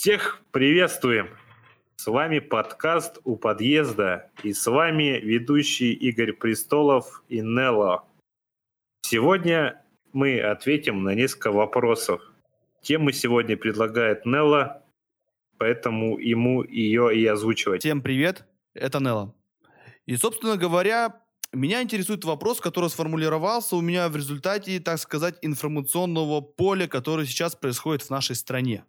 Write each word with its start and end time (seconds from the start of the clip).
Всех 0.00 0.40
приветствуем! 0.52 1.28
С 1.96 2.06
вами 2.06 2.38
подкаст 2.38 3.18
«У 3.24 3.34
подъезда» 3.34 4.30
и 4.44 4.52
с 4.52 4.64
вами 4.68 5.18
ведущий 5.18 5.92
Игорь 5.92 6.34
Престолов 6.34 7.24
и 7.28 7.40
Нелло. 7.40 8.04
Сегодня 9.02 9.82
мы 10.12 10.40
ответим 10.40 11.02
на 11.02 11.16
несколько 11.16 11.50
вопросов. 11.50 12.22
Тему 12.80 13.10
сегодня 13.10 13.56
предлагает 13.56 14.24
Нелло, 14.24 14.84
поэтому 15.58 16.16
ему 16.16 16.62
ее 16.62 17.12
и 17.18 17.26
озвучивать. 17.26 17.80
Всем 17.80 18.00
привет, 18.00 18.44
это 18.74 19.00
Нелло. 19.00 19.34
И, 20.06 20.14
собственно 20.14 20.56
говоря, 20.56 21.20
меня 21.52 21.82
интересует 21.82 22.24
вопрос, 22.24 22.60
который 22.60 22.88
сформулировался 22.88 23.74
у 23.74 23.80
меня 23.80 24.08
в 24.08 24.14
результате, 24.14 24.78
так 24.78 25.00
сказать, 25.00 25.38
информационного 25.42 26.40
поля, 26.40 26.86
которое 26.86 27.26
сейчас 27.26 27.56
происходит 27.56 28.02
в 28.02 28.10
нашей 28.10 28.36
стране. 28.36 28.84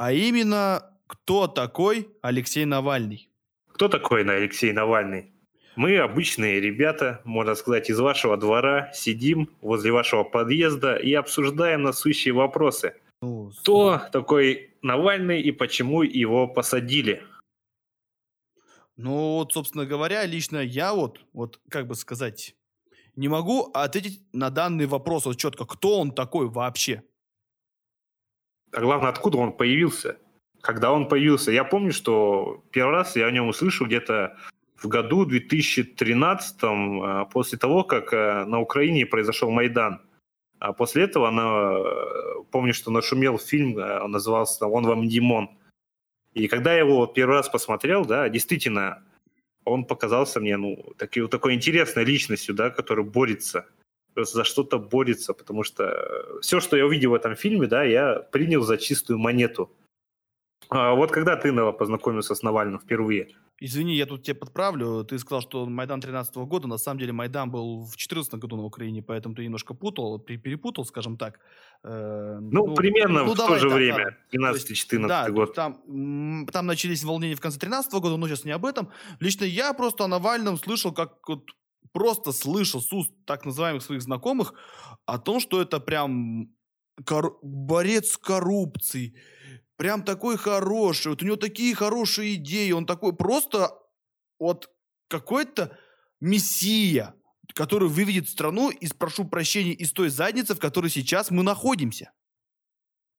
А 0.00 0.12
именно, 0.12 0.92
кто 1.08 1.48
такой 1.48 2.08
Алексей 2.22 2.64
Навальный? 2.64 3.28
Кто 3.72 3.88
такой 3.88 4.22
Алексей 4.22 4.70
Навальный? 4.70 5.32
Мы 5.74 5.98
обычные 5.98 6.60
ребята, 6.60 7.20
можно 7.24 7.56
сказать, 7.56 7.90
из 7.90 7.98
вашего 7.98 8.36
двора, 8.36 8.92
сидим 8.94 9.50
возле 9.60 9.90
вашего 9.90 10.22
подъезда 10.22 10.94
и 10.94 11.12
обсуждаем 11.14 11.82
насущие 11.82 12.32
вопросы. 12.32 12.94
Ну, 13.22 13.50
Кто 13.58 14.00
такой 14.12 14.72
Навальный 14.82 15.42
и 15.42 15.50
почему 15.50 16.04
его 16.04 16.46
посадили? 16.46 17.24
Ну, 18.96 19.38
вот, 19.38 19.52
собственно 19.52 19.84
говоря, 19.84 20.24
лично 20.26 20.58
я 20.58 20.94
вот, 20.94 21.18
вот, 21.32 21.60
как 21.68 21.88
бы 21.88 21.96
сказать, 21.96 22.54
не 23.16 23.26
могу 23.26 23.68
ответить 23.74 24.22
на 24.32 24.50
данный 24.50 24.86
вопрос 24.86 25.26
вот 25.26 25.38
четко, 25.38 25.64
кто 25.64 25.98
он 25.98 26.12
такой 26.12 26.48
вообще 26.48 27.02
а 28.72 28.80
главное, 28.80 29.10
откуда 29.10 29.38
он 29.38 29.52
появился, 29.52 30.18
когда 30.60 30.92
он 30.92 31.08
появился. 31.08 31.52
Я 31.52 31.64
помню, 31.64 31.92
что 31.92 32.62
первый 32.70 32.92
раз 32.92 33.16
я 33.16 33.26
о 33.26 33.30
нем 33.30 33.48
услышал 33.48 33.86
где-то 33.86 34.36
в 34.76 34.88
году 34.88 35.24
2013, 35.24 36.56
а, 36.62 37.24
после 37.26 37.58
того, 37.58 37.84
как 37.84 38.12
э, 38.12 38.44
на 38.44 38.60
Украине 38.60 39.06
произошел 39.06 39.50
Майдан. 39.50 40.00
А 40.60 40.72
после 40.72 41.04
этого, 41.04 41.28
она, 41.28 41.78
э, 41.78 42.42
помню, 42.50 42.74
что 42.74 42.90
нашумел 42.90 43.38
фильм, 43.38 43.78
э, 43.78 44.00
он 44.00 44.12
назывался 44.12 44.66
«Он 44.66 44.84
вам 44.84 45.08
Димон». 45.08 45.50
И 46.34 46.46
когда 46.46 46.72
я 46.72 46.80
его 46.80 47.06
первый 47.06 47.36
раз 47.36 47.48
посмотрел, 47.48 48.04
да, 48.04 48.28
действительно, 48.28 49.02
он 49.64 49.84
показался 49.84 50.40
мне, 50.40 50.56
ну, 50.56 50.94
таки, 50.96 51.26
такой 51.26 51.54
интересной 51.54 52.04
личностью, 52.04 52.54
да, 52.54 52.70
который 52.70 53.04
борется 53.04 53.66
за 54.24 54.44
что-то 54.44 54.78
борется, 54.78 55.34
потому 55.34 55.64
что 55.64 55.84
э, 55.84 56.40
все, 56.40 56.60
что 56.60 56.76
я 56.76 56.86
увидел 56.86 57.10
в 57.10 57.14
этом 57.14 57.36
фильме, 57.36 57.66
да, 57.66 57.84
я 57.84 58.14
принял 58.32 58.62
за 58.62 58.78
чистую 58.78 59.18
монету. 59.18 59.70
А 60.70 60.94
вот 60.94 61.10
когда 61.10 61.36
ты, 61.36 61.50
Нелла, 61.50 61.72
познакомился 61.72 62.34
с 62.34 62.42
Навальным 62.42 62.78
впервые? 62.78 63.28
Извини, 63.60 63.96
я 63.96 64.06
тут 64.06 64.22
тебя 64.22 64.36
подправлю. 64.36 65.04
Ты 65.04 65.18
сказал, 65.18 65.40
что 65.40 65.66
Майдан 65.66 66.00
13 66.00 66.36
-го 66.36 66.46
года. 66.46 66.68
На 66.68 66.78
самом 66.78 67.00
деле 67.00 67.12
Майдан 67.12 67.50
был 67.50 67.84
в 67.86 67.96
14 67.96 68.34
году 68.34 68.56
на 68.56 68.64
Украине, 68.64 69.02
поэтому 69.02 69.34
ты 69.34 69.42
немножко 69.42 69.74
путал, 69.74 70.20
перепутал, 70.20 70.84
скажем 70.84 71.16
так. 71.16 71.40
Э, 71.82 72.38
ну, 72.40 72.66
ну, 72.66 72.74
примерно 72.74 73.24
ну, 73.24 73.32
в 73.32 73.36
давай, 73.36 73.54
то 73.54 73.58
же 73.58 73.68
да, 73.68 73.74
время, 73.74 74.16
13-14 74.32 75.06
да, 75.08 75.30
год. 75.30 75.54
Там, 75.54 76.46
там 76.52 76.66
начались 76.66 77.02
волнения 77.02 77.34
в 77.34 77.40
конце 77.40 77.58
13 77.58 77.92
-го 77.92 78.00
года, 78.00 78.16
но 78.16 78.28
сейчас 78.28 78.44
не 78.44 78.52
об 78.52 78.64
этом. 78.64 78.90
Лично 79.20 79.44
я 79.44 79.72
просто 79.72 80.04
о 80.04 80.08
Навальном 80.08 80.56
слышал 80.56 80.92
как 80.94 81.28
вот 81.28 81.50
просто 81.92 82.32
слышал 82.32 82.80
с 82.80 82.92
уст 82.92 83.12
так 83.24 83.44
называемых 83.44 83.82
своих 83.82 84.02
знакомых 84.02 84.54
о 85.06 85.18
том, 85.18 85.40
что 85.40 85.60
это 85.60 85.80
прям 85.80 86.54
кор- 87.04 87.38
борец 87.42 88.12
с 88.12 88.16
коррупцией, 88.18 89.18
прям 89.76 90.02
такой 90.02 90.36
хороший, 90.36 91.08
вот 91.08 91.22
у 91.22 91.26
него 91.26 91.36
такие 91.36 91.74
хорошие 91.74 92.34
идеи, 92.34 92.72
он 92.72 92.86
такой 92.86 93.16
просто 93.16 93.78
вот 94.38 94.70
какой-то 95.08 95.78
мессия, 96.20 97.14
который 97.54 97.88
выведет 97.88 98.28
страну 98.28 98.70
из, 98.70 98.92
прошу 98.92 99.24
прощения, 99.24 99.72
из 99.72 99.92
той 99.92 100.08
задницы, 100.10 100.54
в 100.54 100.58
которой 100.58 100.90
сейчас 100.90 101.30
мы 101.30 101.42
находимся. 101.42 102.12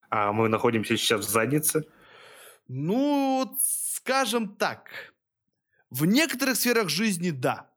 А 0.08 0.32
мы 0.32 0.48
находимся 0.48 0.96
сейчас 0.96 1.26
в 1.26 1.30
заднице? 1.30 1.84
Ну, 2.68 3.56
скажем 3.60 4.56
так, 4.56 5.14
в 5.90 6.04
некоторых 6.04 6.56
сферах 6.56 6.88
жизни 6.88 7.30
да. 7.30 7.69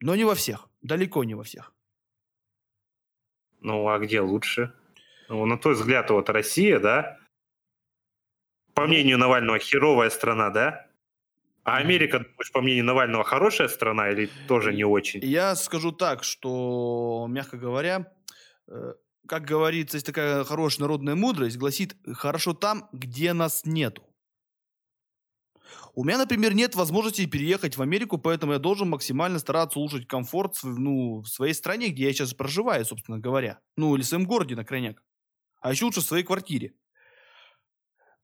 Но 0.00 0.14
не 0.16 0.24
во 0.24 0.34
всех. 0.34 0.68
Далеко 0.82 1.24
не 1.24 1.34
во 1.34 1.44
всех. 1.44 1.72
Ну, 3.60 3.88
а 3.88 3.98
где 3.98 4.20
лучше? 4.20 4.72
Ну, 5.28 5.46
на 5.46 5.56
твой 5.56 5.74
взгляд, 5.74 6.10
вот 6.10 6.28
Россия, 6.28 6.78
да? 6.78 7.18
По 8.74 8.82
ну, 8.82 8.88
мнению 8.88 9.18
Навального, 9.18 9.58
херовая 9.58 10.10
страна, 10.10 10.50
да? 10.50 10.86
А 11.64 11.78
Америка, 11.78 12.18
думаешь, 12.18 12.52
по 12.52 12.60
мнению 12.60 12.84
Навального, 12.84 13.24
хорошая 13.24 13.68
страна 13.68 14.10
или 14.10 14.28
тоже 14.46 14.74
не 14.74 14.84
очень? 14.84 15.20
Я 15.24 15.56
скажу 15.56 15.92
так, 15.92 16.22
что, 16.22 17.26
мягко 17.30 17.56
говоря, 17.56 18.12
э, 18.68 18.94
как 19.26 19.44
говорится, 19.44 19.96
есть 19.96 20.06
такая 20.06 20.44
хорошая 20.44 20.82
народная 20.82 21.14
мудрость, 21.14 21.56
гласит, 21.56 21.96
хорошо 22.12 22.52
там, 22.52 22.88
где 22.92 23.32
нас 23.32 23.64
нету. 23.64 24.02
У 25.96 26.02
меня, 26.02 26.18
например, 26.18 26.54
нет 26.54 26.74
возможности 26.74 27.24
переехать 27.26 27.76
в 27.76 27.82
Америку, 27.82 28.18
поэтому 28.18 28.52
я 28.52 28.58
должен 28.58 28.90
максимально 28.90 29.38
стараться 29.38 29.78
улучшить 29.78 30.08
комфорт 30.08 30.58
ну, 30.64 31.20
в 31.20 31.28
своей 31.28 31.54
стране, 31.54 31.88
где 31.88 32.04
я 32.04 32.12
сейчас 32.12 32.34
проживаю, 32.34 32.84
собственно 32.84 33.20
говоря. 33.20 33.60
Ну, 33.76 33.94
или 33.94 34.02
в 34.02 34.06
своем 34.06 34.24
городе 34.24 34.56
на 34.56 34.64
крайняк. 34.64 35.02
А 35.60 35.70
еще 35.70 35.84
лучше 35.84 36.00
в 36.00 36.04
своей 36.04 36.24
квартире. 36.24 36.72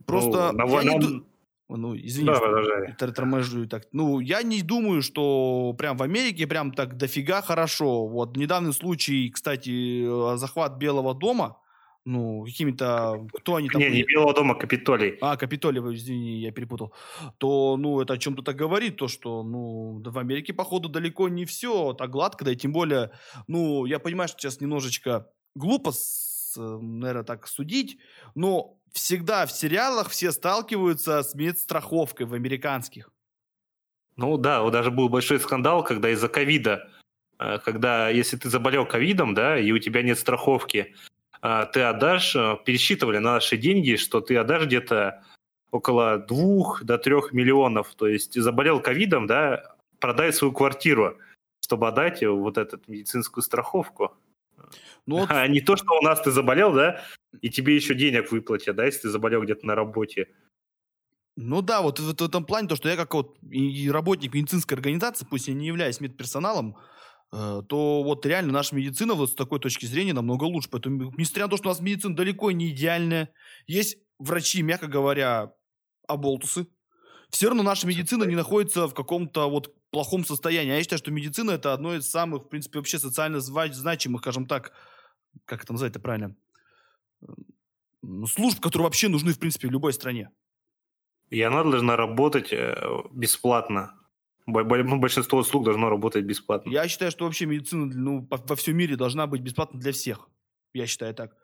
Просто... 0.04 0.50
Ну, 0.52 0.80
я 0.80 0.84
не... 0.84 1.22
Ну, 1.68 1.96
извини, 1.96 2.26
да, 2.26 2.94
что 2.96 3.12
торможу 3.12 3.68
так. 3.68 3.84
Ну, 3.92 4.18
я 4.18 4.42
не 4.42 4.62
думаю, 4.62 5.02
что 5.02 5.72
прям 5.78 5.96
в 5.96 6.02
Америке 6.02 6.48
прям 6.48 6.72
так 6.72 6.96
дофига 6.96 7.42
хорошо. 7.42 8.08
Вот 8.08 8.36
недавний 8.36 8.72
случай, 8.72 9.30
кстати, 9.30 10.36
захват 10.36 10.78
Белого 10.78 11.14
дома– 11.14 11.58
ну, 12.04 12.44
какими-то, 12.44 13.26
кто 13.32 13.56
они 13.56 13.68
там... 13.68 13.80
Не, 13.80 13.90
не 13.90 14.02
Белого 14.04 14.34
дома, 14.34 14.54
Капитолий. 14.54 15.18
А, 15.20 15.36
Капитолий, 15.36 15.80
извини, 15.94 16.40
я 16.40 16.50
перепутал. 16.50 16.94
То, 17.38 17.76
ну, 17.76 18.00
это 18.00 18.14
о 18.14 18.18
чем-то 18.18 18.42
так 18.42 18.56
говорит, 18.56 18.96
то, 18.96 19.08
что, 19.08 19.42
ну, 19.42 20.02
в 20.04 20.18
Америке, 20.18 20.52
походу, 20.52 20.88
далеко 20.88 21.28
не 21.28 21.44
все 21.44 21.92
так 21.92 22.10
гладко, 22.10 22.44
да 22.44 22.52
и 22.52 22.56
тем 22.56 22.72
более, 22.72 23.10
ну, 23.46 23.84
я 23.84 23.98
понимаю, 23.98 24.28
что 24.28 24.38
сейчас 24.38 24.60
немножечко 24.60 25.30
глупо, 25.54 25.92
наверное, 26.56 27.24
так 27.24 27.46
судить, 27.46 27.98
но 28.34 28.78
всегда 28.92 29.46
в 29.46 29.52
сериалах 29.52 30.08
все 30.08 30.32
сталкиваются 30.32 31.22
с 31.22 31.34
медстраховкой 31.34 32.26
в 32.26 32.34
американских. 32.34 33.10
Ну 34.16 34.36
да, 34.36 34.62
вот 34.62 34.72
даже 34.72 34.90
был 34.90 35.08
большой 35.08 35.38
скандал, 35.38 35.84
когда 35.84 36.10
из-за 36.10 36.28
ковида, 36.28 36.90
э, 37.38 37.58
когда 37.64 38.08
если 38.08 38.36
ты 38.36 38.50
заболел 38.50 38.84
ковидом, 38.86 39.34
да, 39.34 39.58
и 39.58 39.70
у 39.72 39.78
тебя 39.78 40.02
нет 40.02 40.18
страховки, 40.18 40.94
ты 41.42 41.82
отдашь, 41.82 42.36
э, 42.36 42.58
пересчитывали 42.64 43.18
на 43.18 43.34
наши 43.34 43.56
деньги, 43.56 43.96
что 43.96 44.20
ты 44.20 44.36
отдашь 44.36 44.66
где-то 44.66 45.24
около 45.70 46.18
двух 46.18 46.84
до 46.84 46.98
трех 46.98 47.32
миллионов. 47.32 47.94
То 47.94 48.06
есть 48.06 48.40
заболел 48.40 48.80
ковидом, 48.80 49.26
да, 49.26 49.76
продай 49.98 50.32
свою 50.32 50.52
квартиру, 50.52 51.18
чтобы 51.60 51.88
отдать 51.88 52.22
вот 52.22 52.58
эту 52.58 52.80
медицинскую 52.86 53.42
страховку. 53.42 54.12
Ну, 55.06 55.20
вот... 55.20 55.30
А 55.30 55.46
не 55.48 55.60
то, 55.60 55.76
что 55.76 55.98
у 55.98 56.02
нас 56.02 56.20
ты 56.20 56.30
заболел, 56.30 56.72
да, 56.72 57.00
и 57.40 57.48
тебе 57.48 57.74
еще 57.74 57.94
денег 57.94 58.30
выплатят, 58.32 58.76
да, 58.76 58.84
если 58.84 59.02
ты 59.02 59.08
заболел 59.08 59.42
где-то 59.42 59.66
на 59.66 59.74
работе. 59.74 60.28
Ну 61.36 61.62
да, 61.62 61.80
вот 61.80 62.00
в, 62.00 62.14
в 62.14 62.22
этом 62.22 62.44
плане, 62.44 62.68
то, 62.68 62.76
что 62.76 62.88
я 62.88 62.96
как 62.96 63.14
вот 63.14 63.38
и 63.50 63.90
работник 63.90 64.34
медицинской 64.34 64.76
организации, 64.76 65.26
пусть 65.28 65.48
я 65.48 65.54
не 65.54 65.68
являюсь 65.68 66.00
медперсоналом, 66.00 66.76
Э, 66.76 66.80
то 67.30 68.02
вот 68.02 68.26
реально 68.26 68.52
наша 68.52 68.74
медицина 68.74 69.14
вот 69.14 69.30
с 69.30 69.34
такой 69.34 69.60
точки 69.60 69.86
зрения 69.86 70.12
намного 70.12 70.44
лучше. 70.44 70.68
Поэтому, 70.70 71.12
несмотря 71.16 71.44
на 71.44 71.50
то, 71.50 71.56
что 71.56 71.68
у 71.68 71.72
нас 71.72 71.80
медицина 71.80 72.16
далеко 72.16 72.50
не 72.50 72.70
идеальная, 72.70 73.32
есть 73.66 73.98
врачи, 74.18 74.62
мягко 74.62 74.88
говоря, 74.88 75.52
оболтусы, 76.08 76.66
все 77.30 77.46
равно 77.46 77.62
наша 77.62 77.86
медицина 77.86 78.24
не 78.24 78.34
находится 78.34 78.88
в 78.88 78.94
каком-то 78.94 79.48
вот 79.48 79.74
плохом 79.90 80.24
состоянии. 80.24 80.72
А 80.72 80.76
я 80.76 80.82
считаю, 80.82 80.98
что 80.98 81.10
медицина 81.10 81.52
это 81.52 81.72
одно 81.72 81.94
из 81.94 82.08
самых, 82.10 82.44
в 82.44 82.48
принципе, 82.48 82.78
вообще 82.78 82.98
социально 82.98 83.40
значимых, 83.40 84.22
скажем 84.22 84.46
так, 84.46 84.72
как 85.44 85.62
это 85.62 85.72
назвать-то 85.72 86.00
правильно, 86.00 86.34
служб, 88.26 88.60
которые 88.60 88.86
вообще 88.86 89.08
нужны, 89.08 89.32
в 89.32 89.38
принципе, 89.38 89.68
в 89.68 89.70
любой 89.70 89.92
стране. 89.92 90.30
И 91.28 91.40
она 91.42 91.62
должна 91.62 91.96
работать 91.96 92.52
э, 92.52 92.74
бесплатно. 93.12 93.94
Ну, 94.46 94.98
большинство 94.98 95.38
услуг 95.38 95.64
должно 95.64 95.88
работать 95.88 96.24
бесплатно. 96.24 96.70
Я 96.70 96.88
считаю, 96.88 97.10
что 97.10 97.24
вообще 97.24 97.46
медицина 97.46 97.86
ну, 97.86 98.26
во 98.30 98.56
всем 98.56 98.76
мире 98.76 98.96
должна 98.96 99.26
быть 99.26 99.42
бесплатна 99.42 99.78
для 99.78 99.92
всех. 99.92 100.28
Я 100.72 100.86
считаю 100.86 101.14
так. 101.14 101.36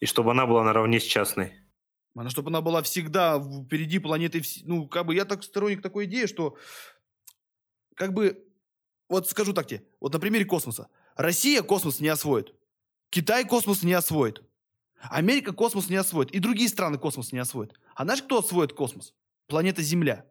И 0.00 0.06
чтобы 0.06 0.32
она 0.32 0.46
была 0.46 0.64
наравне 0.64 1.00
с 1.00 1.04
частной. 1.04 1.52
Она, 2.14 2.30
чтобы 2.30 2.50
она 2.50 2.60
была 2.60 2.82
всегда 2.82 3.40
впереди 3.40 3.98
планеты. 3.98 4.42
Ну, 4.64 4.86
как 4.88 5.06
бы 5.06 5.14
я 5.14 5.24
так 5.24 5.42
сторонник 5.42 5.82
такой 5.82 6.04
идеи, 6.04 6.26
что 6.26 6.56
как 7.94 8.12
бы, 8.12 8.44
вот 9.08 9.28
скажу 9.28 9.52
так 9.52 9.66
тебе, 9.66 9.84
вот 10.00 10.12
на 10.12 10.20
примере 10.20 10.44
космоса. 10.44 10.88
Россия 11.16 11.62
космос 11.62 12.00
не 12.00 12.08
освоит. 12.08 12.54
Китай 13.10 13.44
космос 13.44 13.82
не 13.82 13.92
освоит. 13.92 14.42
Америка 15.00 15.52
космос 15.52 15.88
не 15.88 15.96
освоит, 15.96 16.30
и 16.30 16.38
другие 16.38 16.68
страны 16.68 16.98
космос 16.98 17.32
не 17.32 17.38
освоят. 17.38 17.74
А 17.94 18.04
знаешь, 18.04 18.22
кто 18.22 18.38
освоит 18.38 18.72
космос? 18.72 19.14
Планета 19.46 19.82
Земля. 19.82 20.26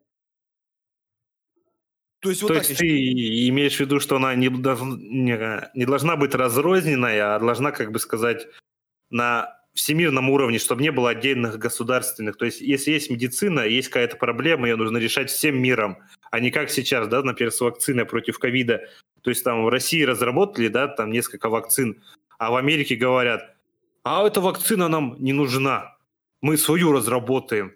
То 2.24 2.30
есть, 2.30 2.42
вот 2.42 2.48
То 2.48 2.54
есть 2.54 2.78
ты 2.78 2.88
имеешь 3.50 3.76
в 3.76 3.80
виду, 3.82 4.00
что 4.00 4.16
она 4.16 4.34
не, 4.34 4.48
не, 4.48 5.70
не 5.78 5.86
должна 5.86 6.16
быть 6.16 6.34
разрозненная, 6.34 7.36
а 7.36 7.40
должна, 7.40 7.72
как 7.72 7.92
бы 7.92 8.00
сказать, 8.00 8.48
на 9.10 9.60
всемирном 9.74 10.30
уровне, 10.30 10.58
чтобы 10.58 10.82
не 10.84 10.92
было 10.92 11.10
отдельных 11.10 11.60
государственных. 11.60 12.38
То 12.38 12.46
есть, 12.46 12.62
если 12.62 12.92
есть 12.92 13.10
медицина, 13.10 13.62
есть 13.62 13.90
какая-то 13.90 14.16
проблема, 14.16 14.70
ее 14.70 14.78
нужно 14.78 15.00
решать 15.00 15.30
всем 15.30 15.62
миром, 15.62 15.98
а 16.32 16.40
не 16.40 16.50
как 16.50 16.70
сейчас, 16.70 17.10
да, 17.10 17.22
например, 17.24 17.52
с 17.52 17.60
вакциной 17.60 18.06
против 18.06 18.40
ковида. 18.40 18.88
То 19.22 19.30
есть 19.30 19.44
там 19.44 19.66
в 19.66 19.68
России 19.68 20.04
разработали, 20.04 20.70
да, 20.70 20.88
там 20.88 21.12
несколько 21.12 21.50
вакцин, 21.50 22.02
а 22.38 22.52
в 22.52 22.56
Америке 22.56 22.96
говорят, 22.96 23.54
а 24.04 24.26
эта 24.26 24.40
вакцина 24.40 24.88
нам 24.88 25.18
не 25.20 25.34
нужна, 25.34 25.98
мы 26.40 26.56
свою 26.56 26.94
разработаем. 26.94 27.74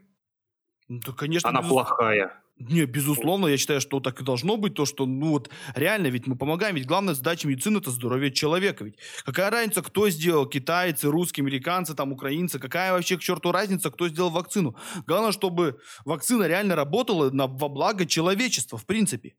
Ну, 0.88 1.02
да, 1.06 1.12
конечно, 1.12 1.50
Она 1.50 1.62
без... 1.62 1.68
плохая. 1.68 2.42
Не, 2.60 2.86
безусловно, 2.86 3.48
я 3.48 3.58
считаю, 3.58 3.80
что 3.80 4.00
так 4.00 4.20
и 4.20 4.24
должно 4.24 4.58
быть, 4.58 4.74
то, 4.74 4.86
что, 4.86 5.06
ну 5.06 5.30
вот, 5.30 5.52
реально, 5.76 6.08
ведь 6.08 6.26
мы 6.26 6.36
помогаем, 6.36 6.76
ведь 6.76 6.88
главная 6.88 7.14
задача 7.14 7.48
медицины– 7.48 7.78
это 7.80 7.92
здоровье 7.92 8.32
человека, 8.32 8.84
ведь. 8.84 8.98
Какая 9.24 9.52
разница, 9.52 9.84
кто 9.84 10.10
сделал, 10.10 10.48
китайцы, 10.48 11.08
русские, 11.08 11.44
американцы, 11.44 11.94
там, 11.94 12.14
украинцы, 12.14 12.58
какая 12.58 12.94
вообще 12.94 13.18
к 13.18 13.22
черту 13.22 13.52
разница, 13.52 13.92
кто 13.92 14.08
сделал 14.08 14.32
вакцину? 14.32 14.76
Главное, 15.06 15.32
чтобы 15.32 15.80
вакцина 16.04 16.48
реально 16.48 16.76
работала 16.76 17.30
на, 17.30 17.46
во 17.46 17.70
благо 17.70 18.08
человечества, 18.08 18.80
в 18.80 18.88
принципе. 18.88 19.36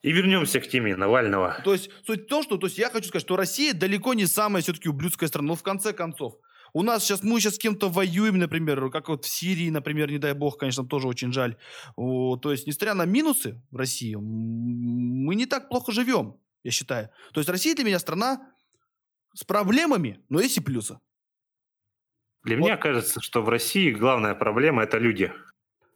И 0.00 0.12
вернемся 0.12 0.60
к 0.60 0.68
теме 0.68 0.96
Навального. 0.96 1.60
То 1.64 1.74
есть, 1.74 1.90
суть 2.06 2.24
в 2.24 2.26
том, 2.26 2.42
что 2.42 2.56
то 2.56 2.66
есть 2.66 2.78
я 2.78 2.88
хочу 2.88 3.08
сказать, 3.08 3.26
что 3.26 3.36
Россия 3.36 3.74
далеко 3.74 4.14
не 4.14 4.26
самая 4.26 4.62
все-таки 4.62 4.88
ублюдская 4.88 5.28
страна, 5.28 5.48
но 5.48 5.54
в 5.56 5.62
конце 5.62 5.92
концов– 5.92 6.36
у 6.74 6.82
нас 6.82 7.04
сейчас, 7.04 7.22
мы 7.22 7.40
сейчас 7.40 7.54
с 7.54 7.58
кем-то 7.58 7.88
воюем, 7.88 8.36
например, 8.36 8.90
как 8.90 9.08
вот 9.08 9.24
в 9.24 9.28
Сирии, 9.28 9.70
например, 9.70 10.10
не 10.10 10.18
дай 10.18 10.34
бог, 10.34 10.58
конечно, 10.58 10.84
тоже 10.84 11.06
очень 11.06 11.32
жаль. 11.32 11.56
О, 11.96 12.36
то 12.36 12.50
есть, 12.50 12.66
несмотря 12.66 12.94
на 12.94 13.06
минусы 13.06 13.62
в 13.70 13.76
России, 13.76 14.16
мы 14.16 15.36
не 15.36 15.46
так 15.46 15.68
плохо 15.68 15.92
живем, 15.92 16.36
я 16.64 16.72
считаю. 16.72 17.10
То 17.32 17.40
есть, 17.40 17.48
Россия 17.48 17.76
для 17.76 17.84
меня 17.84 18.00
страна 18.00 18.52
с 19.34 19.44
проблемами, 19.44 20.20
но 20.28 20.40
есть 20.40 20.58
и 20.58 20.60
плюсы. 20.60 20.98
Для 22.42 22.56
вот. 22.56 22.64
меня 22.64 22.76
кажется, 22.76 23.20
что 23.22 23.40
в 23.40 23.48
России 23.48 23.92
главная 23.92 24.34
проблема– 24.34 24.82
это 24.84 24.98
люди 24.98 25.32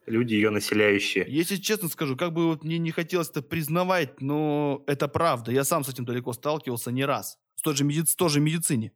люди 0.07 0.33
ее 0.33 0.49
населяющие. 0.49 1.27
Если 1.29 1.57
честно 1.57 1.91
скажу, 1.91 2.17
как 2.17 2.33
бы 2.33 2.47
вот 2.47 2.65
мне 2.65 2.79
не 2.79 2.93
хотелось 2.93 3.29
это 3.29 3.43
признавать, 3.43 4.23
но 4.23 4.83
это 4.87 5.07
правда. 5.07 5.53
Я 5.53 5.65
сам 5.65 5.85
с 5.85 5.89
этим 5.91 6.07
далеко 6.07 6.33
сталкивался 6.33 6.91
не 6.91 7.05
раз. 7.05 7.39
С 7.57 7.61
той 7.61 7.77
же, 7.77 7.85
медици, 7.85 8.17
той 8.17 8.31
же 8.31 8.41
медицине 8.41 8.93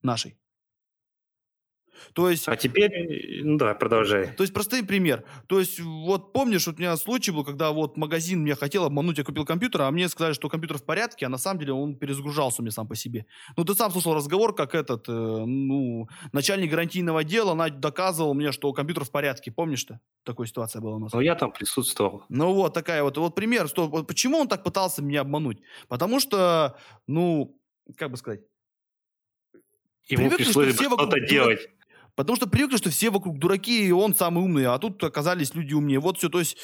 нашей. 0.00 0.38
То 2.12 2.30
есть... 2.30 2.48
А 2.48 2.56
теперь, 2.56 3.42
ну 3.44 3.56
да, 3.56 3.74
продолжай. 3.74 4.32
То 4.32 4.42
есть 4.42 4.52
простой 4.52 4.84
пример. 4.84 5.24
То 5.46 5.58
есть 5.58 5.80
вот 5.80 6.32
помнишь, 6.32 6.66
вот 6.66 6.76
у 6.76 6.78
меня 6.78 6.96
случай 6.96 7.30
был, 7.30 7.44
когда 7.44 7.70
вот 7.70 7.96
магазин 7.96 8.42
меня 8.42 8.54
хотел 8.54 8.84
обмануть, 8.84 9.18
я 9.18 9.24
купил 9.24 9.44
компьютер, 9.44 9.82
а 9.82 9.90
мне 9.90 10.08
сказали, 10.08 10.32
что 10.32 10.48
компьютер 10.48 10.78
в 10.78 10.84
порядке, 10.84 11.26
а 11.26 11.28
на 11.28 11.38
самом 11.38 11.60
деле 11.60 11.72
он 11.72 11.96
перезагружался 11.96 12.62
у 12.62 12.64
меня 12.64 12.72
сам 12.72 12.88
по 12.88 12.94
себе. 12.94 13.26
Ну 13.56 13.64
ты 13.64 13.74
сам 13.74 13.90
слышал 13.90 14.14
разговор, 14.14 14.54
как 14.54 14.74
этот, 14.74 15.08
э, 15.08 15.12
ну, 15.12 16.08
начальник 16.32 16.70
гарантийного 16.70 17.24
дела 17.24 17.70
доказывал 17.70 18.34
мне, 18.34 18.52
что 18.52 18.72
компьютер 18.72 19.04
в 19.04 19.10
порядке. 19.10 19.50
Помнишь-то? 19.50 20.00
Такая 20.24 20.46
ситуация 20.46 20.80
была 20.80 20.96
у 20.96 20.98
нас. 20.98 21.12
Ну 21.12 21.20
я 21.20 21.34
там 21.34 21.52
присутствовал. 21.52 22.24
Ну 22.28 22.52
вот 22.52 22.74
такая 22.74 23.02
вот. 23.02 23.16
Вот 23.18 23.34
пример, 23.34 23.68
что, 23.68 23.86
вот 23.86 24.06
почему 24.06 24.38
он 24.38 24.48
так 24.48 24.64
пытался 24.64 25.02
меня 25.02 25.20
обмануть? 25.22 25.60
Потому 25.88 26.20
что, 26.20 26.76
ну, 27.06 27.58
как 27.96 28.10
бы 28.10 28.16
сказать, 28.16 28.40
Ему 30.08 30.30
пришлось 30.30 30.74
что-то 30.74 31.20
делать. 31.20 31.68
Потому 32.16 32.36
что 32.36 32.46
привыкли, 32.46 32.78
что 32.78 32.90
все 32.90 33.10
вокруг 33.10 33.38
дураки, 33.38 33.86
и 33.86 33.92
он 33.92 34.14
самый 34.14 34.42
умный, 34.42 34.64
а 34.64 34.78
тут 34.78 35.04
оказались 35.04 35.54
люди 35.54 35.74
умнее. 35.74 36.00
Вот 36.00 36.16
все. 36.16 36.30
То 36.30 36.38
есть 36.38 36.56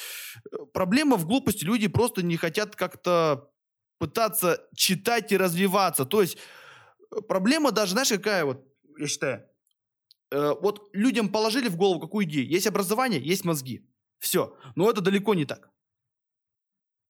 э, 0.51 0.57
проблема 0.73 1.17
в 1.17 1.27
глупости. 1.27 1.65
Люди 1.65 1.89
просто 1.89 2.23
не 2.23 2.39
хотят 2.39 2.75
как-то 2.75 3.51
пытаться 3.99 4.67
читать 4.75 5.31
и 5.31 5.37
развиваться. 5.37 6.07
То 6.07 6.23
есть 6.23 6.39
э, 7.11 7.21
проблема 7.29 7.71
даже, 7.71 7.93
знаешь, 7.93 8.09
какая 8.09 8.47
вот, 8.47 8.67
я 8.99 9.07
считаю, 9.07 9.47
э, 10.31 10.55
вот 10.63 10.89
людям 10.95 11.29
положили 11.29 11.69
в 11.69 11.77
голову 11.77 12.01
какую 12.01 12.25
идею. 12.25 12.49
Есть 12.49 12.67
образование, 12.67 13.21
есть 13.21 13.45
мозги. 13.45 13.87
Все. 14.19 14.57
Но 14.75 14.91
это 14.91 15.03
далеко 15.03 15.35
не 15.35 15.45
так. 15.45 15.69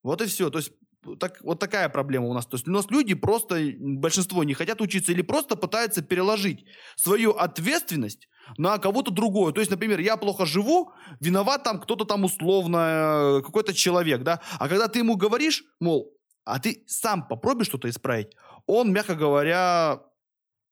Вот 0.03 0.21
и 0.21 0.27
все. 0.27 0.51
То 0.51 0.59
есть 0.59 0.73
так, 1.21 1.41
вот 1.43 1.61
такая 1.61 1.89
проблема 1.89 2.27
у 2.27 2.35
нас. 2.35 2.47
То 2.47 2.57
есть 2.57 2.67
у 2.67 2.73
нас 2.73 2.91
люди 2.91 3.15
просто, 3.15 3.61
большинство 3.79 4.43
не 4.43 4.55
хотят 4.55 4.81
учиться 4.81 5.13
или 5.13 5.23
просто 5.23 5.55
пытаются 5.55 6.03
переложить 6.03 6.65
свою 6.97 7.31
ответственность 7.33 8.29
на 8.59 8.79
кого-то 8.79 9.11
другое. 9.11 9.53
То 9.53 9.61
есть, 9.61 9.71
например, 9.71 10.01
я 10.01 10.17
плохо 10.17 10.47
живу, 10.47 10.93
виноват 11.21 11.65
там 11.65 11.81
кто-то 11.81 12.05
там 12.05 12.25
условно, 12.25 13.39
э, 13.39 13.43
какой-то 13.43 13.75
человек, 13.75 14.23
да. 14.23 14.41
А 14.59 14.69
когда 14.69 14.89
ты 14.89 15.01
ему 15.01 15.17
говоришь, 15.17 15.65
мол, 15.81 16.13
а 16.45 16.59
ты 16.59 16.85
сам 16.87 17.27
попробуй 17.27 17.65
что-то 17.65 17.89
исправить, 17.89 18.37
он, 18.67 18.93
мягко 18.93 19.15
говоря, 19.15 20.03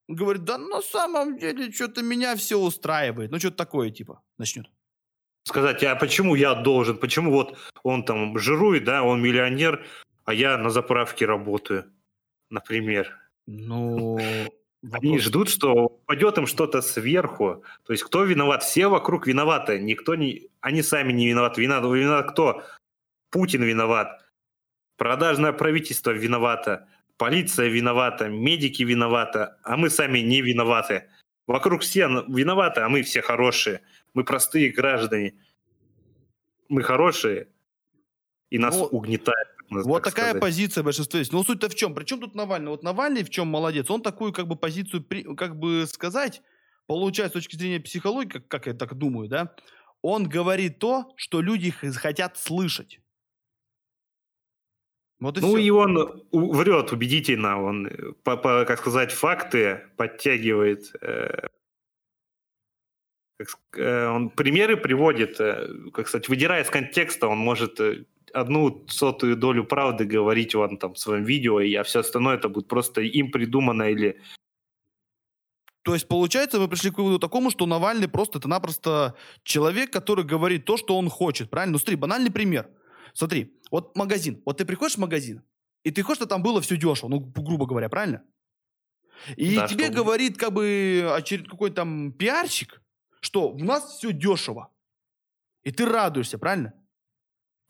говорит, 0.09 0.45
да 0.45 0.59
на 0.59 0.83
самом 0.83 1.39
деле 1.39 1.73
что-то 1.73 2.03
меня 2.03 2.37
все 2.37 2.59
устраивает. 2.59 3.31
Ну, 3.31 3.39
что-то 3.39 3.57
такое, 3.57 3.91
типа, 3.91 4.23
начнет 4.39 4.67
сказать, 5.45 5.83
а 5.85 5.97
почему 5.97 6.35
я 6.35 6.55
должен, 6.55 6.97
почему 6.97 7.33
вот 7.33 7.59
он 7.83 8.05
там 8.05 8.39
жирует, 8.39 8.85
да, 8.85 9.03
он 9.03 9.23
миллионер, 9.23 9.85
а 10.25 10.35
я 10.35 10.59
на 10.59 10.71
заправке 10.71 11.27
работаю, 11.27 11.93
например. 12.51 13.17
Ну, 13.47 14.19
Вопрос. 14.83 15.03
Они 15.03 15.19
ждут, 15.19 15.49
что 15.51 15.73
упадет 15.73 16.39
им 16.39 16.47
что-то 16.47 16.81
сверху. 16.81 17.65
То 17.85 17.93
есть 17.93 18.03
кто 18.03 18.25
виноват? 18.25 18.63
Все 18.63 18.89
вокруг 18.89 19.27
виноваты. 19.27 19.79
Никто 19.79 20.15
не... 20.15 20.49
Они 20.61 20.83
сами 20.83 21.13
не 21.13 21.29
виноваты. 21.29 21.61
Виноват, 21.61 21.85
виноват 21.85 22.31
кто? 22.31 22.63
Путин 23.31 23.63
виноват. 23.63 24.25
Продажное 24.97 25.53
правительство 25.53 26.11
виновато. 26.13 26.89
Полиция 27.19 27.69
виновата. 27.69 28.29
Медики 28.29 28.83
виноваты. 28.83 29.51
А 29.63 29.77
мы 29.77 29.91
сами 29.91 30.21
не 30.21 30.41
виноваты. 30.41 31.09
Вокруг 31.47 31.83
все 31.83 32.07
виноваты, 32.29 32.81
а 32.81 32.89
мы 32.89 33.03
все 33.03 33.23
хорошие. 33.23 33.83
Мы 34.15 34.25
простые 34.25 34.71
граждане. 34.71 35.35
Мы 36.69 36.85
хорошие, 36.85 37.49
и 38.51 38.59
нас 38.59 38.77
ну, 38.77 38.85
угнетают. 38.85 39.49
Вот 39.71 40.03
так 40.03 40.13
такая 40.13 40.31
сказать. 40.31 40.41
позиция 40.43 40.85
большинства 40.85 41.19
есть. 41.19 41.33
Но 41.33 41.43
суть-то 41.45 41.69
в 41.69 41.75
чем? 41.75 41.95
Причем 41.95 42.21
тут 42.21 42.35
Навальный? 42.35 42.71
Вот 42.71 42.83
Навальный 42.83 43.23
в 43.23 43.31
чем 43.31 43.49
молодец? 43.49 43.89
Он 43.91 44.03
такую 44.03 44.33
как 44.33 44.49
бы 44.49 44.57
позицию, 44.57 45.05
как 45.37 45.59
бы 45.59 45.87
сказать, 45.87 46.43
получается 46.87 47.39
с 47.39 47.43
точки 47.45 47.57
зрения 47.57 47.81
психологии, 47.81 48.29
как, 48.29 48.49
как 48.49 48.67
я 48.67 48.75
так 48.75 48.95
думаю, 48.95 49.29
да, 49.29 49.55
он 50.03 50.29
говорит 50.29 50.79
то, 50.79 51.13
что 51.17 51.41
люди 51.41 51.71
хотят 51.71 52.37
слышать. 52.37 53.01
Вот 55.21 55.37
и 55.37 55.41
ну 55.41 55.49
все. 55.49 55.59
и 55.59 55.71
он 55.71 56.25
врет 56.33 56.93
убедительно, 56.93 57.63
он, 57.63 57.87
э, 57.87 58.13
по, 58.25 58.37
по, 58.39 58.65
как 58.65 58.79
сказать, 58.79 59.13
факты 59.13 59.83
подтягивает. 59.97 60.91
Э, 61.03 61.47
как, 63.37 63.59
э, 63.77 64.07
он 64.07 64.31
примеры 64.31 64.77
приводит, 64.79 65.39
э, 65.41 65.69
как 65.93 66.09
сказать, 66.09 66.29
выдирая 66.29 66.63
из 66.63 66.71
контекста, 66.71 67.29
он 67.29 67.39
может 67.39 67.79
э, 67.81 68.07
одну 68.33 68.87
сотую 68.89 69.37
долю 69.37 69.65
правды 69.65 70.05
говорить 70.05 70.55
вам 70.55 70.77
там 70.77 70.95
в 70.95 70.99
своем 70.99 71.25
видео, 71.25 71.61
и 71.61 71.75
а 71.75 71.83
все 71.83 72.01
остальное 72.01 72.37
это 72.37 72.49
будет 72.49 72.69
просто 72.69 73.01
им 73.01 73.31
придумано 73.31 73.91
или... 73.91 74.21
То 75.83 75.95
есть, 75.95 76.09
получается, 76.09 76.61
мы 76.61 76.69
пришли 76.69 76.91
к 76.91 76.99
выводу 76.99 77.19
такому, 77.19 77.51
что 77.51 77.67
Навальный 77.67 78.09
просто 78.09 78.39
это 78.39 78.49
напросто 78.49 79.15
человек, 79.45 79.91
который 79.91 80.25
говорит 80.25 80.67
то, 80.67 80.77
что 80.77 80.97
он 80.99 81.09
хочет, 81.09 81.49
правильно? 81.49 81.73
Ну, 81.73 81.79
смотри, 81.79 81.97
банальный 81.97 82.31
пример. 82.31 82.69
Смотри, 83.15 83.59
вот 83.71 83.97
магазин. 83.97 84.43
Вот 84.45 84.59
ты 84.59 84.67
приходишь 84.67 84.97
в 84.97 85.01
магазин, 85.01 85.43
и 85.83 85.91
ты 85.91 86.03
хочешь, 86.03 86.19
чтобы 86.19 86.29
там 86.29 86.43
было 86.43 86.61
все 86.61 86.77
дешево, 86.77 87.09
ну, 87.09 87.21
грубо 87.21 87.67
говоря, 87.67 87.89
правильно? 87.89 88.23
И 89.37 89.57
да, 89.57 89.67
тебе 89.67 89.87
что... 89.87 89.95
говорит 89.95 90.39
как 90.39 90.53
бы 90.53 91.11
очеред... 91.15 91.49
какой-то 91.49 91.77
там 91.77 92.13
пиарщик, 92.13 92.83
что 93.21 93.51
у 93.51 93.59
нас 93.59 93.97
все 93.97 94.13
дешево. 94.13 94.71
И 95.63 95.71
ты 95.71 95.85
радуешься, 95.87 96.39
правильно? 96.39 96.73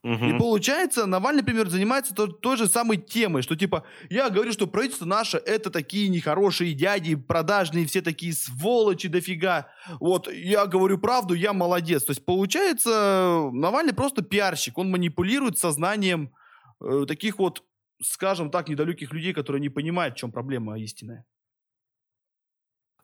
Угу. 0.03 0.25
И 0.25 0.39
получается, 0.39 1.05
Навальный, 1.05 1.43
например, 1.43 1.69
занимается 1.69 2.15
той, 2.15 2.33
той 2.33 2.57
же 2.57 2.69
самой 2.69 2.97
темой, 2.97 3.43
что 3.43 3.55
типа, 3.55 3.85
я 4.09 4.31
говорю, 4.31 4.53
что 4.53 4.67
правительство 4.67 5.05
наше 5.05 5.37
это 5.37 5.71
такие 5.71 6.09
нехорошие 6.09 6.73
дяди, 6.73 7.17
продажные, 7.17 7.87
все 7.87 8.01
такие 8.01 8.33
сволочи 8.33 9.09
дофига. 9.09 9.69
Вот, 10.01 10.33
я 10.33 10.65
говорю 10.67 10.97
правду, 10.97 11.35
я 11.35 11.53
молодец. 11.53 12.05
То 12.05 12.13
есть, 12.13 12.25
получается, 12.25 13.51
Навальный 13.53 13.93
просто 13.93 14.23
пиарщик, 14.23 14.79
он 14.79 14.91
манипулирует 14.91 15.59
сознанием 15.59 16.33
э, 16.81 17.05
таких 17.07 17.39
вот, 17.39 17.63
скажем 18.03 18.51
так, 18.51 18.71
недалеких 18.71 19.13
людей, 19.13 19.35
которые 19.35 19.61
не 19.61 19.69
понимают, 19.69 20.15
в 20.15 20.19
чем 20.19 20.33
проблема 20.33 20.79
истинная. 20.79 21.27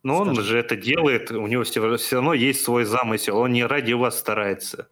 Но 0.03 0.19
он 0.21 0.35
же 0.41 0.57
это 0.57 0.77
делает, 0.77 1.31
у 1.31 1.47
него 1.47 1.65
все, 1.65 1.97
все 1.99 2.17
равно 2.17 2.33
есть 2.33 2.63
свой 2.63 2.85
замысел, 2.85 3.37
он 3.37 3.53
не 3.53 3.65
ради 3.65 3.93
вас 3.93 4.19
старается 4.19 4.89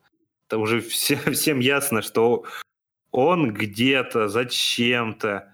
это 0.47 0.59
уже 0.59 0.81
все, 0.81 1.17
всем 1.33 1.61
ясно, 1.61 2.03
что 2.03 2.45
он 3.11 3.53
где-то, 3.53 4.29
зачем-то 4.29 5.51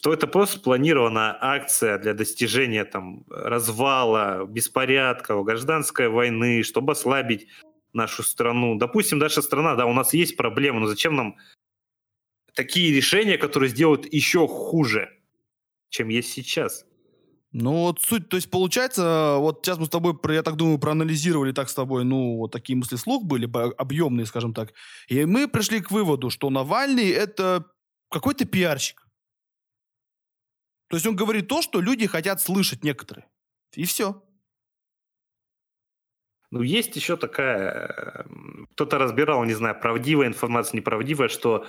что 0.00 0.14
это 0.14 0.26
просто 0.26 0.56
спланированная 0.56 1.36
акция 1.38 1.98
для 1.98 2.14
достижения 2.14 2.86
там 2.86 3.22
развала, 3.28 4.46
беспорядков, 4.46 5.44
гражданской 5.44 6.08
войны, 6.08 6.62
чтобы 6.62 6.92
ослабить 6.92 7.48
нашу 7.92 8.22
страну. 8.22 8.76
Допустим, 8.76 9.18
наша 9.18 9.42
страна, 9.42 9.74
да, 9.74 9.84
у 9.84 9.92
нас 9.92 10.14
есть 10.14 10.38
проблемы, 10.38 10.80
но 10.80 10.86
зачем 10.86 11.16
нам 11.16 11.36
такие 12.54 12.96
решения, 12.96 13.36
которые 13.36 13.68
сделают 13.68 14.10
еще 14.10 14.48
хуже, 14.48 15.10
чем 15.90 16.08
есть 16.08 16.32
сейчас? 16.32 16.86
Ну 17.52 17.72
вот 17.72 18.00
суть, 18.00 18.28
то 18.28 18.36
есть 18.36 18.48
получается, 18.48 19.36
вот 19.38 19.64
сейчас 19.64 19.78
мы 19.78 19.86
с 19.86 19.88
тобой, 19.88 20.16
я 20.28 20.42
так 20.42 20.54
думаю, 20.54 20.78
проанализировали 20.78 21.50
так 21.52 21.68
с 21.68 21.74
тобой, 21.74 22.04
ну 22.04 22.36
вот 22.36 22.52
такие 22.52 22.76
мысли 22.76 22.94
слух 22.94 23.24
были, 23.24 23.50
объемные, 23.76 24.26
скажем 24.26 24.54
так, 24.54 24.72
и 25.08 25.24
мы 25.24 25.48
пришли 25.48 25.80
к 25.80 25.90
выводу, 25.90 26.30
что 26.30 26.48
Навальный 26.48 27.08
это 27.08 27.64
какой-то 28.08 28.44
пиарщик. 28.44 29.04
То 30.88 30.96
есть 30.96 31.06
он 31.06 31.16
говорит 31.16 31.48
то, 31.48 31.62
что 31.62 31.80
люди 31.80 32.06
хотят 32.06 32.40
слышать 32.40 32.84
некоторые. 32.84 33.28
И 33.74 33.84
все. 33.84 34.22
Ну, 36.50 36.62
есть 36.62 36.96
еще 36.96 37.16
такая... 37.16 38.26
Кто-то 38.72 38.98
разбирал, 38.98 39.44
не 39.44 39.54
знаю, 39.54 39.80
правдивая 39.80 40.26
информация, 40.26 40.78
неправдивая, 40.78 41.28
что 41.28 41.66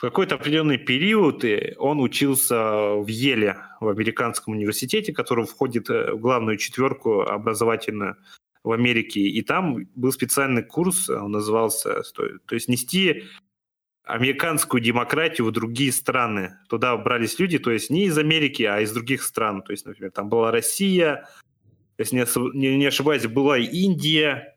в 0.00 0.02
какой-то 0.02 0.36
определенный 0.36 0.78
период 0.78 1.44
э, 1.44 1.74
он 1.76 2.00
учился 2.00 2.94
в 2.94 3.06
Еле, 3.06 3.58
в 3.80 3.88
американском 3.88 4.54
университете, 4.54 5.12
который 5.12 5.44
входит 5.44 5.90
э, 5.90 6.14
в 6.14 6.20
главную 6.20 6.56
четверку 6.56 7.20
образовательную 7.20 8.16
в 8.64 8.72
Америке. 8.72 9.20
И 9.20 9.42
там 9.42 9.86
был 9.94 10.10
специальный 10.10 10.62
курс, 10.62 11.10
он 11.10 11.32
назывался, 11.32 12.00
то 12.14 12.54
есть 12.54 12.68
нести 12.68 13.24
американскую 14.02 14.80
демократию 14.80 15.46
в 15.46 15.52
другие 15.52 15.92
страны. 15.92 16.56
Туда 16.70 16.96
брались 16.96 17.38
люди, 17.38 17.58
то 17.58 17.70
есть 17.70 17.90
не 17.90 18.06
из 18.06 18.16
Америки, 18.16 18.62
а 18.62 18.80
из 18.80 18.92
других 18.92 19.22
стран. 19.22 19.60
То 19.60 19.72
есть, 19.72 19.84
например, 19.84 20.12
там 20.12 20.30
была 20.30 20.50
Россия, 20.50 21.28
если 21.98 22.16
не 22.54 22.86
ошибаюсь, 22.86 23.26
была 23.26 23.58
и 23.58 23.66
Индия. 23.66 24.56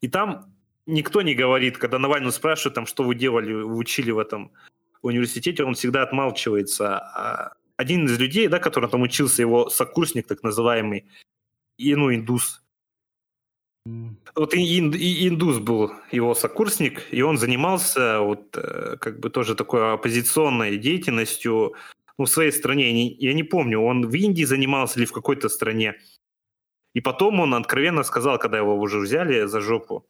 И 0.00 0.06
там 0.06 0.51
никто 0.86 1.22
не 1.22 1.34
говорит, 1.34 1.78
когда 1.78 1.98
Навального 1.98 2.32
спрашивают, 2.32 2.74
там, 2.74 2.86
что 2.86 3.04
вы 3.04 3.14
делали, 3.14 3.52
вы 3.52 3.76
учили 3.76 4.10
в 4.10 4.18
этом 4.18 4.52
университете, 5.02 5.64
он 5.64 5.74
всегда 5.74 6.02
отмалчивается. 6.02 6.98
А 6.98 7.54
один 7.76 8.06
из 8.06 8.18
людей, 8.18 8.48
да, 8.48 8.58
который 8.58 8.88
там 8.88 9.02
учился, 9.02 9.42
его 9.42 9.68
сокурсник, 9.68 10.26
так 10.26 10.42
называемый, 10.42 11.06
и, 11.78 11.94
ну, 11.94 12.14
индус, 12.14 12.62
вот 14.36 14.54
и, 14.54 14.60
и 14.60 15.28
индус 15.28 15.58
был 15.58 15.90
его 16.12 16.34
сокурсник, 16.34 17.02
и 17.10 17.22
он 17.22 17.36
занимался 17.36 18.20
вот 18.20 18.56
э, 18.56 18.96
как 19.00 19.18
бы 19.18 19.28
тоже 19.28 19.56
такой 19.56 19.94
оппозиционной 19.94 20.78
деятельностью 20.78 21.74
ну, 22.16 22.24
в 22.26 22.30
своей 22.30 22.52
стране. 22.52 22.86
Я 22.86 22.92
не, 22.92 23.14
я 23.14 23.34
не 23.34 23.42
помню, 23.42 23.80
он 23.80 24.08
в 24.08 24.14
Индии 24.14 24.44
занимался 24.44 25.00
или 25.00 25.06
в 25.06 25.12
какой-то 25.12 25.48
стране. 25.48 25.96
И 26.94 27.00
потом 27.00 27.40
он 27.40 27.54
откровенно 27.54 28.04
сказал, 28.04 28.38
когда 28.38 28.58
его 28.58 28.78
уже 28.78 29.00
взяли 29.00 29.46
за 29.46 29.60
жопу, 29.60 30.06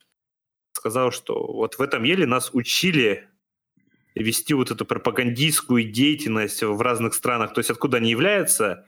сказал, 0.83 1.13
что 1.13 1.47
вот 1.47 1.79
в 1.79 1.81
этом 1.81 2.03
еле 2.03 2.27
нас 2.27 2.51
учили 2.53 3.29
вести 4.17 4.53
вот 4.53 4.73
эту 4.73 4.85
пропагандистскую 4.85 5.85
деятельность 5.85 6.61
в 6.61 6.81
разных 6.81 7.15
странах. 7.15 7.55
То 7.55 7.61
есть 7.61 7.71
откуда 7.71 7.99
они 7.99 8.11
являются, 8.11 8.85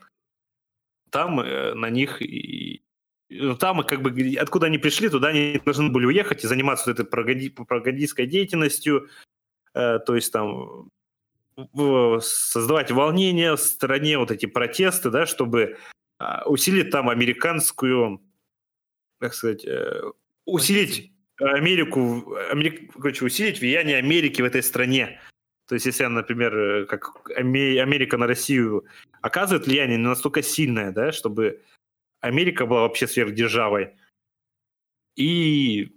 там 1.10 1.38
э, 1.38 1.74
на 1.74 1.90
них 1.90 2.20
и, 2.20 2.82
ну, 3.30 3.56
там, 3.56 3.84
как 3.84 4.02
бы, 4.02 4.36
откуда 4.40 4.66
они 4.66 4.78
пришли, 4.78 5.08
туда 5.08 5.28
они 5.28 5.60
должны 5.64 5.90
были 5.90 6.06
уехать 6.06 6.42
и 6.42 6.48
заниматься 6.48 6.90
вот 6.90 6.98
этой 6.98 7.06
пропагандистской 7.06 8.26
деятельностью, 8.26 9.08
э, 9.72 10.00
то 10.00 10.16
есть 10.16 10.32
там 10.32 10.90
создавать 12.20 12.90
волнения 12.90 13.54
в 13.54 13.60
стране, 13.60 14.18
вот 14.18 14.32
эти 14.32 14.46
протесты, 14.46 15.10
да, 15.10 15.26
чтобы 15.26 15.76
э, 16.18 16.42
усилить 16.46 16.90
там 16.90 17.08
американскую, 17.08 18.20
как 19.20 19.32
сказать, 19.34 19.64
э, 19.64 20.02
усилить 20.44 21.13
Америку, 21.38 22.36
Америк, 22.50 22.92
короче, 22.92 23.24
усилить 23.24 23.60
влияние 23.60 23.98
Америки 23.98 24.42
в 24.42 24.44
этой 24.44 24.62
стране. 24.62 25.20
То 25.66 25.74
есть, 25.74 25.86
если, 25.86 26.04
например, 26.04 26.56
э, 26.56 26.86
как 26.86 27.30
Америка 27.36 28.18
на 28.18 28.26
Россию 28.26 28.84
оказывает 29.22 29.66
влияние 29.66 29.96
не 29.96 30.04
настолько 30.04 30.42
сильное, 30.42 30.92
да, 30.92 31.10
чтобы 31.12 31.62
Америка 32.20 32.66
была 32.66 32.82
вообще 32.82 33.06
сверхдержавой. 33.06 33.94
И 35.16 35.92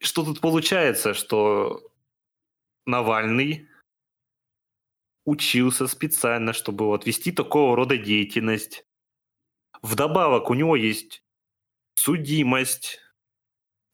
что 0.00 0.24
тут 0.24 0.40
получается, 0.40 1.14
что 1.14 1.90
Навальный 2.86 3.68
учился 5.24 5.86
специально, 5.86 6.52
чтобы 6.52 6.86
вот 6.86 7.06
вести 7.06 7.32
такого 7.32 7.76
рода 7.76 7.96
деятельность. 7.96 8.84
Вдобавок 9.82 10.50
у 10.50 10.54
него 10.54 10.76
есть 10.76 11.22
судимость, 11.94 13.00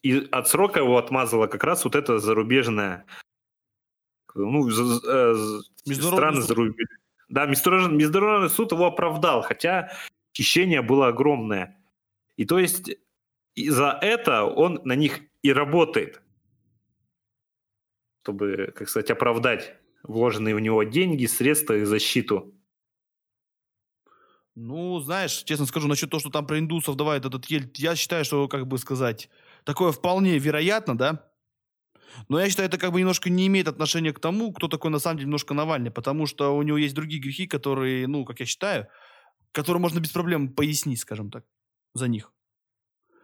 и 0.02 0.26
от 0.30 0.49
срока 0.49 0.80
его 0.80 0.99
отмазала 0.99 1.47
как 1.47 1.64
раз 1.64 1.85
вот 1.85 1.95
эта 1.95 2.19
зарубежная, 2.19 3.04
ну, 4.35 4.69
э, 4.69 5.61
страны 5.85 6.40
зарубежные. 6.40 6.99
Да, 7.28 7.47
международный, 7.47 7.97
международный 7.97 8.50
суд 8.50 8.73
его 8.73 8.87
оправдал, 8.87 9.42
хотя 9.42 9.92
хищение 10.37 10.83
было 10.83 11.09
огромное. 11.09 11.78
И 12.37 12.45
то 12.45 12.59
есть 12.59 12.90
и 13.54 13.69
за 13.69 13.99
это 14.00 14.45
он 14.45 14.80
на 14.85 14.95
них 14.95 15.21
и 15.42 15.52
работает, 15.52 16.23
чтобы, 18.23 18.73
как 18.75 18.88
сказать, 18.88 19.11
оправдать 19.11 19.75
вложенные 20.02 20.54
в 20.54 20.61
него 20.61 20.83
деньги, 20.83 21.26
средства 21.26 21.75
и 21.75 21.85
защиту. 21.85 22.54
Ну, 24.54 24.99
знаешь, 25.00 25.42
честно 25.45 25.66
скажу, 25.66 25.88
насчет 25.88 26.11
того, 26.11 26.21
что 26.21 26.30
там 26.30 26.47
про 26.47 26.59
индусов 26.59 26.97
давай 26.97 27.19
этот 27.19 27.47
ель, 27.47 27.71
я 27.76 27.95
считаю, 27.97 28.25
что, 28.25 28.49
как 28.49 28.66
бы 28.66 28.78
сказать, 28.78 29.30
такое 29.64 29.93
вполне 29.93 30.38
вероятно, 30.38 30.97
да, 30.97 31.31
но 32.29 32.40
я 32.40 32.49
считаю, 32.49 32.69
это 32.69 32.79
как 32.79 32.93
бы 32.93 33.00
немножко 33.00 33.31
не 33.31 33.47
имеет 33.47 33.69
отношения 33.69 34.12
к 34.12 34.21
тому, 34.21 34.52
кто 34.52 34.69
такой 34.69 34.90
на 34.90 34.99
самом 34.99 35.19
деле 35.19 35.26
немножко 35.26 35.55
Навальный, 35.55 35.90
потому 35.90 36.26
что 36.26 36.57
у 36.57 36.62
него 36.62 36.79
есть 36.79 36.95
другие 36.95 37.21
грехи, 37.21 37.47
которые, 37.47 38.07
ну, 38.07 38.25
как 38.25 38.40
я 38.40 38.47
считаю, 38.47 38.88
которые 39.52 39.81
можно 39.81 40.00
без 40.00 40.11
проблем 40.11 40.52
пояснить, 40.52 41.00
скажем 41.00 41.31
так, 41.31 41.45
за 41.95 42.09
них. 42.09 42.33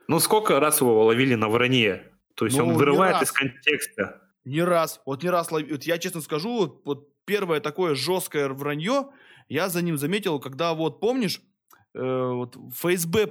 Ну, 0.09 0.21
сколько 0.21 0.61
раз 0.61 0.81
его 0.81 1.05
ловили 1.05 1.35
на 1.35 1.49
вранье? 1.49 2.13
То 2.35 2.45
есть 2.45 2.59
ну, 2.59 2.69
он 2.69 2.75
вырывает 2.75 3.23
из 3.23 3.33
контекста. 3.33 4.23
Не 4.45 4.63
раз. 4.63 5.01
Вот 5.05 5.23
не 5.23 5.31
раз 5.31 5.51
ловил. 5.51 5.73
Вот 5.73 5.85
я 5.85 5.99
честно 5.99 6.21
скажу, 6.21 6.59
вот, 6.59 6.83
вот 6.85 7.25
первое 7.25 7.61
такое 7.61 7.95
жесткое 7.95 8.49
вранье 8.49 9.09
я 9.49 9.69
за 9.69 9.83
ним 9.83 9.97
заметил, 9.97 10.39
когда 10.39 10.75
вот, 10.75 11.01
помнишь, 11.01 11.41
э, 11.95 12.01
вот 12.01 12.57
ФСБ 12.75 13.27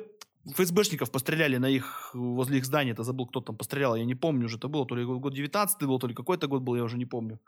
ФСБшников 0.48 1.12
постреляли 1.12 1.58
на 1.58 1.70
их, 1.70 2.12
возле 2.14 2.58
их 2.58 2.66
здания, 2.66 2.92
это 2.92 3.04
забыл, 3.04 3.26
кто 3.28 3.42
там 3.42 3.58
пострелял, 3.58 3.96
я 3.96 4.06
не 4.06 4.16
помню 4.16 4.46
уже, 4.46 4.58
это 4.58 4.68
было, 4.68 4.86
то 4.86 4.96
ли 4.96 5.04
год 5.04 5.34
19 5.34 5.84
был, 5.88 6.00
то 6.00 6.08
ли 6.08 6.14
какой-то 6.14 6.48
год 6.48 6.62
был, 6.62 6.76
я 6.76 6.84
уже 6.84 6.98
не 6.98 7.06
помню. 7.06 7.40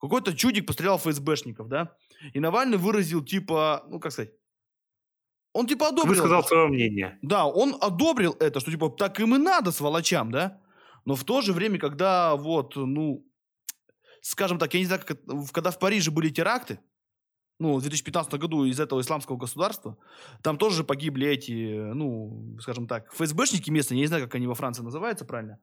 Какой-то 0.00 0.36
чудик 0.36 0.66
пострелял 0.66 0.98
ФСБшников, 0.98 1.68
да? 1.68 1.96
И 2.34 2.40
Навальный 2.40 2.76
выразил, 2.76 3.24
типа, 3.24 3.84
ну, 3.88 4.00
как 4.00 4.12
сказать, 4.12 4.32
он 5.52 5.66
типа 5.66 5.88
одобрил. 5.88 6.14
Высказал 6.14 6.42
свое 6.42 6.66
мнение. 6.66 7.18
Да, 7.22 7.46
он 7.46 7.76
одобрил 7.80 8.36
это, 8.40 8.60
что 8.60 8.70
типа 8.70 8.90
так 8.90 9.20
им 9.20 9.36
и 9.36 9.38
надо 9.38 9.70
сволочам, 9.70 10.32
да? 10.32 10.60
Но 11.04 11.14
в 11.14 11.24
то 11.24 11.40
же 11.42 11.52
время, 11.52 11.78
когда 11.78 12.34
вот, 12.34 12.74
ну, 12.76 13.24
скажем 14.20 14.58
так, 14.58 14.74
я 14.74 14.80
не 14.80 14.86
знаю, 14.86 15.02
как, 15.06 15.20
когда 15.52 15.70
в 15.70 15.78
Париже 15.78 16.10
были 16.10 16.30
теракты, 16.30 16.80
ну, 17.58 17.76
в 17.76 17.80
2015 17.80 18.34
году 18.34 18.64
из 18.64 18.80
этого 18.80 19.00
исламского 19.00 19.36
государства, 19.36 19.96
там 20.42 20.58
тоже 20.58 20.84
погибли 20.84 21.28
эти, 21.28 21.92
ну, 21.92 22.56
скажем 22.60 22.86
так, 22.86 23.12
ФСБшники 23.14 23.70
местные, 23.70 23.98
я 23.98 24.02
не 24.02 24.08
знаю, 24.08 24.24
как 24.24 24.34
они 24.34 24.46
во 24.46 24.54
Франции 24.54 24.82
называются 24.82 25.24
правильно. 25.24 25.58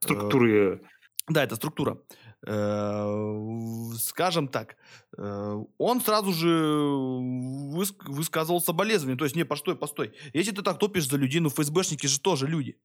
Структуры. 0.00 0.82
Да, 1.28 1.42
это 1.42 1.56
структура. 1.56 1.98
Э, 2.46 3.92
скажем 3.98 4.46
так, 4.46 4.76
э, 5.18 5.64
он 5.78 6.00
сразу 6.00 6.32
же 6.32 6.48
высказывал 8.06 8.60
соболезнования. 8.60 9.18
То 9.18 9.24
есть, 9.24 9.34
не, 9.34 9.44
постой, 9.44 9.76
постой. 9.76 10.14
Если 10.32 10.52
ты 10.52 10.62
так 10.62 10.78
топишь 10.78 11.08
за 11.08 11.16
людей, 11.16 11.40
ну, 11.40 11.48
ФСБшники 11.48 12.06
же 12.06 12.20
тоже 12.20 12.46
люди. 12.46 12.78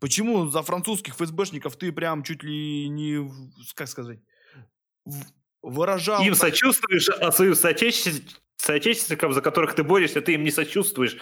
Почему 0.00 0.46
за 0.46 0.62
французских 0.62 1.14
ФСБшников 1.14 1.76
ты 1.76 1.92
прям 1.92 2.24
чуть 2.24 2.42
ли 2.42 2.88
не, 2.88 3.30
как 3.74 3.88
сказать, 3.88 4.18
выражал... 5.64 6.22
Им 6.22 6.34
сочувствуешь, 6.34 7.08
а 7.08 7.32
своим 7.32 7.54
соотечественникам, 7.54 9.32
за 9.32 9.40
которых 9.40 9.74
ты 9.74 9.82
борешься, 9.82 10.20
ты 10.20 10.34
им 10.34 10.44
не 10.44 10.50
сочувствуешь. 10.50 11.16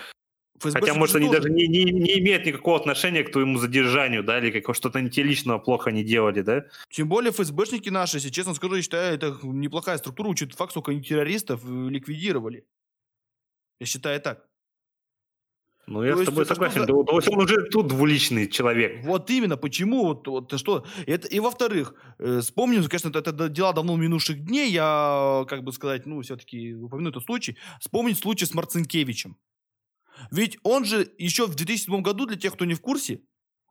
ФСБ 0.58 0.80
Хотя, 0.80 0.94
может, 0.94 1.16
они 1.16 1.26
тоже... 1.26 1.40
даже 1.40 1.50
не, 1.50 1.66
не, 1.66 1.84
не 1.84 2.18
имеют 2.20 2.46
никакого 2.46 2.78
отношения 2.78 3.24
к 3.24 3.32
твоему 3.32 3.58
задержанию, 3.58 4.22
да, 4.22 4.38
или 4.38 4.60
как 4.60 4.76
что-то 4.76 5.00
не 5.00 5.10
тебе 5.10 5.24
личного 5.24 5.58
плохо 5.58 5.90
не 5.90 6.04
делали, 6.04 6.42
да? 6.42 6.66
Тем 6.90 7.08
более 7.08 7.32
ФСБшники 7.32 7.88
наши, 7.88 8.18
если 8.18 8.30
честно 8.30 8.54
скажу, 8.54 8.76
я 8.76 8.82
считаю, 8.82 9.14
это 9.14 9.36
неплохая 9.42 9.98
структура, 9.98 10.28
учитывая 10.28 10.58
факт, 10.58 10.72
сколько 10.72 10.92
они 10.92 11.02
террористов 11.02 11.64
э, 11.64 11.88
ликвидировали. 11.90 12.64
Я 13.80 13.86
считаю 13.86 14.20
так. 14.20 14.46
Ну, 15.86 16.04
я 16.04 16.14
то 16.14 16.22
с 16.22 16.26
тобой 16.26 16.46
согласен. 16.46 16.80
За... 16.80 16.86
То 16.86 17.16
есть 17.16 17.28
он 17.28 17.40
уже 17.40 17.64
тут 17.64 17.88
двуличный 17.88 18.48
человек. 18.48 19.04
Вот 19.04 19.28
именно. 19.30 19.56
Почему? 19.56 20.04
Вот, 20.04 20.28
вот 20.28 20.58
что? 20.58 20.86
Это, 21.06 21.26
и 21.26 21.40
во-вторых, 21.40 21.94
э, 22.18 22.40
вспомним, 22.40 22.84
конечно, 22.84 23.08
это, 23.08 23.18
это 23.18 23.48
дела 23.48 23.72
давно 23.72 23.96
минувших 23.96 24.44
дней. 24.44 24.70
Я, 24.70 25.44
как 25.48 25.64
бы 25.64 25.72
сказать, 25.72 26.06
ну, 26.06 26.22
все-таки 26.22 26.74
упомяну 26.74 27.10
этот 27.10 27.24
случай. 27.24 27.56
Вспомнить 27.80 28.18
случай 28.18 28.46
с 28.46 28.54
Марцинкевичем. 28.54 29.36
Ведь 30.30 30.58
он 30.62 30.84
же 30.84 31.10
еще 31.18 31.46
в 31.46 31.54
2007 31.54 32.00
году, 32.02 32.26
для 32.26 32.36
тех, 32.36 32.52
кто 32.52 32.64
не 32.64 32.74
в 32.74 32.80
курсе, 32.80 33.20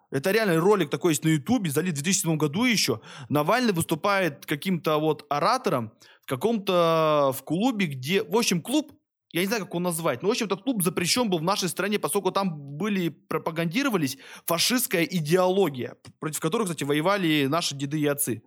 это 0.09 0.31
реально 0.31 0.59
ролик 0.59 0.89
такой 0.89 1.13
есть 1.13 1.23
на 1.23 1.29
Ютубе, 1.29 1.71
залит 1.71 1.93
в 1.93 2.03
2007 2.03 2.35
году 2.35 2.65
еще. 2.65 2.99
Навальный 3.29 3.71
выступает 3.71 4.45
каким-то 4.45 4.97
вот 4.97 5.25
оратором 5.29 5.93
в 6.23 6.27
каком-то 6.27 7.31
в 7.33 7.43
клубе, 7.43 7.85
где... 7.85 8.21
В 8.21 8.35
общем, 8.35 8.61
клуб 8.61 8.91
я 9.33 9.41
не 9.41 9.47
знаю, 9.47 9.63
как 9.63 9.71
его 9.71 9.79
назвать, 9.79 10.21
но, 10.21 10.27
в 10.27 10.31
общем, 10.31 10.45
этот 10.47 10.63
клуб 10.63 10.83
запрещен 10.83 11.29
был 11.29 11.39
в 11.39 11.43
нашей 11.43 11.69
стране, 11.69 11.99
поскольку 11.99 12.31
там 12.31 12.57
были, 12.57 13.09
пропагандировались 13.09 14.17
фашистская 14.45 15.03
идеология, 15.03 15.95
против 16.19 16.39
которой, 16.39 16.63
кстати, 16.63 16.83
воевали 16.83 17.45
наши 17.45 17.75
деды 17.75 17.99
и 17.99 18.05
отцы. 18.07 18.43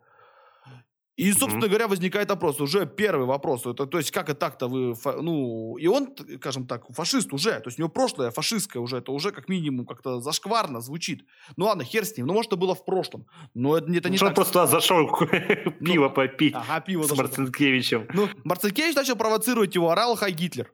И, 1.17 1.31
собственно 1.33 1.65
mm-hmm. 1.65 1.69
говоря, 1.69 1.89
возникает 1.89 2.29
вопрос, 2.29 2.61
уже 2.61 2.87
первый 2.87 3.27
вопрос, 3.27 3.67
это, 3.67 3.87
то 3.87 3.99
есть 3.99 4.11
как 4.11 4.29
это 4.31 4.41
так-то 4.41 4.67
вы, 4.67 4.97
ну, 5.23 5.77
и 5.77 5.87
он, 5.87 6.09
скажем 6.39 6.67
так, 6.67 6.93
фашист 6.93 7.33
уже, 7.33 7.53
то 7.61 7.69
есть 7.69 7.79
у 7.79 7.83
него 7.83 7.89
прошлое 7.89 8.33
фашистское 8.33 8.83
уже, 8.83 8.97
это 8.97 9.13
уже 9.13 9.31
как 9.31 9.49
минимум 9.49 9.87
как-то 9.87 10.21
зашкварно 10.21 10.81
звучит. 10.81 11.25
Ну 11.57 11.67
ладно, 11.67 11.85
хер 11.85 12.05
с 12.05 12.17
ним, 12.17 12.27
ну 12.27 12.33
может 12.33 12.51
это 12.51 12.57
было 12.57 12.75
в 12.75 12.85
прошлом, 12.85 13.27
но 13.55 13.77
это, 13.77 13.93
это 13.93 14.11
не 14.11 14.17
Что 14.17 14.27
так. 14.27 14.31
он 14.31 14.35
просто 14.35 14.67
зашел 14.67 15.07
пиво 15.81 16.09
ну, 16.09 16.11
попить 16.11 16.55
ага, 16.55 16.81
пиво 16.81 17.05
с 17.05 17.17
Марцинкевичем. 17.17 18.09
Ну, 18.13 18.29
Марцинкевич 18.43 18.97
начал 18.97 19.15
провоцировать 19.15 19.75
его, 19.77 19.91
орал 19.91 20.17
Хай 20.17 20.33
Гитлер. 20.33 20.73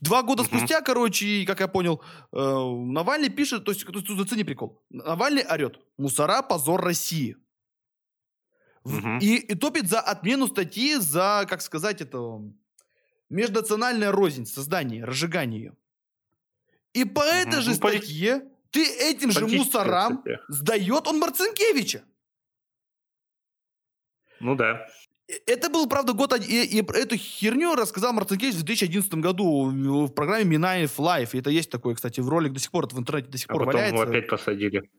Два 0.00 0.22
года 0.22 0.44
спустя, 0.44 0.80
короче, 0.80 1.44
как 1.46 1.60
я 1.60 1.68
понял, 1.68 2.00
э, 2.32 2.38
Навальный 2.38 3.28
пишет, 3.28 3.64
то 3.64 3.72
есть, 3.72 3.84
тут 3.84 4.08
зацени 4.08 4.44
прикол, 4.44 4.82
Навальный 4.88 5.42
орет, 5.42 5.80
мусора, 5.98 6.42
позор 6.42 6.80
России. 6.80 7.36
Угу. 8.84 9.18
И, 9.20 9.36
и 9.36 9.54
топит 9.54 9.88
за 9.88 10.00
отмену 10.00 10.46
статьи 10.46 10.96
за, 10.96 11.46
как 11.48 11.62
сказать, 11.62 12.00
это 12.00 12.40
межнациональная 13.30 14.12
рознь, 14.12 14.46
создание, 14.46 15.04
разжигание 15.04 15.60
ее. 15.60 15.76
И 16.92 17.04
по 17.04 17.20
угу. 17.20 17.28
этой 17.28 17.60
же 17.62 17.70
ну, 17.70 17.76
статье 17.76 18.40
поли... 18.40 18.50
ты 18.70 18.84
этим 19.10 19.30
же 19.30 19.46
мусорам 19.46 20.18
кстати. 20.18 20.38
сдает 20.48 21.06
он 21.06 21.18
Марцинкевича. 21.18 22.04
Ну 24.40 24.54
да. 24.54 24.86
Это 25.46 25.70
был, 25.70 25.88
правда, 25.88 26.12
год... 26.12 26.38
И, 26.38 26.64
и 26.64 26.84
эту 26.84 27.16
херню 27.16 27.74
рассказал 27.74 28.12
Марцинкевич 28.12 28.56
в 28.56 28.62
2011 28.62 29.14
году 29.14 29.70
в 30.06 30.12
программе 30.12 30.44
Минаев. 30.44 31.34
И 31.34 31.38
это 31.38 31.48
есть 31.48 31.70
такое, 31.70 31.94
кстати, 31.94 32.20
в 32.20 32.28
ролик 32.28 32.52
до 32.52 32.60
сих 32.60 32.70
пор, 32.70 32.84
это 32.84 32.96
в 32.96 32.98
интернете 32.98 33.30
до 33.30 33.38
сих 33.38 33.48
а 33.48 33.54
пор 33.54 33.64
потом 33.64 33.80
валяется. 33.80 34.02
его 34.02 34.10
опять 34.10 34.28
посадили. 34.28 34.90